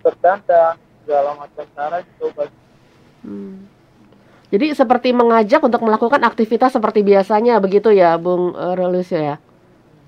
berdandan 0.00 0.78
segala 1.02 1.36
macam 1.36 1.64
cara 1.76 2.00
dicoba 2.00 2.48
hmm. 3.24 3.56
Jadi 4.50 4.66
seperti 4.74 5.14
mengajak 5.14 5.62
untuk 5.62 5.78
melakukan 5.86 6.26
aktivitas 6.26 6.74
seperti 6.74 7.06
biasanya 7.06 7.62
begitu 7.62 7.94
ya, 7.94 8.18
Bung 8.18 8.50
eh, 8.58 8.74
Relus 8.74 9.14
ya? 9.14 9.38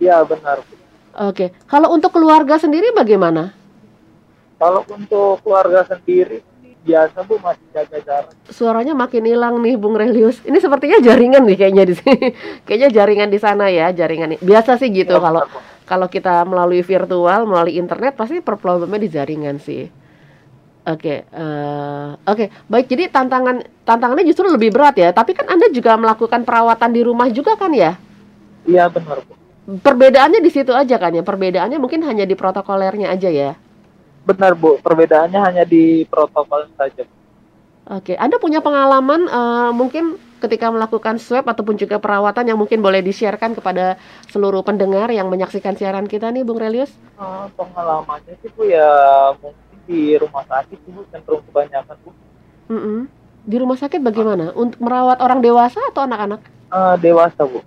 Iya 0.03 0.27
benar. 0.27 0.67
Oke, 1.15 1.55
kalau 1.71 1.95
untuk 1.95 2.11
keluarga 2.11 2.59
sendiri 2.59 2.91
bagaimana? 2.91 3.55
Kalau 4.59 4.83
untuk 4.91 5.39
keluarga 5.47 5.87
sendiri 5.87 6.43
biasa 6.83 7.19
bu 7.23 7.39
masih 7.39 7.67
jaga 7.71 7.99
jarak. 8.03 8.35
Suaranya 8.51 8.95
makin 8.95 9.23
hilang 9.23 9.63
nih 9.63 9.79
Bung 9.79 9.95
Relius. 9.95 10.43
Ini 10.43 10.59
sepertinya 10.59 10.99
jaringan 10.99 11.47
nih 11.47 11.57
kayaknya 11.57 11.85
di 11.87 11.95
sini. 11.95 12.27
kayaknya 12.67 12.89
jaringan 12.91 13.31
di 13.31 13.39
sana 13.39 13.71
ya, 13.71 13.95
jaringan. 13.95 14.39
Biasa 14.43 14.77
sih 14.83 14.91
gitu 14.91 15.15
ya, 15.17 15.23
kalau 15.23 15.43
kalau 15.87 16.07
kita 16.11 16.43
melalui 16.43 16.83
virtual, 16.83 17.47
melalui 17.47 17.79
internet 17.79 18.19
pasti 18.19 18.43
problemnya 18.43 18.99
di 18.99 19.09
jaringan 19.11 19.57
sih. 19.63 19.87
Oke, 20.83 21.23
okay, 21.23 21.31
uh, 21.31 21.39
eh, 21.39 22.11
oke, 22.27 22.35
okay. 22.35 22.49
baik. 22.67 22.91
Jadi 22.91 23.07
tantangan 23.15 23.63
tantangannya 23.87 24.27
justru 24.27 24.51
lebih 24.51 24.75
berat 24.75 24.99
ya. 24.99 25.15
Tapi 25.15 25.39
kan 25.39 25.47
anda 25.47 25.71
juga 25.71 25.95
melakukan 25.95 26.43
perawatan 26.43 26.91
di 26.91 27.07
rumah 27.07 27.31
juga 27.31 27.55
kan 27.55 27.71
ya? 27.71 27.95
Iya 28.67 28.91
benar 28.91 29.23
bu. 29.23 29.39
Perbedaannya 29.63 30.43
di 30.43 30.51
situ 30.51 30.75
aja 30.75 30.99
kan 30.99 31.15
ya? 31.15 31.23
Perbedaannya 31.23 31.79
mungkin 31.79 32.03
hanya 32.03 32.27
di 32.27 32.35
protokolernya 32.35 33.15
aja 33.15 33.31
ya? 33.31 33.55
Benar 34.23 34.55
bu. 34.55 34.79
Perbedaannya 34.79 35.41
hanya 35.43 35.65
di 35.67 36.07
protokol 36.07 36.71
saja. 36.79 37.03
Oke. 37.91 38.15
Anda 38.15 38.39
punya 38.39 38.63
pengalaman 38.63 39.27
uh, 39.27 39.71
mungkin 39.75 40.15
ketika 40.43 40.71
melakukan 40.71 41.23
swab 41.23 41.47
ataupun 41.47 41.79
juga 41.79 42.03
perawatan 42.03 42.51
yang 42.51 42.59
mungkin 42.59 42.83
boleh 42.83 42.99
di-sharekan 43.03 43.55
kepada 43.55 43.95
seluruh 44.31 44.67
pendengar 44.67 45.11
yang 45.15 45.31
menyaksikan 45.31 45.79
siaran 45.79 46.11
kita 46.11 46.31
nih, 46.35 46.43
Bung 46.43 46.59
Relius? 46.59 46.91
Uh, 47.15 47.47
pengalamannya 47.55 48.35
sih 48.43 48.51
bu 48.51 48.67
ya 48.67 48.91
mungkin 49.39 49.79
di 49.87 50.19
rumah 50.19 50.43
sakit 50.47 50.79
bu 50.91 51.07
cenderung 51.15 51.43
kebanyakan 51.47 51.97
bu. 52.03 52.11
Mm 52.71 52.81
-hmm. 52.83 53.01
Di 53.43 53.57
rumah 53.59 53.79
sakit 53.79 54.01
bagaimana? 54.03 54.55
Untuk 54.55 54.79
merawat 54.83 55.19
orang 55.19 55.43
dewasa 55.43 55.79
atau 55.91 56.07
anak-anak? 56.07 56.43
Uh, 56.71 56.95
dewasa 56.99 57.43
bu. 57.47 57.63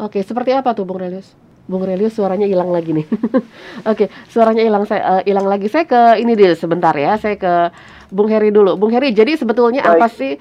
Oke, 0.00 0.20
seperti 0.24 0.56
apa 0.56 0.72
tuh 0.72 0.88
Bung 0.88 1.00
Relius? 1.00 1.32
Bung 1.62 1.86
Relius 1.86 2.18
suaranya 2.18 2.44
hilang 2.44 2.74
lagi 2.74 2.90
nih. 2.90 3.06
Oke, 3.90 4.10
suaranya 4.26 4.66
hilang 4.66 4.82
saya 4.82 5.02
uh, 5.18 5.22
hilang 5.22 5.46
lagi. 5.46 5.70
Saya 5.70 5.86
ke 5.86 6.18
ini 6.18 6.34
deh 6.34 6.58
sebentar 6.58 6.90
ya. 6.98 7.14
Saya 7.16 7.38
ke 7.38 7.52
Bung 8.10 8.26
Heri 8.26 8.50
dulu. 8.50 8.74
Bung 8.74 8.90
Heri, 8.90 9.14
jadi 9.14 9.38
sebetulnya 9.38 9.86
Baik. 9.86 9.94
apa 9.96 10.06
sih 10.10 10.32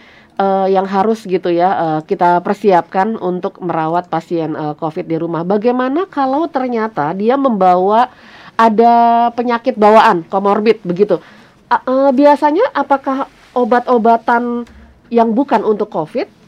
uh, 0.41 0.67
yang 0.67 0.89
harus 0.89 1.23
gitu 1.23 1.53
ya 1.53 1.69
uh, 1.71 1.99
kita 2.01 2.41
persiapkan 2.41 3.15
untuk 3.21 3.61
merawat 3.61 4.09
pasien 4.09 4.57
uh, 4.57 4.73
COVID 4.73 5.05
di 5.05 5.17
rumah? 5.21 5.45
Bagaimana 5.45 6.09
kalau 6.09 6.49
ternyata 6.49 7.13
dia 7.13 7.37
membawa 7.37 8.09
ada 8.57 9.29
penyakit 9.37 9.77
bawaan, 9.77 10.25
komorbid 10.25 10.81
begitu. 10.81 11.21
Uh, 11.69 11.77
uh, 11.85 12.09
biasanya 12.11 12.65
apakah 12.73 13.29
obat-obatan 13.53 14.65
yang 15.13 15.37
bukan 15.37 15.61
untuk 15.61 15.93
COVID 15.93 16.40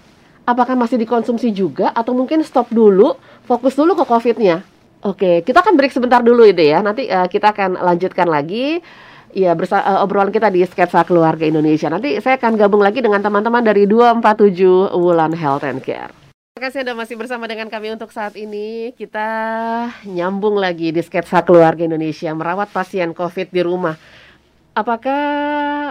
apakah 0.44 0.76
masih 0.76 1.00
dikonsumsi 1.00 1.52
juga 1.56 1.92
atau 1.96 2.12
mungkin 2.12 2.44
stop 2.44 2.72
dulu, 2.72 3.16
fokus 3.48 3.76
dulu 3.76 3.96
ke 3.96 4.06
COVID-nya? 4.08 4.64
Oke, 5.04 5.44
kita 5.44 5.60
akan 5.60 5.76
break 5.76 5.92
sebentar 5.92 6.24
dulu 6.24 6.48
itu 6.48 6.64
ya. 6.64 6.80
Nanti 6.80 7.12
uh, 7.12 7.28
kita 7.28 7.52
akan 7.52 7.76
lanjutkan 7.76 8.28
lagi 8.28 8.80
ya 9.36 9.52
bersama 9.58 9.84
uh, 9.84 10.06
obrolan 10.06 10.32
kita 10.32 10.48
di 10.48 10.64
sketsa 10.64 11.04
keluarga 11.04 11.44
Indonesia. 11.44 11.92
Nanti 11.92 12.16
saya 12.24 12.40
akan 12.40 12.56
gabung 12.56 12.80
lagi 12.80 13.04
dengan 13.04 13.20
teman-teman 13.20 13.60
dari 13.60 13.84
247 13.84 14.96
Wulan 14.96 15.36
Health 15.36 15.68
and 15.68 15.84
Care. 15.84 16.14
Terima 16.54 16.70
kasih 16.70 16.80
Anda 16.86 16.94
masih 16.96 17.16
bersama 17.18 17.50
dengan 17.50 17.68
kami 17.68 17.92
untuk 17.92 18.14
saat 18.16 18.38
ini. 18.40 18.96
Kita 18.96 19.28
nyambung 20.08 20.56
lagi 20.56 20.96
di 20.96 21.02
sketsa 21.04 21.44
keluarga 21.44 21.84
Indonesia 21.84 22.32
merawat 22.32 22.72
pasien 22.72 23.12
COVID 23.12 23.52
di 23.52 23.62
rumah. 23.66 23.98
Apakah 24.74 25.22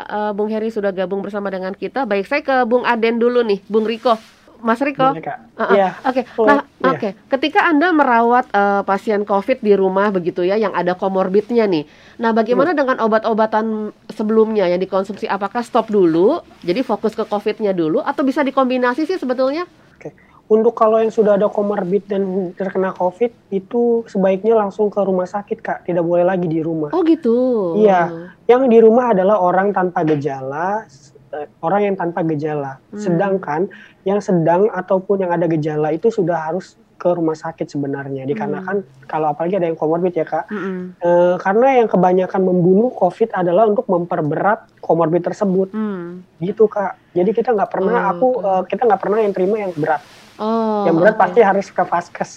uh, 0.06 0.32
Bung 0.32 0.50
Heri 0.50 0.72
sudah 0.72 0.90
gabung 0.90 1.20
bersama 1.22 1.52
dengan 1.52 1.76
kita? 1.76 2.02
Baik, 2.02 2.26
saya 2.26 2.42
ke 2.42 2.56
Bung 2.66 2.82
Aden 2.82 3.20
dulu 3.20 3.44
nih, 3.46 3.62
Bung 3.70 3.86
Riko. 3.86 4.18
Mas 4.62 4.80
Riko. 4.80 5.12
Uh 5.12 5.18
-uh. 5.18 5.74
Ya. 5.74 5.98
Oke. 6.06 6.22
Okay. 6.22 6.46
Nah, 6.46 6.62
oke. 6.62 6.98
Okay. 6.98 7.12
Ketika 7.28 7.66
Anda 7.66 7.90
merawat 7.90 8.46
uh, 8.54 8.86
pasien 8.86 9.26
COVID 9.26 9.60
di 9.60 9.74
rumah 9.74 10.14
begitu 10.14 10.46
ya 10.46 10.54
yang 10.54 10.72
ada 10.72 10.94
komorbidnya 10.94 11.66
nih. 11.66 11.84
Nah, 12.22 12.30
bagaimana 12.30 12.72
hmm. 12.72 12.78
dengan 12.78 12.96
obat-obatan 13.02 13.90
sebelumnya 14.08 14.70
yang 14.70 14.78
dikonsumsi 14.78 15.26
apakah 15.26 15.60
stop 15.66 15.90
dulu? 15.90 16.40
Jadi 16.62 16.80
fokus 16.86 17.12
ke 17.18 17.26
COVID-nya 17.26 17.74
dulu 17.74 18.00
atau 18.00 18.22
bisa 18.22 18.46
dikombinasi 18.46 19.04
sih 19.04 19.18
sebetulnya? 19.18 19.66
Untuk 20.52 20.76
kalau 20.76 21.00
yang 21.00 21.08
sudah 21.08 21.40
ada 21.40 21.48
komorbid 21.48 22.12
dan 22.12 22.52
terkena 22.52 22.92
COVID 22.92 23.56
itu 23.56 24.04
sebaiknya 24.04 24.52
langsung 24.52 24.92
ke 24.92 25.00
rumah 25.00 25.24
sakit 25.24 25.64
kak, 25.64 25.78
tidak 25.88 26.04
boleh 26.04 26.28
lagi 26.28 26.44
di 26.44 26.60
rumah. 26.60 26.92
Oh 26.92 27.00
gitu. 27.08 27.72
Iya, 27.80 28.28
yang 28.44 28.68
di 28.68 28.76
rumah 28.82 29.16
adalah 29.16 29.40
orang 29.40 29.72
tanpa 29.72 30.04
gejala, 30.04 30.84
orang 31.64 31.80
yang 31.92 31.96
tanpa 31.96 32.20
gejala. 32.26 32.78
Hmm. 32.92 33.00
Sedangkan 33.00 33.60
yang 34.04 34.20
sedang 34.20 34.68
ataupun 34.72 35.24
yang 35.24 35.32
ada 35.32 35.48
gejala 35.48 35.92
itu 35.94 36.12
sudah 36.12 36.52
harus 36.52 36.76
ke 37.02 37.10
rumah 37.10 37.34
sakit 37.34 37.66
sebenarnya 37.66 38.22
dikarenakan 38.30 38.86
hmm. 38.86 39.10
kalau 39.10 39.34
apalagi 39.34 39.58
ada 39.58 39.66
yang 39.66 39.74
komorbid 39.74 40.14
ya 40.14 40.22
kak 40.22 40.46
hmm. 40.46 41.02
e, 41.02 41.10
karena 41.42 41.82
yang 41.82 41.90
kebanyakan 41.90 42.46
membunuh 42.46 42.94
covid 42.94 43.26
adalah 43.34 43.66
untuk 43.66 43.90
memperberat 43.90 44.70
komorbid 44.78 45.26
tersebut 45.26 45.74
hmm. 45.74 46.22
gitu 46.38 46.70
kak 46.70 46.94
jadi 47.10 47.26
kita 47.34 47.58
nggak 47.58 47.74
pernah 47.74 48.06
oh, 48.06 48.10
aku 48.14 48.28
uh, 48.38 48.62
kita 48.70 48.86
nggak 48.86 49.02
pernah 49.02 49.18
yang 49.18 49.34
terima 49.34 49.66
yang 49.66 49.74
berat 49.74 49.98
Oh, 50.40 50.88
yang 50.88 50.96
berat 50.96 51.14
okay. 51.14 51.22
pasti 51.28 51.40
harus 51.44 51.66
ke 51.68 51.82
vaskes 51.84 52.30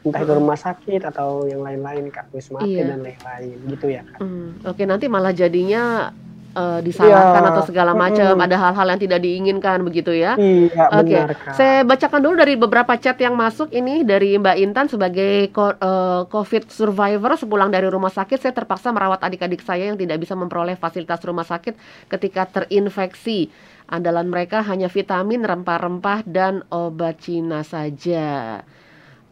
entah 0.00 0.24
itu 0.24 0.32
rumah 0.32 0.56
sakit 0.56 1.04
atau 1.12 1.44
yang 1.44 1.60
lain-lain 1.60 2.08
kak 2.08 2.32
wisma 2.32 2.64
iya. 2.64 2.88
dan 2.88 3.04
lain-lain 3.04 3.56
gitu 3.68 3.92
ya 3.92 4.00
kak. 4.00 4.20
Hmm, 4.24 4.56
Oke 4.64 4.88
nanti 4.88 5.12
malah 5.12 5.36
jadinya 5.36 6.08
uh, 6.54 6.80
disalahkan 6.82 7.42
ya. 7.42 7.48
atau 7.54 7.62
segala 7.66 7.92
macam 7.94 8.34
hmm. 8.38 8.46
ada 8.46 8.56
hal-hal 8.58 8.86
yang 8.96 9.00
tidak 9.00 9.20
diinginkan 9.22 9.78
begitu 9.86 10.12
ya. 10.14 10.34
Iya 10.34 10.86
Oke. 10.96 11.18
Okay. 11.18 11.22
Saya 11.54 11.76
bacakan 11.86 12.20
dulu 12.22 12.34
dari 12.38 12.54
beberapa 12.58 12.92
chat 12.98 13.18
yang 13.22 13.34
masuk 13.38 13.70
ini 13.70 14.02
dari 14.02 14.34
Mbak 14.38 14.56
Intan 14.58 14.86
sebagai 14.90 15.50
uh, 15.54 16.26
COVID 16.26 16.70
survivor 16.70 17.36
sepulang 17.38 17.70
dari 17.70 17.86
rumah 17.86 18.10
sakit 18.10 18.38
saya 18.42 18.54
terpaksa 18.54 18.90
merawat 18.90 19.22
adik-adik 19.22 19.62
saya 19.62 19.90
yang 19.90 19.98
tidak 19.98 20.22
bisa 20.22 20.34
memperoleh 20.34 20.74
fasilitas 20.74 21.22
rumah 21.22 21.46
sakit 21.46 21.74
ketika 22.10 22.46
terinfeksi. 22.46 23.50
Andalan 23.90 24.30
mereka 24.30 24.62
hanya 24.62 24.86
vitamin, 24.86 25.42
rempah-rempah, 25.42 26.22
dan 26.22 26.62
obat 26.70 27.26
Cina 27.26 27.66
saja. 27.66 28.62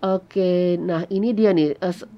Oke, 0.03 0.75
nah 0.83 1.07
ini 1.11 1.31
dia 1.31 1.55
nih. 1.55 1.79
Uh, 1.79 2.18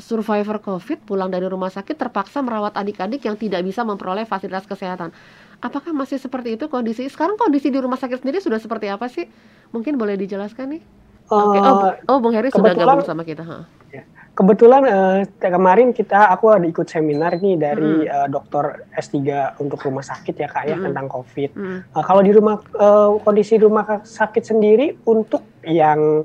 survivor 0.00 0.58
COVID 0.58 1.06
pulang 1.06 1.28
dari 1.30 1.46
rumah 1.46 1.68
sakit 1.68 1.94
terpaksa 1.94 2.40
merawat 2.40 2.74
adik-adik 2.74 3.22
yang 3.24 3.36
tidak 3.36 3.62
bisa 3.62 3.86
memperoleh 3.86 4.26
fasilitas 4.26 4.66
kesehatan. 4.66 5.12
Apakah 5.60 5.92
masih 5.92 6.16
seperti 6.16 6.56
itu 6.56 6.66
kondisi? 6.72 7.04
Sekarang 7.06 7.36
kondisi 7.36 7.68
di 7.68 7.78
rumah 7.78 8.00
sakit 8.00 8.24
sendiri 8.24 8.40
sudah 8.40 8.56
seperti 8.56 8.88
apa 8.88 9.06
sih? 9.12 9.28
Mungkin 9.70 10.00
boleh 10.00 10.16
dijelaskan 10.16 10.80
nih? 10.80 10.82
Oke, 11.30 11.62
okay. 11.62 12.08
oh, 12.08 12.16
oh 12.16 12.18
Bung 12.18 12.34
Heri 12.34 12.50
sudah 12.50 12.74
gabung 12.74 13.06
sama 13.06 13.22
kita. 13.22 13.44
Huh? 13.46 13.62
Ya 13.94 14.02
kebetulan 14.40 14.82
uh, 14.88 15.20
kemarin 15.36 15.92
kita 15.92 16.32
aku 16.32 16.54
ada 16.54 16.64
ikut 16.64 16.88
seminar 16.88 17.36
nih 17.36 17.60
dari 17.60 18.06
hmm. 18.06 18.08
uh, 18.08 18.28
dokter 18.32 18.88
S3 18.96 19.20
untuk 19.60 19.82
rumah 19.84 20.00
sakit 20.00 20.34
ya 20.38 20.48
kak 20.48 20.64
ya 20.64 20.80
hmm. 20.80 20.84
tentang 20.90 21.06
COVID. 21.12 21.50
Hmm. 21.52 21.78
Uh, 21.92 22.04
kalau 22.04 22.22
di 22.24 22.32
rumah 22.32 22.56
uh, 22.80 23.20
kondisi 23.20 23.60
rumah 23.60 24.00
sakit 24.00 24.40
sendiri 24.40 24.96
untuk 25.04 25.44
yang 25.66 26.24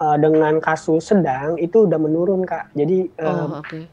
uh, 0.00 0.16
dengan 0.18 0.58
kasus 0.58 1.10
sedang 1.10 1.58
itu 1.60 1.86
udah 1.86 1.98
menurun 1.98 2.42
kak. 2.46 2.70
Jadi 2.74 3.10
uh, 3.20 3.28
oh, 3.28 3.60
okay. 3.62 3.84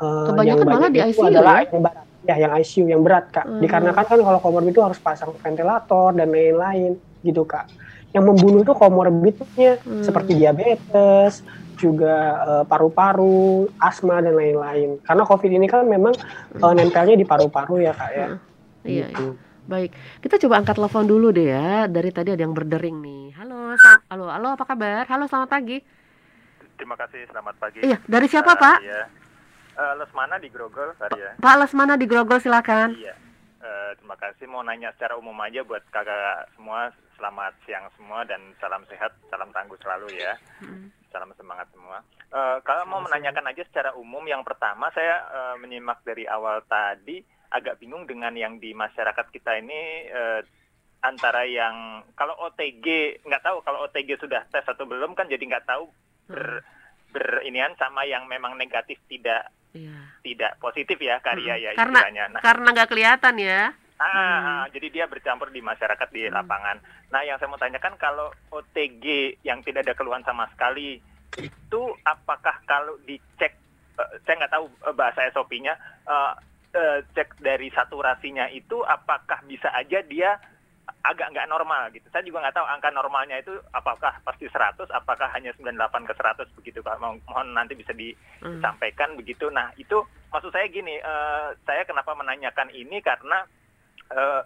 uh, 0.00 0.28
Kebanyakan 0.32 0.64
yang 0.64 0.76
malah 0.78 0.90
di 0.90 1.00
ICU 1.00 1.22
adalah 1.28 1.56
ya? 1.60 1.70
yang 1.72 1.82
berat, 1.82 2.06
ya 2.24 2.34
yang 2.40 2.52
ICU 2.60 2.84
yang 2.88 3.02
berat 3.02 3.24
kak. 3.32 3.46
Hmm. 3.46 3.60
Dikarenakan 3.60 4.04
kan 4.04 4.18
kalau 4.20 4.38
komorbid 4.40 4.72
itu 4.72 4.82
harus 4.82 4.98
pasang 5.00 5.32
ventilator 5.40 6.14
dan 6.16 6.28
lain-lain 6.30 6.96
gitu 7.24 7.42
kak. 7.44 7.68
Yang 8.14 8.24
membunuh 8.30 8.60
itu 8.62 8.74
komorbidnya 8.76 9.82
hmm. 9.82 10.04
seperti 10.06 10.38
diabetes, 10.38 11.42
juga 11.74 12.16
uh, 12.46 12.64
paru-paru, 12.64 13.68
asma 13.82 14.22
dan 14.22 14.38
lain-lain. 14.38 15.02
Karena 15.02 15.22
COVID 15.26 15.50
ini 15.50 15.66
kan 15.66 15.84
memang 15.84 16.14
uh, 16.62 16.72
nempelnya 16.72 17.18
di 17.18 17.26
paru-paru 17.26 17.82
ya 17.82 17.92
kak 17.92 18.10
ya. 18.14 18.28
Iya. 18.84 19.06
Gitu. 19.10 19.24
Iya. 19.34 19.42
Baik, 19.64 19.96
kita 20.20 20.36
coba 20.44 20.60
angkat 20.60 20.76
telepon 20.76 21.08
dulu 21.08 21.32
deh 21.32 21.48
ya. 21.48 21.88
Dari 21.88 22.12
tadi 22.12 22.36
ada 22.36 22.42
yang 22.44 22.52
berdering 22.52 23.00
nih. 23.00 23.32
Halo, 23.40 23.72
halo, 24.12 24.26
halo, 24.28 24.48
apa 24.52 24.64
kabar? 24.68 25.08
Halo, 25.08 25.24
selamat 25.24 25.48
pagi. 25.48 25.80
Terima 26.76 26.92
kasih, 27.00 27.24
selamat 27.32 27.54
pagi. 27.56 27.80
Iya, 27.80 27.96
dari 28.04 28.28
siapa 28.28 28.52
uh, 28.52 28.60
Pak? 28.60 28.78
Iya. 28.84 29.02
Uh, 29.74 29.92
Lesmana 30.04 30.36
di 30.36 30.52
Grogol, 30.52 30.92
ya. 31.16 31.32
Pak 31.40 31.54
Lesmana 31.64 31.96
di 31.96 32.04
Grogol, 32.04 32.44
silakan. 32.44 32.92
Iya. 32.92 33.16
Uh, 33.64 33.90
terima 33.96 34.16
kasih. 34.20 34.44
Mau 34.52 34.60
nanya 34.60 34.92
secara 35.00 35.16
umum 35.16 35.34
aja 35.40 35.64
buat 35.64 35.80
kakak 35.88 36.52
semua. 36.60 36.92
Selamat 37.14 37.54
siang 37.62 37.86
semua 37.94 38.26
dan 38.26 38.42
salam 38.58 38.82
sehat, 38.90 39.14
salam 39.30 39.48
tangguh 39.54 39.78
selalu 39.80 40.18
ya. 40.18 40.34
Hmm 40.60 40.90
salam 41.14 41.30
semangat 41.38 41.70
semua. 41.70 42.02
Uh, 42.34 42.58
kalau 42.66 42.82
mau 42.90 42.98
menanyakan 43.06 43.46
aja 43.54 43.62
secara 43.70 43.94
umum, 43.94 44.26
yang 44.26 44.42
pertama 44.42 44.90
saya 44.90 45.22
uh, 45.30 45.54
menyimak 45.62 46.02
dari 46.02 46.26
awal 46.26 46.58
tadi 46.66 47.22
agak 47.54 47.78
bingung 47.78 48.02
dengan 48.10 48.34
yang 48.34 48.58
di 48.58 48.74
masyarakat 48.74 49.30
kita 49.30 49.62
ini 49.62 50.10
uh, 50.10 50.40
antara 51.06 51.46
yang 51.46 52.02
kalau 52.18 52.34
OTG 52.50 53.20
nggak 53.22 53.44
tahu 53.44 53.62
kalau 53.62 53.86
OTG 53.86 54.18
sudah 54.18 54.42
tes 54.50 54.66
atau 54.66 54.82
belum 54.88 55.14
kan 55.14 55.30
jadi 55.30 55.44
nggak 55.46 55.68
tahu 55.68 55.86
ber, 56.26 56.64
berinian 57.14 57.78
sama 57.78 58.02
yang 58.02 58.26
memang 58.26 58.58
negatif 58.58 58.98
tidak 59.06 59.52
iya. 59.70 60.10
tidak 60.26 60.58
positif 60.58 60.98
ya 60.98 61.22
karya 61.22 61.54
hmm. 61.54 61.62
ya 61.62 61.70
karena 61.78 62.00
nah, 62.32 62.42
karena 62.42 62.68
nggak 62.74 62.90
kelihatan 62.90 63.36
ya 63.38 63.62
Ah, 63.94 64.10
hmm. 64.10 64.42
Ah, 64.50 64.64
jadi 64.74 64.90
dia 64.90 65.04
bercampur 65.06 65.54
di 65.54 65.62
masyarakat 65.62 66.10
di 66.10 66.26
hmm. 66.26 66.34
lapangan. 66.34 66.82
Nah, 67.14 67.22
yang 67.22 67.38
saya 67.38 67.46
mau 67.46 67.62
tanyakan 67.62 67.94
kalau 67.94 68.26
OTG 68.50 69.38
yang 69.46 69.62
tidak 69.62 69.86
ada 69.86 69.94
keluhan 69.94 70.26
sama 70.26 70.50
sekali 70.50 70.98
itu 71.38 71.82
apakah 72.02 72.58
kalau 72.66 72.98
dicek 73.06 73.54
uh, 73.98 74.18
saya 74.26 74.34
nggak 74.42 74.54
tahu 74.54 74.66
uh, 74.86 74.94
bahasa 74.94 75.30
SOP-nya 75.30 75.78
uh, 76.10 76.34
uh, 76.74 76.98
cek 77.14 77.40
dari 77.40 77.70
saturasinya 77.72 78.50
itu 78.50 78.82
apakah 78.84 79.40
bisa 79.46 79.70
aja 79.72 80.02
dia 80.04 80.36
agak 81.04 81.32
nggak 81.32 81.48
normal 81.48 81.88
gitu. 81.92 82.04
Saya 82.12 82.24
juga 82.24 82.44
nggak 82.44 82.56
tahu 82.60 82.66
angka 82.68 82.90
normalnya 82.92 83.40
itu 83.40 83.52
apakah 83.72 84.20
pasti 84.24 84.48
100, 84.48 84.88
apakah 84.92 85.28
hanya 85.32 85.52
98 85.56 86.08
ke 86.08 86.14
100 86.16 86.56
begitu 86.60 86.78
Pak. 86.80 87.00
Mo 87.00 87.16
mohon 87.28 87.52
nanti 87.52 87.76
bisa 87.76 87.92
hmm. 87.92 88.60
disampaikan 88.60 89.12
hmm. 89.12 89.18
begitu. 89.20 89.48
Nah, 89.52 89.72
itu 89.76 90.00
maksud 90.32 90.52
saya 90.52 90.68
gini, 90.68 90.96
uh, 91.00 91.56
saya 91.64 91.84
kenapa 91.88 92.12
menanyakan 92.16 92.72
ini 92.72 93.00
karena 93.04 93.44
uh, 94.12 94.42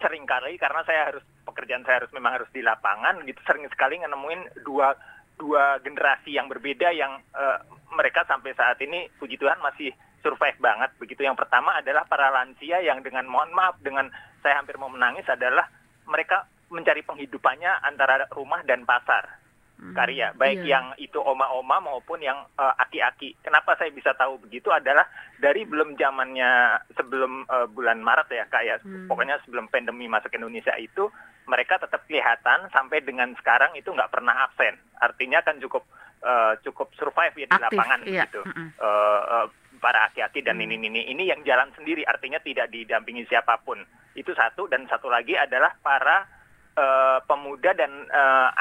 sering 0.00 0.28
kali 0.28 0.60
karena 0.60 0.84
saya 0.84 1.12
harus 1.12 1.24
pekerjaan 1.44 1.84
saya 1.84 2.04
harus 2.04 2.12
memang 2.12 2.40
harus 2.40 2.50
di 2.50 2.60
lapangan 2.64 3.22
gitu 3.24 3.40
sering 3.44 3.64
sekali 3.70 4.00
nemuin 4.00 4.64
dua 4.66 4.92
dua 5.38 5.78
generasi 5.80 6.34
yang 6.34 6.50
berbeda 6.50 6.90
yang 6.90 7.20
uh, 7.32 7.58
mereka 7.94 8.26
sampai 8.26 8.52
saat 8.58 8.80
ini 8.82 9.06
puji 9.16 9.38
Tuhan 9.38 9.60
masih 9.62 9.94
survive 10.24 10.56
banget 10.56 10.90
begitu. 10.96 11.20
Yang 11.20 11.44
pertama 11.44 11.76
adalah 11.76 12.08
para 12.08 12.32
lansia 12.32 12.80
yang 12.80 13.04
dengan 13.04 13.28
mohon 13.28 13.52
maaf 13.52 13.76
dengan 13.84 14.08
saya 14.40 14.56
hampir 14.56 14.80
mau 14.80 14.88
menangis 14.88 15.28
adalah 15.28 15.68
mereka 16.08 16.48
mencari 16.72 17.04
penghidupannya 17.04 17.84
antara 17.84 18.24
rumah 18.32 18.64
dan 18.64 18.88
pasar 18.88 19.44
hmm, 19.78 19.92
karya 19.92 20.32
baik 20.34 20.64
iya. 20.64 20.80
yang 20.80 20.86
itu 20.96 21.20
oma-oma 21.20 21.84
maupun 21.84 22.24
yang 22.24 22.40
uh, 22.56 22.74
aki-aki. 22.80 23.36
Kenapa 23.44 23.76
saya 23.76 23.92
bisa 23.92 24.16
tahu 24.16 24.40
begitu 24.40 24.72
adalah 24.72 25.04
dari 25.36 25.68
belum 25.68 26.00
zamannya 26.00 26.80
sebelum 26.96 27.44
uh, 27.46 27.68
bulan 27.68 28.00
Maret 28.00 28.28
ya 28.32 28.44
kayak 28.48 28.80
ya. 28.80 28.86
hmm. 28.88 29.06
pokoknya 29.12 29.36
sebelum 29.44 29.68
pandemi 29.68 30.08
masuk 30.08 30.32
Indonesia 30.32 30.72
itu 30.80 31.12
mereka 31.44 31.76
tetap 31.76 32.08
kelihatan 32.08 32.72
sampai 32.72 33.04
dengan 33.04 33.36
sekarang 33.36 33.76
itu 33.76 33.92
nggak 33.92 34.08
pernah 34.08 34.48
absen. 34.48 34.80
Artinya 34.96 35.44
kan 35.44 35.60
cukup 35.60 35.84
uh, 36.24 36.56
cukup 36.64 36.88
survive 36.96 37.36
ya 37.36 37.46
di 37.46 37.52
Aktif, 37.52 37.68
lapangan 37.68 38.00
iya. 38.08 38.24
gitu. 38.24 38.40
Mm 38.48 38.68
uh, 38.80 39.22
uh, 39.44 39.48
para 39.84 40.08
aki-aki 40.08 40.40
dan 40.40 40.56
ini 40.56 40.80
ini 40.80 41.12
ini 41.12 41.28
yang 41.28 41.44
jalan 41.44 41.68
sendiri 41.76 42.00
artinya 42.08 42.40
tidak 42.40 42.72
didampingi 42.72 43.28
siapa 43.28 43.60
pun 43.60 43.76
itu 44.16 44.32
satu 44.32 44.64
dan 44.72 44.88
satu 44.88 45.12
lagi 45.12 45.36
adalah 45.36 45.76
para 45.84 46.24
uh, 46.72 47.20
pemuda 47.28 47.76
dan 47.76 47.92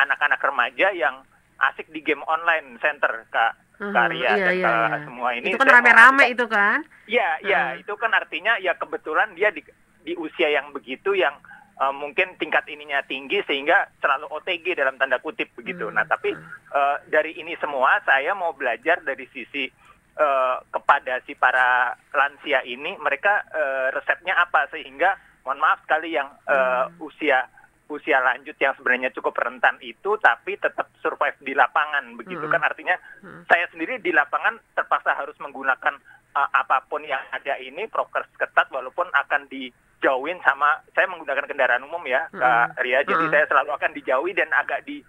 anak-anak 0.03 0.43
uh, 0.43 0.47
remaja 0.51 0.91
yang 0.91 1.23
asik 1.71 1.87
di 1.95 2.03
game 2.03 2.27
online 2.27 2.75
center 2.83 3.23
kak 3.31 3.55
uh-huh, 3.79 3.95
karya 3.95 4.35
iya, 4.35 4.45
dan 4.51 4.55
iya, 4.59 4.73
iya. 4.75 4.99
semua 5.07 5.29
ini 5.31 5.55
itu 5.55 5.63
kan 5.63 5.71
rame-rame 5.79 6.25
itu 6.27 6.45
kan 6.51 6.83
ya 7.07 7.39
ya 7.39 7.71
uh. 7.71 7.79
itu 7.79 7.93
kan 7.95 8.11
artinya 8.11 8.59
ya 8.59 8.75
kebetulan 8.75 9.31
dia 9.31 9.47
di 9.55 9.63
di 10.03 10.19
usia 10.19 10.51
yang 10.51 10.75
begitu 10.75 11.15
yang 11.15 11.39
uh, 11.79 11.93
mungkin 11.95 12.35
tingkat 12.37 12.67
ininya 12.67 12.99
tinggi 13.07 13.39
sehingga 13.47 13.87
selalu 14.03 14.27
OTG 14.29 14.75
dalam 14.75 14.99
tanda 14.99 15.23
kutip 15.23 15.55
begitu. 15.55 15.87
Hmm. 15.87 15.95
Nah, 15.95 16.05
tapi 16.05 16.35
uh, 16.75 16.97
dari 17.07 17.39
ini 17.39 17.55
semua 17.63 18.03
saya 18.03 18.35
mau 18.35 18.51
belajar 18.51 18.99
dari 19.01 19.23
sisi 19.31 19.71
uh, 20.17 20.57
kepada 20.69 21.21
si 21.25 21.33
para 21.37 21.93
lansia 22.13 22.61
ini 22.65 22.97
mereka 23.01 23.45
uh, 23.49 23.87
resepnya 23.93 24.37
apa 24.37 24.69
sehingga 24.69 25.17
mohon 25.43 25.59
maaf 25.59 25.83
sekali 25.83 26.15
yang 26.15 26.29
uh, 26.47 26.87
hmm. 26.87 27.03
usia 27.03 27.45
usia 27.91 28.17
lanjut 28.23 28.55
yang 28.57 28.73
sebenarnya 28.79 29.13
cukup 29.13 29.35
rentan 29.37 29.77
itu 29.83 30.15
tapi 30.17 30.57
tetap 30.57 30.89
survive 31.03 31.35
di 31.43 31.53
lapangan 31.53 32.15
begitu 32.15 32.47
hmm. 32.47 32.53
kan 32.53 32.61
artinya 32.63 32.95
hmm. 33.21 33.43
saya 33.45 33.67
sendiri 33.69 33.99
di 33.99 34.15
lapangan 34.15 34.57
terpaksa 34.73 35.13
harus 35.13 35.35
menggunakan 35.37 35.99
uh, 36.33 36.49
apa 36.55 36.87
pun 36.87 37.03
yang 37.03 37.21
ada 37.29 37.59
ini 37.59 37.85
prokes 37.91 38.25
ketat 38.39 38.71
walaupun 38.71 39.05
akan 39.11 39.45
dijauhin 39.51 40.39
sama 40.41 40.79
saya 40.95 41.05
menggunakan 41.11 41.45
kendaraan 41.45 41.85
umum 41.85 42.01
ya 42.07 42.25
hmm. 42.31 42.39
Kak 42.39 42.81
Ria 42.81 43.03
jadi 43.03 43.25
hmm. 43.29 43.33
saya 43.33 43.45
selalu 43.51 43.71
akan 43.75 43.91
dijauhi 43.93 44.31
dan 44.33 44.49
agak 44.55 44.81
di 44.87 45.03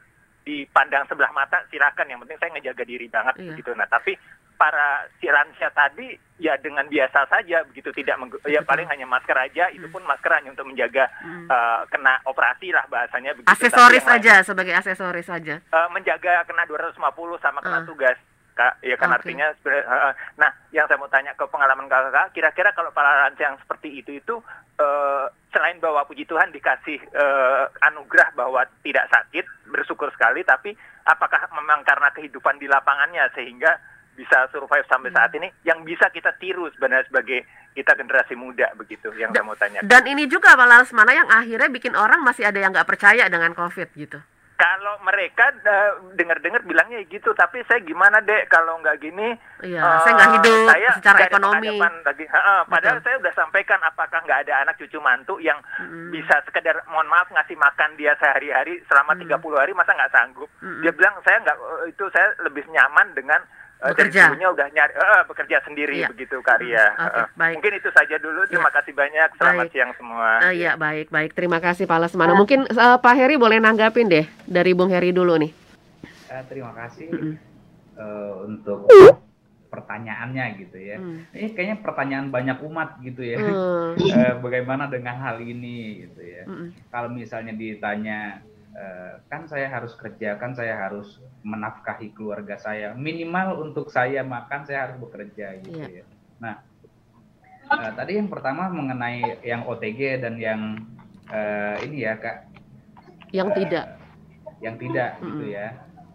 dipandang 0.44 1.08
sebelah 1.08 1.32
mata 1.32 1.64
silakan 1.72 2.04
yang 2.04 2.20
penting 2.20 2.36
saya 2.36 2.52
ngejaga 2.52 2.84
diri 2.84 3.08
banget 3.08 3.34
iya. 3.40 3.56
gitu 3.56 3.72
nah 3.72 3.88
tapi 3.88 4.12
para 4.54 5.06
si 5.18 5.26
lansia 5.26 5.70
tadi 5.74 6.14
ya 6.38 6.58
dengan 6.58 6.86
biasa 6.90 7.30
saja 7.30 7.62
begitu 7.66 7.94
tidak 7.94 8.18
ya 8.50 8.58
paling 8.66 8.86
hanya 8.90 9.06
masker 9.06 9.34
aja 9.38 9.70
itu 9.70 9.86
pun 9.86 10.02
masker 10.02 10.30
hanya 10.34 10.50
untuk 10.50 10.66
menjaga 10.66 11.06
hmm. 11.22 11.46
uh, 11.46 11.86
kena 11.86 12.18
operasi 12.26 12.74
lah 12.74 12.82
bahasanya 12.90 13.38
begitu 13.38 13.50
aksesoris 13.50 14.02
saja 14.02 14.42
sebagai 14.42 14.74
aksesoris 14.74 15.26
saja 15.26 15.62
uh, 15.70 15.88
menjaga 15.94 16.42
kena 16.46 16.66
250 16.66 16.98
sama 17.38 17.62
kena 17.62 17.82
uh. 17.82 17.86
tugas 17.86 18.18
Kak, 18.54 18.86
ya 18.86 18.94
kan 18.94 19.10
okay. 19.10 19.18
artinya 19.18 19.50
uh, 19.66 20.14
nah 20.38 20.46
yang 20.70 20.86
saya 20.86 20.94
mau 20.94 21.10
tanya 21.10 21.34
ke 21.34 21.42
pengalaman 21.50 21.90
kakak 21.90 22.30
kira-kira 22.38 22.70
kalau 22.70 22.94
para 22.94 23.26
lansia 23.26 23.50
yang 23.50 23.58
seperti 23.58 23.98
itu 23.98 24.14
itu 24.14 24.38
uh, 24.78 25.26
selain 25.50 25.82
bahwa 25.82 26.06
puji 26.06 26.22
Tuhan 26.22 26.54
dikasih 26.54 27.02
uh, 27.18 27.66
anugerah 27.90 28.30
bahwa 28.38 28.62
tidak 28.86 29.10
sakit 29.10 29.42
bersyukur 29.66 30.06
sekali 30.14 30.46
tapi 30.46 30.70
apakah 31.02 31.50
memang 31.50 31.82
karena 31.82 32.14
kehidupan 32.14 32.62
di 32.62 32.70
lapangannya 32.70 33.26
sehingga 33.34 33.74
bisa 34.14 34.46
survive 34.50 34.86
sampai 34.86 35.10
saat 35.10 35.30
hmm. 35.34 35.38
ini 35.42 35.48
yang 35.66 35.82
bisa 35.82 36.08
kita 36.10 36.32
tiru 36.38 36.70
sebenarnya 36.74 37.06
sebagai 37.10 37.44
kita 37.74 37.92
generasi 37.98 38.34
muda 38.38 38.70
begitu 38.78 39.10
yang 39.18 39.34
saya 39.34 39.44
mau 39.44 39.58
tanya. 39.58 39.82
Dan 39.82 40.06
ini 40.06 40.30
juga 40.30 40.54
malah 40.54 40.86
mana 40.94 41.12
yang 41.12 41.28
akhirnya 41.28 41.68
bikin 41.68 41.98
orang 41.98 42.22
masih 42.22 42.46
ada 42.46 42.58
yang 42.62 42.70
nggak 42.70 42.86
percaya 42.86 43.26
dengan 43.26 43.52
COVID 43.52 43.90
gitu. 43.98 44.22
Kalau 44.54 45.02
mereka 45.02 45.50
uh, 45.50 46.14
dengar-dengar 46.14 46.62
bilangnya 46.62 47.02
gitu, 47.10 47.34
tapi 47.34 47.66
saya 47.66 47.82
gimana 47.82 48.22
dek 48.22 48.46
kalau 48.46 48.78
nggak 48.78 49.02
gini? 49.02 49.34
Iya, 49.66 49.82
uh, 49.82 49.98
saya 50.06 50.14
nggak 50.14 50.32
hidup 50.38 50.58
saya 50.70 50.88
secara 50.94 51.18
ekonomi. 51.26 51.74
Lagi. 51.82 52.24
Uh, 52.30 52.62
padahal 52.70 53.02
saya 53.02 53.18
udah 53.18 53.34
sampaikan 53.34 53.82
apakah 53.82 54.22
nggak 54.22 54.46
ada 54.46 54.62
anak 54.62 54.78
cucu 54.78 55.02
mantu 55.02 55.42
yang 55.42 55.58
mm. 55.58 56.14
bisa 56.14 56.38
sekedar 56.46 56.86
mohon 56.86 57.10
maaf 57.10 57.26
ngasih 57.34 57.58
makan 57.58 57.98
dia 57.98 58.14
sehari-hari 58.22 58.78
selama 58.86 59.18
mm. 59.18 59.26
30 59.26 59.42
hari 59.58 59.72
masa 59.74 59.90
nggak 59.90 60.14
sanggup? 60.14 60.48
Mm. 60.62 60.86
Dia 60.86 60.92
bilang 60.94 61.14
saya 61.26 61.36
nggak 61.42 61.58
itu 61.90 62.04
saya 62.14 62.28
lebih 62.46 62.62
nyaman 62.70 63.10
dengan 63.10 63.42
Eh, 63.42 63.63
bekerja. 63.92 64.32
Dari 64.32 64.46
udah 64.48 64.68
nyari 64.72 64.92
uh, 64.96 65.22
bekerja 65.28 65.56
sendiri 65.66 65.94
iya. 66.00 66.08
begitu 66.08 66.40
karya. 66.40 66.84
Okay, 66.96 67.20
uh, 67.20 67.28
baik. 67.36 67.54
Mungkin 67.60 67.72
itu 67.76 67.90
saja 67.92 68.16
dulu. 68.16 68.40
Terima 68.48 68.70
ya. 68.72 68.74
kasih 68.80 68.92
banyak. 68.96 69.28
Selamat 69.36 69.66
baik. 69.68 69.72
siang 69.76 69.92
semua. 70.00 70.28
Uh, 70.40 70.54
ya 70.56 70.72
baik 70.80 71.12
baik. 71.12 71.30
Terima 71.36 71.58
kasih 71.60 71.84
Pak 71.84 71.98
Lesmana. 72.00 72.32
Uh. 72.32 72.38
Mungkin 72.40 72.64
uh, 72.72 72.96
Pak 72.96 73.14
Heri 73.14 73.36
boleh 73.36 73.60
nanggapin 73.60 74.08
deh 74.08 74.24
dari 74.48 74.72
Bung 74.72 74.88
Heri 74.88 75.12
dulu 75.12 75.36
nih. 75.36 75.52
Uh, 76.32 76.42
terima 76.48 76.72
kasih 76.72 77.12
mm 77.12 77.18
-hmm. 77.20 77.34
uh, 78.00 78.32
untuk 78.48 78.88
pertanyaannya 79.74 80.44
gitu 80.62 80.78
ya. 80.78 80.96
Mm. 81.02 81.18
Ini 81.34 81.48
kayaknya 81.58 81.76
pertanyaan 81.82 82.26
banyak 82.30 82.58
umat 82.62 83.02
gitu 83.02 83.26
ya. 83.26 83.36
Mm. 83.42 83.50
uh, 83.50 84.34
bagaimana 84.44 84.86
dengan 84.86 85.18
hal 85.18 85.42
ini 85.42 86.06
gitu 86.06 86.22
ya. 86.22 86.46
Mm. 86.46 86.68
Kalau 86.94 87.10
misalnya 87.10 87.52
ditanya 87.52 88.38
kan 89.30 89.46
saya 89.46 89.70
harus 89.70 89.94
kerja, 89.94 90.34
kan 90.34 90.50
saya 90.54 90.74
harus 90.74 91.22
menafkahi 91.46 92.10
keluarga 92.10 92.58
saya. 92.58 92.90
Minimal 92.98 93.70
untuk 93.70 93.88
saya 93.90 94.26
makan 94.26 94.66
saya 94.66 94.90
harus 94.90 94.96
bekerja 94.98 95.62
gitu 95.62 95.78
yeah. 95.78 96.02
ya. 96.02 96.04
Nah 96.42 96.54
uh, 97.70 97.92
tadi 97.94 98.18
yang 98.18 98.28
pertama 98.28 98.68
mengenai 98.68 99.40
yang 99.46 99.64
OTG 99.64 100.20
dan 100.20 100.34
yang 100.36 100.60
uh, 101.30 101.76
ini 101.86 102.04
ya 102.04 102.18
kak. 102.18 102.50
Yang 103.30 103.48
uh, 103.50 103.56
tidak. 103.62 103.86
yang 104.62 104.80
tidak 104.80 105.10
mm 105.10 105.20
-hmm. 105.20 105.28
gitu 105.28 105.44
ya. 105.52 105.66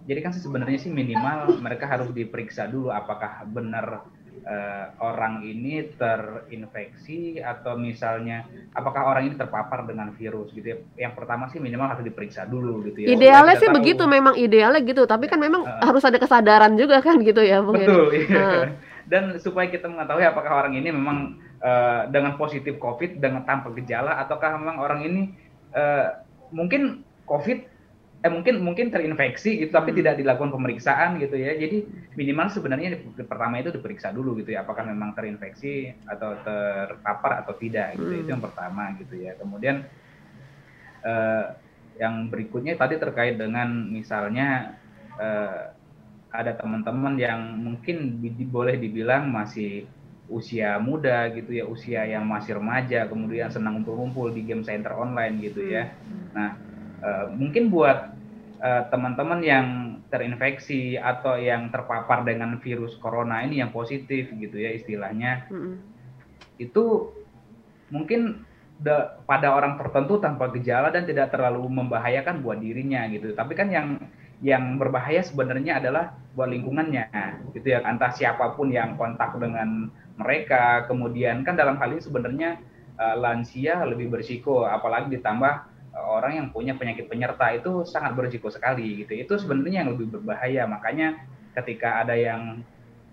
Jadi 0.10 0.20
kan 0.26 0.34
sebenarnya 0.34 0.80
sih 0.82 0.90
minimal 0.90 1.62
mereka 1.62 1.86
harus 1.86 2.10
diperiksa 2.10 2.66
dulu 2.66 2.90
apakah 2.90 3.46
benar 3.46 4.10
uh, 4.46 4.86
orang 5.02 5.46
ini 5.46 5.90
terinfeksi 5.96 7.40
atau 7.40 7.76
misalnya 7.76 8.46
apakah 8.74 9.14
orang 9.14 9.30
ini 9.32 9.36
terpapar 9.36 9.86
dengan 9.86 10.12
virus 10.16 10.52
gitu 10.52 10.68
ya. 10.76 10.78
Yang 11.10 11.14
pertama 11.20 11.48
sih 11.50 11.60
minimal 11.62 11.92
harus 11.92 12.06
diperiksa 12.06 12.46
dulu 12.50 12.86
gitu 12.90 13.06
ya. 13.06 13.08
Idealnya 13.14 13.56
sih 13.60 13.70
tahu. 13.70 13.78
begitu 13.82 14.04
memang 14.06 14.36
idealnya 14.38 14.82
gitu, 14.82 15.04
tapi 15.06 15.30
kan 15.30 15.40
memang 15.42 15.66
uh, 15.66 15.84
harus 15.84 16.04
ada 16.06 16.18
kesadaran 16.18 16.74
juga 16.76 17.00
kan 17.00 17.20
gitu 17.22 17.42
ya 17.42 17.60
mungkin. 17.64 17.88
Betul. 17.88 18.08
Iya. 18.16 18.38
Uh. 18.38 18.66
Dan 19.10 19.24
supaya 19.42 19.66
kita 19.74 19.90
mengetahui 19.90 20.22
apakah 20.22 20.52
orang 20.66 20.78
ini 20.78 20.94
memang 20.94 21.42
uh, 21.64 22.06
dengan 22.14 22.38
positif 22.38 22.78
COVID 22.78 23.18
dengan 23.18 23.42
tanpa 23.42 23.74
gejala 23.74 24.22
ataukah 24.22 24.54
memang 24.62 24.78
orang 24.78 25.02
ini 25.02 25.22
uh, 25.74 26.22
mungkin 26.54 27.02
COVID 27.26 27.79
eh 28.20 28.28
mungkin 28.28 28.60
mungkin 28.60 28.92
terinfeksi 28.92 29.64
gitu 29.64 29.72
tapi 29.72 29.96
hmm. 29.96 30.00
tidak 30.04 30.14
dilakukan 30.20 30.52
pemeriksaan 30.52 31.24
gitu 31.24 31.40
ya 31.40 31.56
jadi 31.56 31.88
minimal 32.20 32.52
sebenarnya 32.52 33.00
pertama 33.24 33.64
itu 33.64 33.72
diperiksa 33.72 34.12
dulu 34.12 34.36
gitu 34.44 34.52
ya 34.52 34.68
apakah 34.68 34.84
memang 34.84 35.16
terinfeksi 35.16 35.96
atau 36.04 36.36
terpapar 36.44 37.40
atau 37.48 37.56
tidak 37.56 37.96
gitu 37.96 38.12
hmm. 38.12 38.22
itu 38.28 38.30
yang 38.36 38.44
pertama 38.44 38.92
gitu 39.00 39.16
ya 39.24 39.40
kemudian 39.40 39.88
eh, 41.08 41.46
yang 41.96 42.28
berikutnya 42.28 42.76
tadi 42.76 43.00
terkait 43.00 43.40
dengan 43.40 43.88
misalnya 43.88 44.76
eh, 45.16 45.72
ada 46.30 46.52
teman-teman 46.60 47.16
yang 47.16 47.40
mungkin 47.56 48.20
boleh 48.52 48.76
dibilang 48.76 49.32
masih 49.32 49.88
usia 50.28 50.76
muda 50.78 51.32
gitu 51.32 51.56
ya 51.56 51.66
usia 51.66 52.04
yang 52.04 52.28
masih 52.28 52.60
remaja 52.60 53.08
kemudian 53.08 53.48
senang 53.48 53.80
ngumpul-ngumpul 53.80 54.30
di 54.30 54.44
game 54.44 54.62
center 54.62 54.92
online 54.92 55.40
gitu 55.40 55.64
ya 55.64 55.88
hmm. 55.88 56.36
nah 56.36 56.69
Uh, 57.00 57.32
mungkin 57.32 57.72
buat 57.72 58.12
uh, 58.60 58.84
teman-teman 58.92 59.40
yang 59.40 59.68
terinfeksi 60.12 61.00
atau 61.00 61.40
yang 61.40 61.72
terpapar 61.72 62.28
dengan 62.28 62.60
virus 62.60 63.00
corona 63.00 63.40
ini 63.46 63.64
yang 63.64 63.72
positif 63.72 64.28
gitu 64.36 64.58
ya 64.60 64.76
istilahnya 64.76 65.48
mm 65.48 65.56
-hmm. 65.56 65.76
itu 66.60 67.14
mungkin 67.94 68.44
de, 68.80 68.96
pada 69.28 69.54
orang 69.54 69.76
tertentu 69.76 70.18
tanpa 70.24 70.48
gejala 70.56 70.90
dan 70.90 71.04
tidak 71.04 71.30
terlalu 71.36 71.68
membahayakan 71.68 72.40
buat 72.40 72.58
dirinya 72.64 73.06
gitu. 73.12 73.36
Tapi 73.36 73.54
kan 73.54 73.68
yang 73.70 74.00
yang 74.40 74.80
berbahaya 74.80 75.20
sebenarnya 75.20 75.84
adalah 75.84 76.16
buat 76.32 76.48
lingkungannya 76.48 77.12
gitu 77.52 77.76
ya 77.76 77.84
entah 77.84 78.16
siapa 78.16 78.56
pun 78.56 78.72
yang 78.72 78.96
kontak 78.96 79.36
dengan 79.36 79.92
mereka. 80.16 80.88
Kemudian 80.88 81.44
kan 81.44 81.60
dalam 81.60 81.76
hal 81.76 81.92
ini 81.92 82.02
sebenarnya 82.02 82.56
uh, 82.96 83.16
lansia 83.20 83.84
lebih 83.84 84.08
bersiko 84.08 84.64
apalagi 84.64 85.20
ditambah 85.20 85.54
uh, 85.60 85.69
orang 85.96 86.38
yang 86.38 86.48
punya 86.54 86.78
penyakit 86.78 87.10
penyerta 87.10 87.50
itu 87.54 87.86
sangat 87.86 88.14
berisiko 88.14 88.50
sekali 88.50 89.04
gitu 89.06 89.14
itu 89.18 89.34
sebenarnya 89.40 89.86
yang 89.86 89.92
lebih 89.96 90.20
berbahaya 90.20 90.70
makanya 90.70 91.22
ketika 91.58 92.06
ada 92.06 92.14
yang 92.14 92.62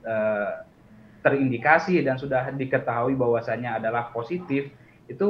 uh, 0.05 0.67
terindikasi 1.27 2.07
dan 2.07 2.15
sudah 2.21 2.55
diketahui 2.55 3.19
bahwasannya 3.19 3.83
adalah 3.83 4.15
positif 4.15 4.71
itu 5.11 5.27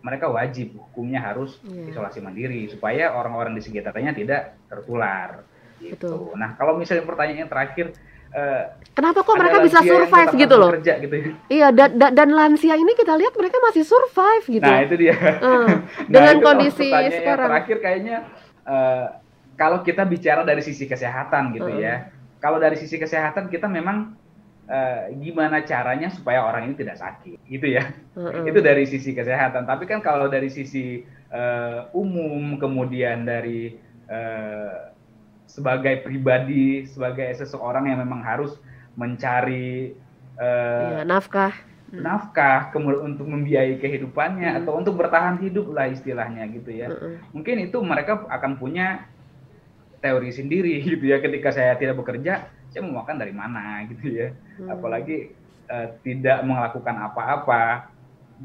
mereka 0.00 0.26
wajib 0.32 0.74
hukumnya 0.80 1.20
harus 1.20 1.60
yeah. 1.62 1.92
isolasi 1.92 2.24
mandiri 2.24 2.66
supaya 2.72 3.12
orang-orang 3.12 3.52
di 3.52 3.62
sekitarnya 3.62 4.16
tidak 4.16 4.56
tertular. 4.66 5.44
Gitu. 5.78 5.96
Betul. 5.96 6.40
Nah 6.40 6.56
kalau 6.56 6.80
misalnya 6.80 7.04
pertanyaan 7.04 7.46
yang 7.46 7.52
terakhir, 7.52 7.92
uh, 8.34 8.62
kenapa 8.94 9.22
kok 9.22 9.36
mereka 9.38 9.58
bisa 9.62 9.78
survive 9.82 10.32
gitu 10.34 10.54
loh? 10.58 10.70
Kerja, 10.78 10.94
gitu. 11.02 11.14
Ya? 11.14 11.30
Iya 11.48 11.68
dan, 11.74 11.90
dan 11.98 12.10
dan 12.14 12.28
lansia 12.30 12.74
ini 12.74 12.92
kita 12.94 13.14
lihat 13.16 13.34
mereka 13.34 13.56
masih 13.64 13.82
survive 13.86 14.44
gitu. 14.46 14.66
Nah 14.66 14.80
itu 14.82 14.94
dia. 14.98 15.16
Uh, 15.42 15.68
dengan 16.06 16.36
nah, 16.38 16.44
kondisi 16.44 16.88
sekarang. 16.90 17.48
Yang 17.50 17.52
terakhir 17.54 17.76
kayaknya 17.82 18.16
uh, 18.66 19.06
kalau 19.58 19.84
kita 19.84 20.02
bicara 20.08 20.42
dari 20.42 20.62
sisi 20.64 20.88
kesehatan 20.88 21.54
gitu 21.54 21.70
uh. 21.70 21.78
ya, 21.78 22.10
kalau 22.40 22.56
dari 22.56 22.80
sisi 22.80 22.96
kesehatan 22.96 23.52
kita 23.52 23.68
memang 23.68 24.16
uh, 24.70 25.10
gimana 25.18 25.66
caranya 25.66 26.08
supaya 26.08 26.46
orang 26.46 26.70
ini 26.70 26.74
tidak 26.78 26.96
sakit 27.02 27.38
gitu 27.50 27.66
ya 27.66 27.90
uh-uh. 28.14 28.46
itu 28.46 28.58
dari 28.62 28.86
sisi 28.86 29.12
kesehatan 29.12 29.66
tapi 29.66 29.84
kan 29.90 29.98
kalau 29.98 30.30
dari 30.30 30.48
sisi 30.48 31.02
uh, 31.34 31.90
umum 31.92 32.56
kemudian 32.56 33.26
dari 33.26 33.74
uh, 34.06 34.89
sebagai 35.50 36.06
pribadi 36.06 36.86
sebagai 36.86 37.34
seseorang 37.34 37.90
yang 37.90 37.98
memang 38.06 38.22
harus 38.22 38.54
mencari 38.94 39.98
uh, 40.38 41.02
ya, 41.02 41.02
nafkah 41.02 41.54
nafkah 41.90 42.70
kemudian 42.70 43.14
untuk 43.14 43.26
membiayai 43.26 43.82
kehidupannya 43.82 44.46
hmm. 44.54 44.58
atau 44.62 44.78
untuk 44.78 44.94
bertahan 44.94 45.42
hidup 45.42 45.74
lah 45.74 45.90
istilahnya 45.90 46.46
gitu 46.54 46.70
ya 46.70 46.86
uh-uh. 46.86 47.18
mungkin 47.34 47.66
itu 47.66 47.82
mereka 47.82 48.22
akan 48.30 48.62
punya 48.62 49.10
teori 49.98 50.30
sendiri 50.30 50.78
gitu 50.86 51.10
ya 51.10 51.18
ketika 51.18 51.50
saya 51.50 51.74
tidak 51.74 51.98
bekerja 51.98 52.46
saya 52.70 52.80
mau 52.86 53.02
makan 53.02 53.18
dari 53.18 53.34
mana 53.34 53.82
gitu 53.90 54.06
ya 54.06 54.28
hmm. 54.30 54.70
apalagi 54.70 55.34
uh, 55.66 55.98
tidak 56.06 56.46
melakukan 56.46 56.94
apa-apa 57.10 57.90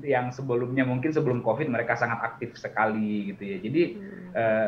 yang 0.01 0.33
sebelumnya 0.33 0.83
mungkin 0.83 1.13
sebelum 1.13 1.39
covid 1.45 1.69
mereka 1.69 1.95
sangat 1.95 2.19
aktif 2.25 2.57
sekali 2.57 3.31
gitu 3.31 3.43
ya 3.45 3.57
jadi 3.61 3.83
hmm. 3.93 4.29
uh, 4.33 4.67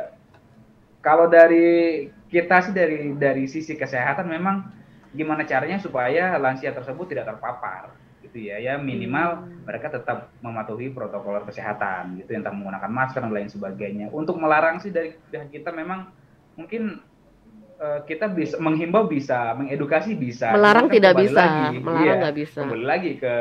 kalau 1.02 1.26
dari 1.26 2.08
kita 2.28 2.56
sih 2.70 2.74
dari 2.76 3.16
dari 3.16 3.48
sisi 3.48 3.74
kesehatan 3.76 4.28
memang 4.28 4.68
gimana 5.16 5.48
caranya 5.48 5.80
supaya 5.80 6.36
lansia 6.36 6.76
tersebut 6.76 7.08
tidak 7.08 7.32
terpapar 7.32 7.96
gitu 8.22 8.52
ya 8.52 8.60
ya 8.60 8.76
minimal 8.76 9.48
hmm. 9.48 9.64
mereka 9.64 9.88
tetap 9.88 10.36
mematuhi 10.44 10.92
protokol 10.92 11.40
kesehatan 11.48 12.20
gitu 12.20 12.36
entah 12.36 12.52
menggunakan 12.52 12.92
masker 12.92 13.24
dan 13.24 13.32
lain 13.32 13.48
sebagainya 13.48 14.12
untuk 14.12 14.36
melarang 14.36 14.84
sih 14.84 14.92
dari 14.92 15.16
pihak 15.32 15.50
kita 15.50 15.72
memang 15.72 16.12
mungkin 16.60 17.00
Eh, 17.78 18.00
kita 18.10 18.26
bisa 18.26 18.58
menghimbau 18.58 19.06
bisa, 19.06 19.54
mengedukasi 19.54 20.18
bisa, 20.18 20.50
melarang 20.50 20.90
tidak 20.90 21.14
bisa, 21.14 21.46
lagi, 21.46 21.78
melarang 21.78 22.06
iya, 22.10 22.14
nggak 22.18 22.36
bisa. 22.42 22.60
Kembali 22.66 22.86
lagi 22.90 23.12
ke 23.22 23.36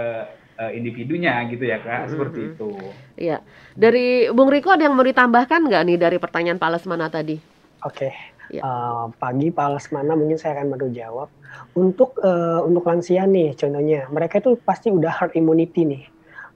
uh, 0.60 0.70
individunya 0.76 1.40
gitu 1.48 1.64
ya 1.64 1.80
kak, 1.80 1.88
mm-hmm. 1.88 2.10
seperti 2.12 2.40
itu. 2.52 2.68
Iya, 3.16 3.40
dari 3.72 4.28
Bung 4.28 4.52
Riko 4.52 4.76
ada 4.76 4.84
yang 4.84 4.92
mau 4.92 5.08
ditambahkan 5.08 5.56
nggak 5.56 5.82
nih 5.88 5.96
dari 5.96 6.20
pertanyaan 6.20 6.60
Pak 6.60 6.68
Lesmana 6.68 7.08
tadi? 7.08 7.40
Oke, 7.80 8.12
okay. 8.12 8.12
Ya. 8.52 8.62
uh, 8.62 9.04
pagi 9.16 9.50
Pak 9.50 9.78
Lesmana 9.78 10.12
mungkin 10.14 10.38
saya 10.38 10.60
akan 10.60 10.74
baru 10.74 10.88
jawab. 10.92 11.28
Untuk 11.72 12.20
uh, 12.20 12.60
untuk 12.64 12.84
lansia 12.84 13.24
nih, 13.24 13.56
contohnya 13.56 14.08
mereka 14.12 14.42
itu 14.42 14.56
pasti 14.60 14.92
udah 14.92 15.12
herd 15.12 15.32
immunity 15.34 15.84
nih 15.84 16.04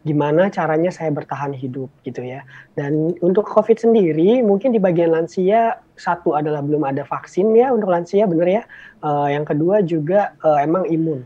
gimana 0.00 0.48
caranya 0.48 0.88
saya 0.88 1.12
bertahan 1.12 1.52
hidup 1.52 1.92
gitu 2.08 2.24
ya. 2.24 2.40
Dan 2.72 3.12
untuk 3.20 3.44
COVID 3.44 3.76
sendiri 3.76 4.40
mungkin 4.40 4.72
di 4.72 4.80
bagian 4.80 5.12
lansia 5.12 5.76
satu 6.00 6.32
adalah 6.32 6.64
belum 6.64 6.88
ada 6.88 7.04
vaksin 7.04 7.52
ya 7.52 7.68
untuk 7.68 7.92
lansia 7.92 8.24
benar 8.24 8.48
ya. 8.48 8.62
Uh, 9.04 9.28
yang 9.28 9.44
kedua 9.44 9.84
juga 9.84 10.32
uh, 10.40 10.56
emang 10.56 10.88
imun. 10.88 11.20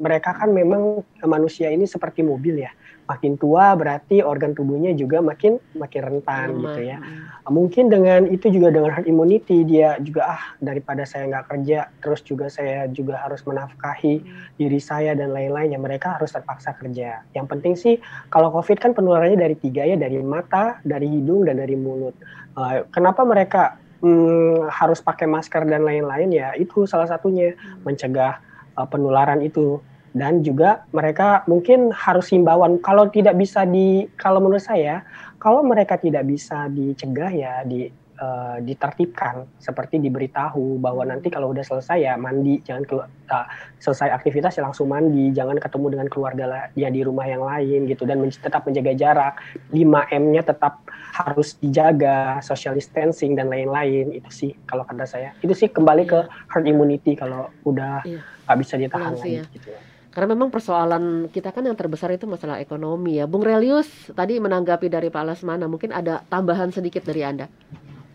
Mereka 0.00 0.32
kan 0.32 0.52
memang 0.52 1.04
manusia 1.24 1.68
ini 1.72 1.84
seperti 1.84 2.24
mobil 2.24 2.64
ya 2.64 2.72
makin 3.06 3.38
tua 3.38 3.72
berarti 3.78 4.20
organ 4.20 4.52
tubuhnya 4.52 4.92
juga 4.98 5.22
makin 5.22 5.62
makin 5.78 6.00
rentan 6.02 6.58
gitu 6.58 6.80
ya. 6.82 6.98
Mungkin 7.46 7.88
dengan 7.88 8.26
itu 8.26 8.50
juga 8.50 8.74
dengan 8.74 8.90
herd 8.90 9.06
immunity 9.06 9.62
dia 9.62 9.94
juga 10.02 10.36
ah 10.36 10.42
daripada 10.58 11.06
saya 11.06 11.30
nggak 11.30 11.46
kerja 11.46 11.86
terus 12.02 12.20
juga 12.26 12.50
saya 12.50 12.90
juga 12.90 13.22
harus 13.22 13.46
menafkahi 13.46 14.20
hmm. 14.20 14.58
diri 14.58 14.80
saya 14.82 15.14
dan 15.14 15.30
lain-lain 15.30 15.74
ya 15.74 15.80
mereka 15.80 16.18
harus 16.18 16.34
terpaksa 16.34 16.74
kerja. 16.74 17.22
Yang 17.32 17.46
penting 17.46 17.74
sih 17.78 17.94
kalau 18.28 18.50
COVID 18.50 18.82
kan 18.82 18.90
penularannya 18.92 19.38
dari 19.38 19.56
tiga 19.56 19.86
ya 19.86 19.94
dari 19.94 20.18
mata, 20.20 20.82
dari 20.82 21.06
hidung 21.06 21.46
dan 21.46 21.62
dari 21.62 21.78
mulut. 21.78 22.14
Uh, 22.58 22.82
kenapa 22.90 23.22
mereka 23.22 23.78
hmm, 24.02 24.66
harus 24.66 24.98
pakai 24.98 25.30
masker 25.30 25.62
dan 25.64 25.86
lain-lain 25.86 26.34
ya 26.34 26.52
itu 26.58 26.84
salah 26.90 27.06
satunya 27.06 27.54
hmm. 27.54 27.86
mencegah 27.86 28.42
uh, 28.74 28.86
penularan 28.90 29.40
itu 29.46 29.78
dan 30.16 30.40
juga 30.40 30.88
mereka 30.96 31.44
mungkin 31.44 31.92
harus 31.92 32.32
himbauan. 32.32 32.80
Kalau 32.80 33.12
tidak 33.12 33.36
bisa 33.36 33.68
di 33.68 34.08
kalau 34.16 34.40
menurut 34.40 34.64
saya 34.64 35.04
kalau 35.36 35.60
mereka 35.60 36.00
tidak 36.00 36.24
bisa 36.24 36.72
dicegah 36.72 37.28
ya 37.28 37.60
di 37.68 37.92
uh, 38.16 38.56
ditertibkan. 38.64 39.44
Seperti 39.60 40.00
diberitahu 40.00 40.80
bahwa 40.80 41.04
nanti 41.04 41.28
kalau 41.28 41.52
udah 41.52 41.60
selesai 41.60 42.00
ya 42.00 42.14
mandi 42.16 42.64
jangan 42.64 42.88
keluar 42.88 43.06
uh, 43.28 43.46
selesai 43.76 44.08
aktivitas 44.16 44.56
ya 44.56 44.64
langsung 44.64 44.88
mandi. 44.88 45.36
Jangan 45.36 45.60
ketemu 45.60 45.86
dengan 45.92 46.08
keluarga 46.08 46.72
ya 46.72 46.88
di 46.88 47.04
rumah 47.04 47.28
yang 47.28 47.44
lain 47.44 47.84
gitu. 47.84 48.08
Dan 48.08 48.24
men 48.24 48.32
tetap 48.32 48.64
menjaga 48.64 48.96
jarak. 48.96 49.34
5M-nya 49.68 50.42
tetap 50.48 50.80
harus 51.12 51.60
dijaga. 51.60 52.40
Social 52.40 52.72
distancing 52.72 53.36
dan 53.36 53.52
lain-lain. 53.52 54.16
Itu 54.16 54.32
sih 54.32 54.56
kalau 54.64 54.88
kata 54.88 55.04
saya. 55.04 55.36
Itu 55.44 55.52
sih 55.52 55.68
kembali 55.68 56.08
ke 56.08 56.24
herd 56.48 56.64
immunity 56.64 57.12
kalau 57.14 57.52
udah 57.68 58.00
iya. 58.08 58.24
nggak 58.48 58.56
iya. 58.56 58.62
bisa 58.64 58.74
ditahan 58.80 59.12
lagi 59.12 59.44
gitu. 59.52 59.68
ya. 59.70 59.80
Karena 60.16 60.32
memang 60.32 60.48
persoalan 60.48 61.28
kita 61.28 61.52
kan 61.52 61.60
yang 61.60 61.76
terbesar 61.76 62.08
itu 62.08 62.24
masalah 62.24 62.56
ekonomi 62.56 63.20
ya. 63.20 63.28
Bung 63.28 63.44
Relius 63.44 64.08
tadi 64.16 64.40
menanggapi 64.40 64.88
dari 64.88 65.12
Pak 65.12 65.24
Lasmana, 65.28 65.68
mungkin 65.68 65.92
ada 65.92 66.24
tambahan 66.32 66.72
sedikit 66.72 67.04
dari 67.04 67.20
Anda. 67.20 67.52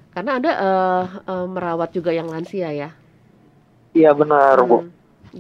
Karena 0.10 0.42
Anda 0.42 0.52
uh, 0.58 1.06
uh, 1.30 1.46
merawat 1.46 1.94
juga 1.94 2.10
yang 2.10 2.26
lansia 2.26 2.74
ya. 2.74 2.90
Iya 3.94 4.18
benar, 4.18 4.58
hmm. 4.58 4.66
Bu. 4.66 4.78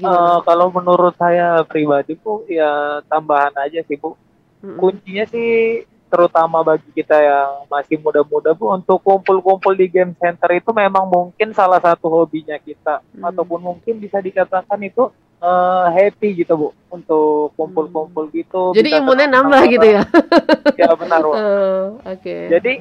Uh, 0.05 0.37
kalau 0.45 0.69
menurut 0.69 1.17
saya 1.17 1.65
pribadi 1.65 2.13
Bu, 2.13 2.45
ya 2.45 3.01
tambahan 3.09 3.57
aja 3.57 3.81
sih 3.81 3.97
Bu. 3.97 4.13
Hmm. 4.61 4.77
Kuncinya 4.77 5.25
sih 5.33 5.81
terutama 6.13 6.61
bagi 6.61 6.93
kita 6.93 7.17
yang 7.25 7.65
masih 7.73 7.97
muda-muda 7.97 8.53
Bu 8.53 8.69
untuk 8.69 9.01
kumpul-kumpul 9.01 9.73
di 9.73 9.89
game 9.89 10.13
center 10.13 10.53
itu 10.53 10.69
memang 10.77 11.09
mungkin 11.09 11.57
salah 11.57 11.81
satu 11.81 12.05
hobinya 12.05 12.61
kita 12.61 13.01
hmm. 13.17 13.33
ataupun 13.33 13.65
mungkin 13.65 13.97
bisa 13.97 14.21
dikatakan 14.21 14.77
itu 14.85 15.09
uh, 15.41 15.85
happy 15.89 16.45
gitu 16.45 16.53
bu 16.55 16.69
untuk 16.93 17.51
kumpul-kumpul 17.57 18.29
gitu. 18.31 18.71
Jadi 18.77 18.95
imunnya 18.95 19.27
nambah 19.27 19.61
gitu 19.67 19.87
ya? 19.87 20.03
ya 20.77 20.93
benar 20.95 21.19
bu. 21.25 21.33
Uh, 21.33 21.37
Oke. 22.13 22.21
Okay. 22.21 22.41
Jadi 22.53 22.73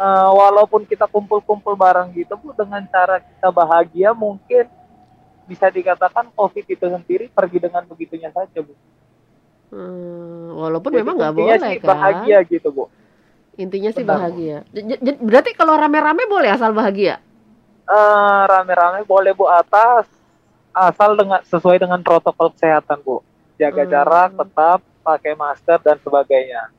uh, 0.00 0.30
walaupun 0.32 0.88
kita 0.88 1.06
kumpul-kumpul 1.06 1.76
bareng 1.76 2.10
gitu 2.16 2.34
bu 2.40 2.56
dengan 2.56 2.82
cara 2.88 3.20
kita 3.20 3.48
bahagia 3.52 4.16
mungkin 4.16 4.66
bisa 5.44 5.66
dikatakan 5.68 6.30
covid 6.32 6.64
itu 6.64 6.86
sendiri 6.86 7.26
pergi 7.30 7.58
dengan 7.60 7.84
begitunya 7.84 8.32
saja 8.32 8.58
bu. 8.64 8.74
Hmm, 9.70 10.58
walaupun 10.58 10.90
Jadi 10.90 10.98
memang 10.98 11.14
nggak 11.14 11.34
boleh 11.36 11.58
sih 11.62 11.78
kan? 11.78 11.88
bahagia 11.94 12.38
gitu 12.48 12.68
bu. 12.74 12.84
Intinya 13.60 13.90
sih 13.92 14.06
bahagia. 14.06 14.64
J 14.72 15.20
berarti 15.20 15.52
kalau 15.52 15.76
rame-rame 15.76 16.24
boleh 16.26 16.48
asal 16.48 16.72
bahagia? 16.72 17.20
Uh, 17.90 18.46
rame-rame 18.46 19.02
boleh 19.02 19.34
bu 19.34 19.50
atas 19.50 20.19
asal 20.72 21.18
dengan 21.18 21.40
sesuai 21.44 21.82
dengan 21.82 22.00
protokol 22.00 22.54
kesehatan 22.54 23.02
bu 23.02 23.20
jaga 23.60 23.82
hmm. 23.84 23.90
jarak 23.90 24.30
tetap 24.36 24.78
pakai 25.00 25.32
masker 25.34 25.78
dan 25.82 25.96
sebagainya 26.00 26.70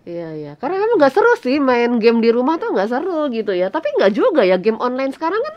Iya 0.00 0.28
iya, 0.32 0.52
karena 0.56 0.80
memang 0.80 0.96
nggak 0.96 1.12
seru 1.12 1.32
sih 1.44 1.60
main 1.60 2.00
game 2.00 2.24
di 2.24 2.32
rumah 2.32 2.56
tuh 2.56 2.72
nggak 2.72 2.88
seru 2.88 3.28
gitu 3.28 3.52
ya. 3.52 3.68
Tapi 3.68 3.92
nggak 4.00 4.12
juga 4.16 4.42
ya 4.48 4.56
game 4.56 4.80
online 4.80 5.12
sekarang 5.12 5.36
kan 5.44 5.54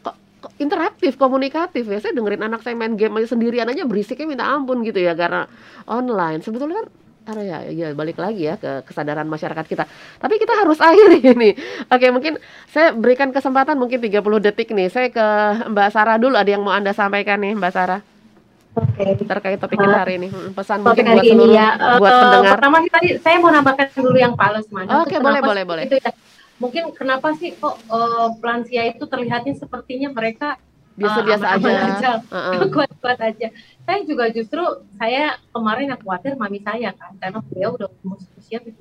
kok, 0.00 0.16
kok 0.48 0.52
interaktif, 0.56 1.20
komunikatif 1.20 1.84
ya. 1.84 2.00
Saya 2.00 2.16
dengerin 2.16 2.40
anak 2.40 2.64
saya 2.64 2.72
main 2.72 2.96
game 2.96 3.20
aja 3.20 3.36
sendirian 3.36 3.68
aja 3.68 3.84
berisiknya 3.84 4.24
minta 4.24 4.48
ampun 4.48 4.80
gitu 4.80 4.96
ya 4.96 5.12
karena 5.12 5.44
online. 5.84 6.40
Sebetulnya 6.40 6.82
kan 6.82 6.86
Aduh 7.22 7.44
ya, 7.46 7.62
ya 7.70 7.94
balik 7.94 8.18
lagi 8.18 8.50
ya 8.50 8.58
ke 8.58 8.82
kesadaran 8.82 9.26
masyarakat 9.30 9.62
kita. 9.62 9.84
Tapi 10.18 10.34
kita 10.42 10.58
harus 10.58 10.82
akhiri 10.86 11.22
ini. 11.22 11.50
Oke, 11.86 12.10
mungkin 12.10 12.42
saya 12.66 12.90
berikan 12.90 13.30
kesempatan 13.30 13.78
mungkin 13.78 14.02
30 14.02 14.18
detik 14.42 14.74
nih. 14.74 14.90
Saya 14.90 15.08
ke 15.12 15.26
Mbak 15.70 15.88
Sarah 15.94 16.18
dulu. 16.18 16.34
Ada 16.34 16.58
yang 16.58 16.62
mau 16.66 16.74
Anda 16.74 16.90
sampaikan 16.90 17.38
nih, 17.38 17.54
Mbak 17.54 17.72
Sarah? 17.72 18.02
Oke. 18.74 19.04
Okay. 19.04 19.28
Terkait 19.28 19.58
topik 19.60 19.78
kita 19.78 19.98
hari 20.02 20.18
ini. 20.18 20.28
Hmm, 20.32 20.50
pesan 20.50 20.82
topik 20.82 21.04
mungkin 21.04 21.14
buat 21.14 21.24
seluruh 21.28 21.54
ya. 21.54 21.68
buat 22.00 22.10
uh, 22.10 22.20
pendengar. 22.26 22.52
Pertama 22.58 22.76
sih 22.82 22.90
tadi 22.90 23.08
saya 23.20 23.36
mau 23.38 23.50
nambahkan 23.52 23.86
dulu 23.94 24.18
yang 24.18 24.34
Pak 24.34 24.48
Lesman. 24.58 24.86
Oke, 24.88 25.14
okay, 25.14 25.18
boleh 25.20 25.40
boleh 25.44 25.62
boleh. 25.68 25.84
ya. 25.92 26.12
Mungkin 26.58 26.84
kenapa 26.96 27.36
sih 27.36 27.54
kok 27.54 27.76
uh, 27.86 28.32
lansia 28.40 28.82
itu 28.88 29.04
terlihatnya 29.06 29.54
sepertinya 29.58 30.08
mereka 30.10 30.56
biasa-biasa 30.96 31.44
uh, 31.48 31.54
aja, 31.56 31.70
kuat-kuat 32.74 33.18
uh 33.18 33.24
-uh. 33.24 33.30
aja. 33.32 33.48
Saya 33.82 34.00
juga 34.06 34.30
justru 34.30 34.62
saya 34.94 35.36
kemarin 35.50 35.90
yang 35.90 36.00
khawatir 36.00 36.38
mami 36.38 36.62
saya 36.62 36.94
kan, 36.94 37.18
karena 37.18 37.40
beliau 37.42 37.70
udah 37.74 37.88
umur 38.02 38.18
usia 38.38 38.62
77 38.62 38.78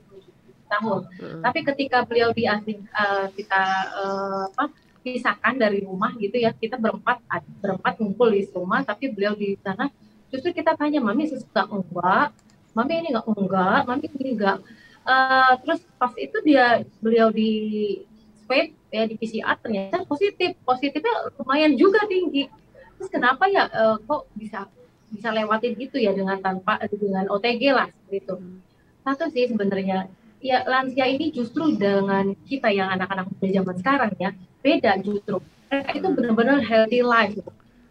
tahun. 0.70 1.02
Uh. 1.18 1.42
Tapi 1.42 1.60
ketika 1.66 2.06
beliau 2.06 2.30
di 2.32 2.46
asing 2.46 2.86
uh, 2.94 3.28
kita 3.34 3.64
uh, 3.98 4.46
apa 4.54 4.70
pisahkan 5.02 5.58
dari 5.58 5.82
rumah 5.82 6.14
gitu 6.22 6.38
ya, 6.38 6.54
kita 6.54 6.78
berempat 6.78 7.26
berempat 7.60 7.98
ngumpul 7.98 8.30
di 8.30 8.46
rumah, 8.54 8.86
tapi 8.86 9.10
beliau 9.10 9.34
di 9.34 9.58
sana. 9.66 9.90
Justru 10.30 10.54
kita 10.56 10.78
tanya 10.78 11.02
mami 11.04 11.28
sesuka 11.28 11.68
enggak, 11.68 12.32
mami 12.72 12.94
ini 13.04 13.10
enggak 13.12 13.28
enggak, 13.28 13.80
mami 13.90 14.06
ini 14.22 14.32
enggak. 14.38 14.58
Uh, 15.02 15.58
terus 15.66 15.82
pas 15.98 16.14
itu 16.14 16.38
dia 16.46 16.86
beliau 17.02 17.34
di 17.34 17.50
swab 18.52 18.70
ya 18.92 19.08
di 19.08 19.16
PCR 19.16 19.56
ternyata 19.64 20.04
positif 20.04 20.60
positifnya 20.68 21.32
lumayan 21.40 21.74
juga 21.80 22.04
tinggi 22.12 22.52
terus 23.00 23.08
kenapa 23.08 23.48
ya 23.48 23.72
uh, 23.72 23.96
kok 24.04 24.28
bisa 24.36 24.68
bisa 25.12 25.30
lewatin 25.30 25.76
gitu 25.76 26.00
ya 26.00 26.16
dengan 26.16 26.40
tanpa 26.40 26.80
dengan 26.88 27.28
OTG 27.28 27.64
lah 27.76 27.88
seperti 27.92 28.18
itu. 28.24 28.36
Satu 29.04 29.26
sih 29.30 29.46
sebenarnya. 29.52 30.08
Ya 30.42 30.66
lansia 30.66 31.06
ini 31.06 31.30
justru 31.30 31.78
dengan 31.78 32.34
kita 32.50 32.74
yang 32.74 32.90
anak-anak 32.90 33.30
muda 33.30 33.48
zaman 33.62 33.76
sekarang 33.78 34.12
ya 34.18 34.30
beda 34.66 34.98
justru. 35.06 35.38
Mereka 35.70 35.92
itu 36.02 36.08
benar-benar 36.18 36.58
healthy 36.66 37.02
life. 37.06 37.38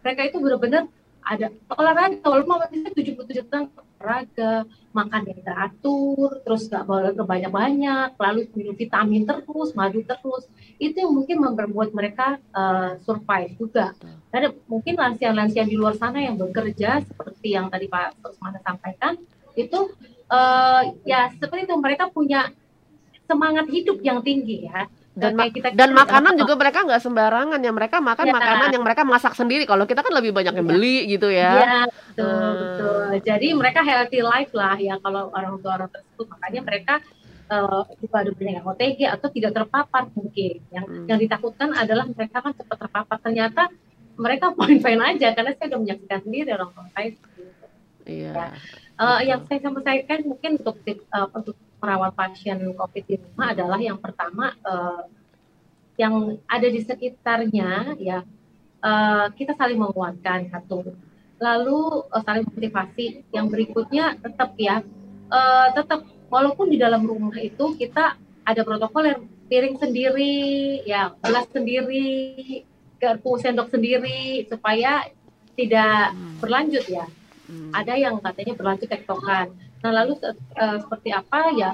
Mereka 0.03 0.21
itu 0.33 0.37
benar-benar 0.43 0.83
ada 1.21 1.47
olahraga 1.77 2.25
walaupun 2.25 2.59
masih 2.59 2.91
77 2.91 3.47
tahun 3.47 3.65
olahraga, 4.01 4.65
makan 4.91 5.27
yang 5.27 5.41
teratur, 5.41 6.39
terus 6.43 6.67
nggak 6.67 6.85
boleh 6.85 7.11
banyak-banyak, 7.15 8.09
lalu 8.15 8.39
minum 8.55 8.75
vitamin 8.75 9.23
terus, 9.23 9.71
madu 9.73 10.03
terus. 10.03 10.47
Itu 10.77 11.07
yang 11.07 11.11
mungkin 11.15 11.41
memperbuat 11.41 11.95
mereka 11.95 12.37
uh, 12.51 12.99
survive 13.03 13.55
juga. 13.57 13.95
Ada 14.31 14.55
mungkin 14.67 14.95
lansia-lansia 14.95 15.63
di 15.67 15.75
luar 15.75 15.95
sana 15.95 16.23
yang 16.23 16.39
bekerja 16.39 17.03
seperti 17.03 17.55
yang 17.55 17.67
tadi 17.67 17.91
Pak 17.91 18.19
Susmana 18.23 18.59
sampaikan, 18.63 19.19
itu 19.55 19.91
uh, 20.31 20.83
ya 21.03 21.31
seperti 21.35 21.67
itu 21.67 21.75
mereka 21.75 22.07
punya 22.07 22.51
semangat 23.27 23.67
hidup 23.71 23.99
yang 24.03 24.19
tinggi 24.19 24.67
ya 24.67 24.87
dan 25.11 25.35
ma 25.35 25.43
kita, 25.51 25.75
dan 25.75 25.91
makanan 25.91 26.39
juga 26.39 26.55
mereka 26.55 26.87
nggak 26.87 27.01
sembarangan 27.03 27.59
ya 27.59 27.71
mereka 27.75 27.99
makan 27.99 28.25
ya. 28.31 28.33
makanan 28.33 28.67
yang 28.71 28.83
mereka 28.87 29.03
masak 29.03 29.35
sendiri 29.35 29.67
kalau 29.67 29.83
kita 29.83 30.07
kan 30.07 30.13
lebih 30.15 30.31
banyak 30.31 30.55
yang 30.55 30.67
iya. 30.67 30.71
beli 30.71 30.97
gitu 31.11 31.27
ya, 31.27 31.51
ya 31.59 31.79
betul 32.15 32.31
hmm. 32.31 32.55
betul 32.55 33.07
jadi 33.27 33.47
mereka 33.51 33.79
healthy 33.83 34.23
life 34.23 34.51
lah 34.55 34.79
ya 34.79 34.95
kalau 35.03 35.27
orang 35.35 35.59
tua 35.59 35.71
orang 35.83 35.91
tersebut 35.91 36.25
makanya 36.31 36.61
mereka 36.63 36.93
uh, 37.51 37.83
juga 37.99 38.15
ada 38.23 38.31
banyak 38.31 38.63
OTG 38.63 38.99
atau 39.11 39.27
tidak 39.27 39.51
terpapar 39.51 40.03
mungkin 40.15 40.63
yang 40.71 40.85
hmm. 40.87 41.05
yang 41.11 41.19
ditakutkan 41.19 41.75
adalah 41.75 42.07
mereka 42.07 42.37
kan 42.39 42.55
cepat 42.55 42.77
terpapar 42.87 43.17
ternyata 43.19 43.67
mereka 44.15 44.53
fine 44.63 44.79
fine 44.79 45.01
aja 45.03 45.35
karena 45.35 45.51
saya 45.59 45.67
sudah 45.75 45.79
menyaksikan 45.83 46.19
sendiri 46.23 46.49
orang 46.55 46.71
tua 46.71 46.87
saya 46.95 47.11
Iya. 48.05 48.33
Ya. 48.33 48.49
Uh, 49.01 49.21
yang 49.25 49.41
saya 49.49 49.59
sampaikan 49.65 50.19
mungkin 50.25 50.61
untuk 50.61 50.77
uh, 51.09 51.27
untuk 51.33 51.57
merawat 51.81 52.13
pasien 52.13 52.61
COVID 52.61 53.03
di 53.09 53.15
rumah 53.17 53.57
adalah 53.57 53.79
yang 53.81 53.97
pertama 53.97 54.53
uh, 54.61 55.03
yang 55.97 56.37
ada 56.45 56.67
di 56.69 56.81
sekitarnya 56.85 57.97
ya 57.97 58.21
uh, 58.85 59.27
kita 59.33 59.57
saling 59.57 59.81
menguatkan 59.81 60.47
satu 60.53 60.93
lalu 61.41 62.05
uh, 62.13 62.21
saling 62.21 62.45
motivasi 62.45 63.25
yang 63.33 63.49
berikutnya 63.49 64.15
tetap 64.21 64.53
ya 64.61 64.85
uh, 65.33 65.67
tetap 65.73 66.05
walaupun 66.29 66.69
di 66.69 66.77
dalam 66.77 67.03
rumah 67.03 67.33
itu 67.41 67.75
kita 67.75 68.15
ada 68.45 68.61
protokol 68.61 69.03
yang 69.09 69.21
piring 69.49 69.75
sendiri 69.81 70.81
ya 70.87 71.11
gelas 71.19 71.49
sendiri 71.51 72.63
garpu 73.01 73.41
sendok 73.41 73.73
sendiri 73.73 74.45
supaya 74.47 75.09
tidak 75.57 76.13
hmm. 76.13 76.39
berlanjut 76.39 76.85
ya 76.87 77.05
hmm. 77.49 77.73
ada 77.73 77.93
yang 77.97 78.15
katanya 78.21 78.53
berlanjut 78.55 78.87
tektokan 78.87 79.51
Nah, 79.81 79.91
lalu 79.91 80.17
uh, 80.21 80.77
seperti 80.81 81.09
apa 81.13 81.39
ya? 81.57 81.71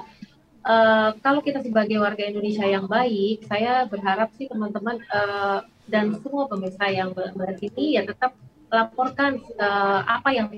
Uh, 0.68 1.16
kalau 1.24 1.40
kita 1.40 1.64
sebagai 1.64 1.96
warga 1.96 2.28
Indonesia 2.28 2.66
yang 2.66 2.84
baik, 2.84 3.46
saya 3.48 3.88
berharap 3.88 4.34
sih 4.36 4.50
teman-teman 4.50 5.00
uh, 5.08 5.64
dan 5.88 6.12
semua 6.20 6.44
pemirsa 6.44 6.92
yang 6.92 7.16
berada 7.16 7.56
ini 7.56 7.96
ya 7.96 8.04
tetap 8.04 8.36
laporkan 8.68 9.40
uh, 9.56 10.04
apa 10.04 10.28
yang 10.36 10.52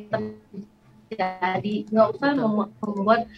terjadi. 1.06 1.74
Nggak 1.90 2.08
usah 2.18 2.30
membuat 2.34 3.30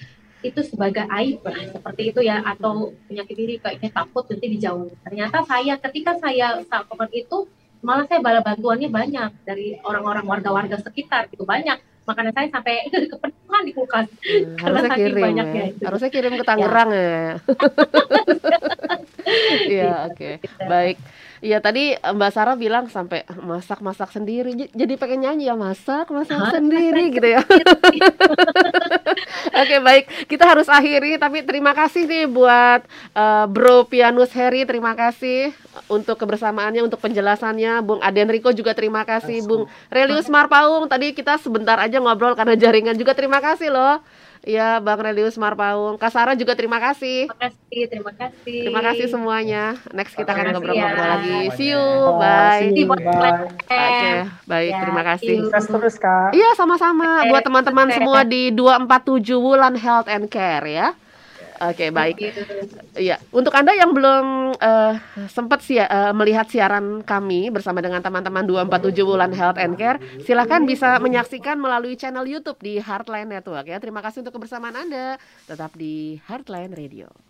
itu 0.43 0.61
sebagai 0.67 1.07
aib 1.07 1.39
lah 1.47 1.71
seperti 1.71 2.03
itu 2.11 2.21
ya 2.27 2.43
atau 2.43 2.91
penyakit 3.07 3.37
diri 3.37 3.55
kayaknya 3.63 3.91
takut 3.95 4.27
nanti 4.27 4.47
dijauh. 4.59 4.91
Ternyata 5.07 5.47
saya 5.47 5.79
ketika 5.79 6.19
saya 6.19 6.59
saat 6.67 6.89
itu 7.15 7.47
malah 7.83 8.07
saya 8.07 8.23
bala 8.23 8.41
bantuannya 8.43 8.91
banyak 8.91 9.31
dari 9.47 9.79
orang-orang 9.83 10.27
warga-warga 10.27 10.79
sekitar 10.79 11.31
itu 11.31 11.43
banyak 11.43 11.79
makanan 12.03 12.33
saya 12.35 12.49
sampai 12.51 12.75
kepenuhan 13.13 13.63
di 13.63 13.73
kulkas 13.73 14.07
hmm, 14.11 14.59
karena 14.59 14.79
saking 14.91 14.99
kirim, 14.99 15.23
banyaknya 15.23 15.65
ya. 15.71 15.87
harusnya 15.87 16.11
kirim 16.11 16.33
ke 16.35 16.45
Tangerang 16.45 16.91
ya, 16.91 17.03
ya. 17.03 17.35
Iya, 19.69 20.09
oke. 20.11 20.31
Baik. 20.65 20.97
Iya 21.43 21.59
tadi 21.59 21.99
Mbak 21.99 22.31
Sarah 22.31 22.55
bilang 22.55 22.87
sampai 22.87 23.27
masak-masak 23.27 24.15
sendiri. 24.15 24.55
Jadi 24.71 24.95
pengen 24.95 25.27
nyanyi 25.27 25.51
ya 25.51 25.59
masak, 25.59 26.07
masak 26.15 26.39
Hah? 26.39 26.55
sendiri 26.55 27.11
gitu 27.11 27.27
ya. 27.27 27.43
Oke 29.63 29.77
baik, 29.83 30.05
kita 30.31 30.47
harus 30.47 30.71
akhiri. 30.71 31.19
Tapi 31.19 31.43
terima 31.43 31.75
kasih 31.75 32.07
nih 32.07 32.31
buat 32.31 32.87
uh, 33.19 33.51
Bro 33.51 33.91
Pianus 33.91 34.31
Heri, 34.31 34.63
terima 34.63 34.95
kasih 34.95 35.51
untuk 35.91 36.15
kebersamaannya, 36.15 36.87
untuk 36.87 37.03
penjelasannya. 37.03 37.83
Bung 37.83 37.99
Aden 37.99 38.31
Riko 38.31 38.55
juga 38.55 38.71
terima 38.79 39.03
kasih. 39.03 39.43
Bung 39.43 39.67
Relius 39.91 40.31
Marpaung 40.31 40.87
tadi 40.87 41.11
kita 41.11 41.43
sebentar 41.43 41.75
aja 41.83 41.99
ngobrol 41.99 42.39
karena 42.39 42.55
jaringan 42.55 42.95
juga 42.95 43.19
terima 43.19 43.43
kasih 43.43 43.75
loh. 43.75 43.99
Iya, 44.43 44.83
Bang 44.83 44.99
Relius 44.99 45.39
Marpaung. 45.39 45.95
Kak 46.03 46.11
Sarah 46.11 46.35
juga 46.35 46.59
terima 46.59 46.83
kasih. 46.83 47.31
Terima 47.31 47.39
kasih, 47.47 47.83
terima 47.87 48.13
kasih. 48.19 48.61
Terima 48.67 48.83
kasih 48.83 49.07
semuanya. 49.07 49.63
Next 49.95 50.19
kita 50.19 50.35
akan 50.35 50.51
ngobrol-ngobrol 50.51 50.99
ya. 50.99 51.15
lagi. 51.15 51.39
See 51.55 51.71
you, 51.71 51.87
bye. 52.19 52.59
See 52.59 52.83
you, 52.83 52.91
bye. 52.91 52.99
Oke, 53.07 53.71
okay, 53.71 54.13
baik, 54.51 54.73
ya, 54.75 54.81
terima 54.83 55.03
kasih. 55.07 55.37
Terus 55.47 55.67
terus, 55.71 55.97
Kak. 56.03 56.35
Iya, 56.35 56.59
sama-sama. 56.59 57.23
Buat 57.31 57.47
teman-teman 57.47 57.87
semua 57.95 58.27
di 58.27 58.51
247 58.51 59.39
Wulan 59.39 59.79
Health 59.79 60.11
and 60.11 60.27
Care 60.27 60.67
ya. 60.67 60.89
Oke, 61.63 61.87
okay, 61.87 61.89
baik. 61.95 62.19
Iya, 62.99 63.23
untuk 63.31 63.55
Anda 63.55 63.71
yang 63.71 63.95
belum 63.95 64.59
uh, 64.59 64.95
sempat 65.31 65.63
si 65.63 65.79
uh, 65.79 66.11
melihat 66.11 66.51
siaran 66.51 67.07
kami 67.07 67.55
bersama 67.55 67.79
dengan 67.79 68.03
teman-teman 68.03 68.43
247 68.43 69.07
Bulan 69.07 69.31
Health 69.31 69.63
and 69.63 69.79
Care, 69.79 70.03
silakan 70.27 70.67
bisa 70.67 70.99
menyaksikan 70.99 71.63
melalui 71.63 71.95
channel 71.95 72.27
YouTube 72.27 72.59
di 72.59 72.83
Heartline 72.83 73.31
Network 73.31 73.71
ya. 73.71 73.79
Terima 73.79 74.03
kasih 74.03 74.27
untuk 74.27 74.43
kebersamaan 74.43 74.75
Anda. 74.75 75.23
Tetap 75.47 75.79
di 75.79 76.19
Heartline 76.27 76.75
Radio. 76.75 77.23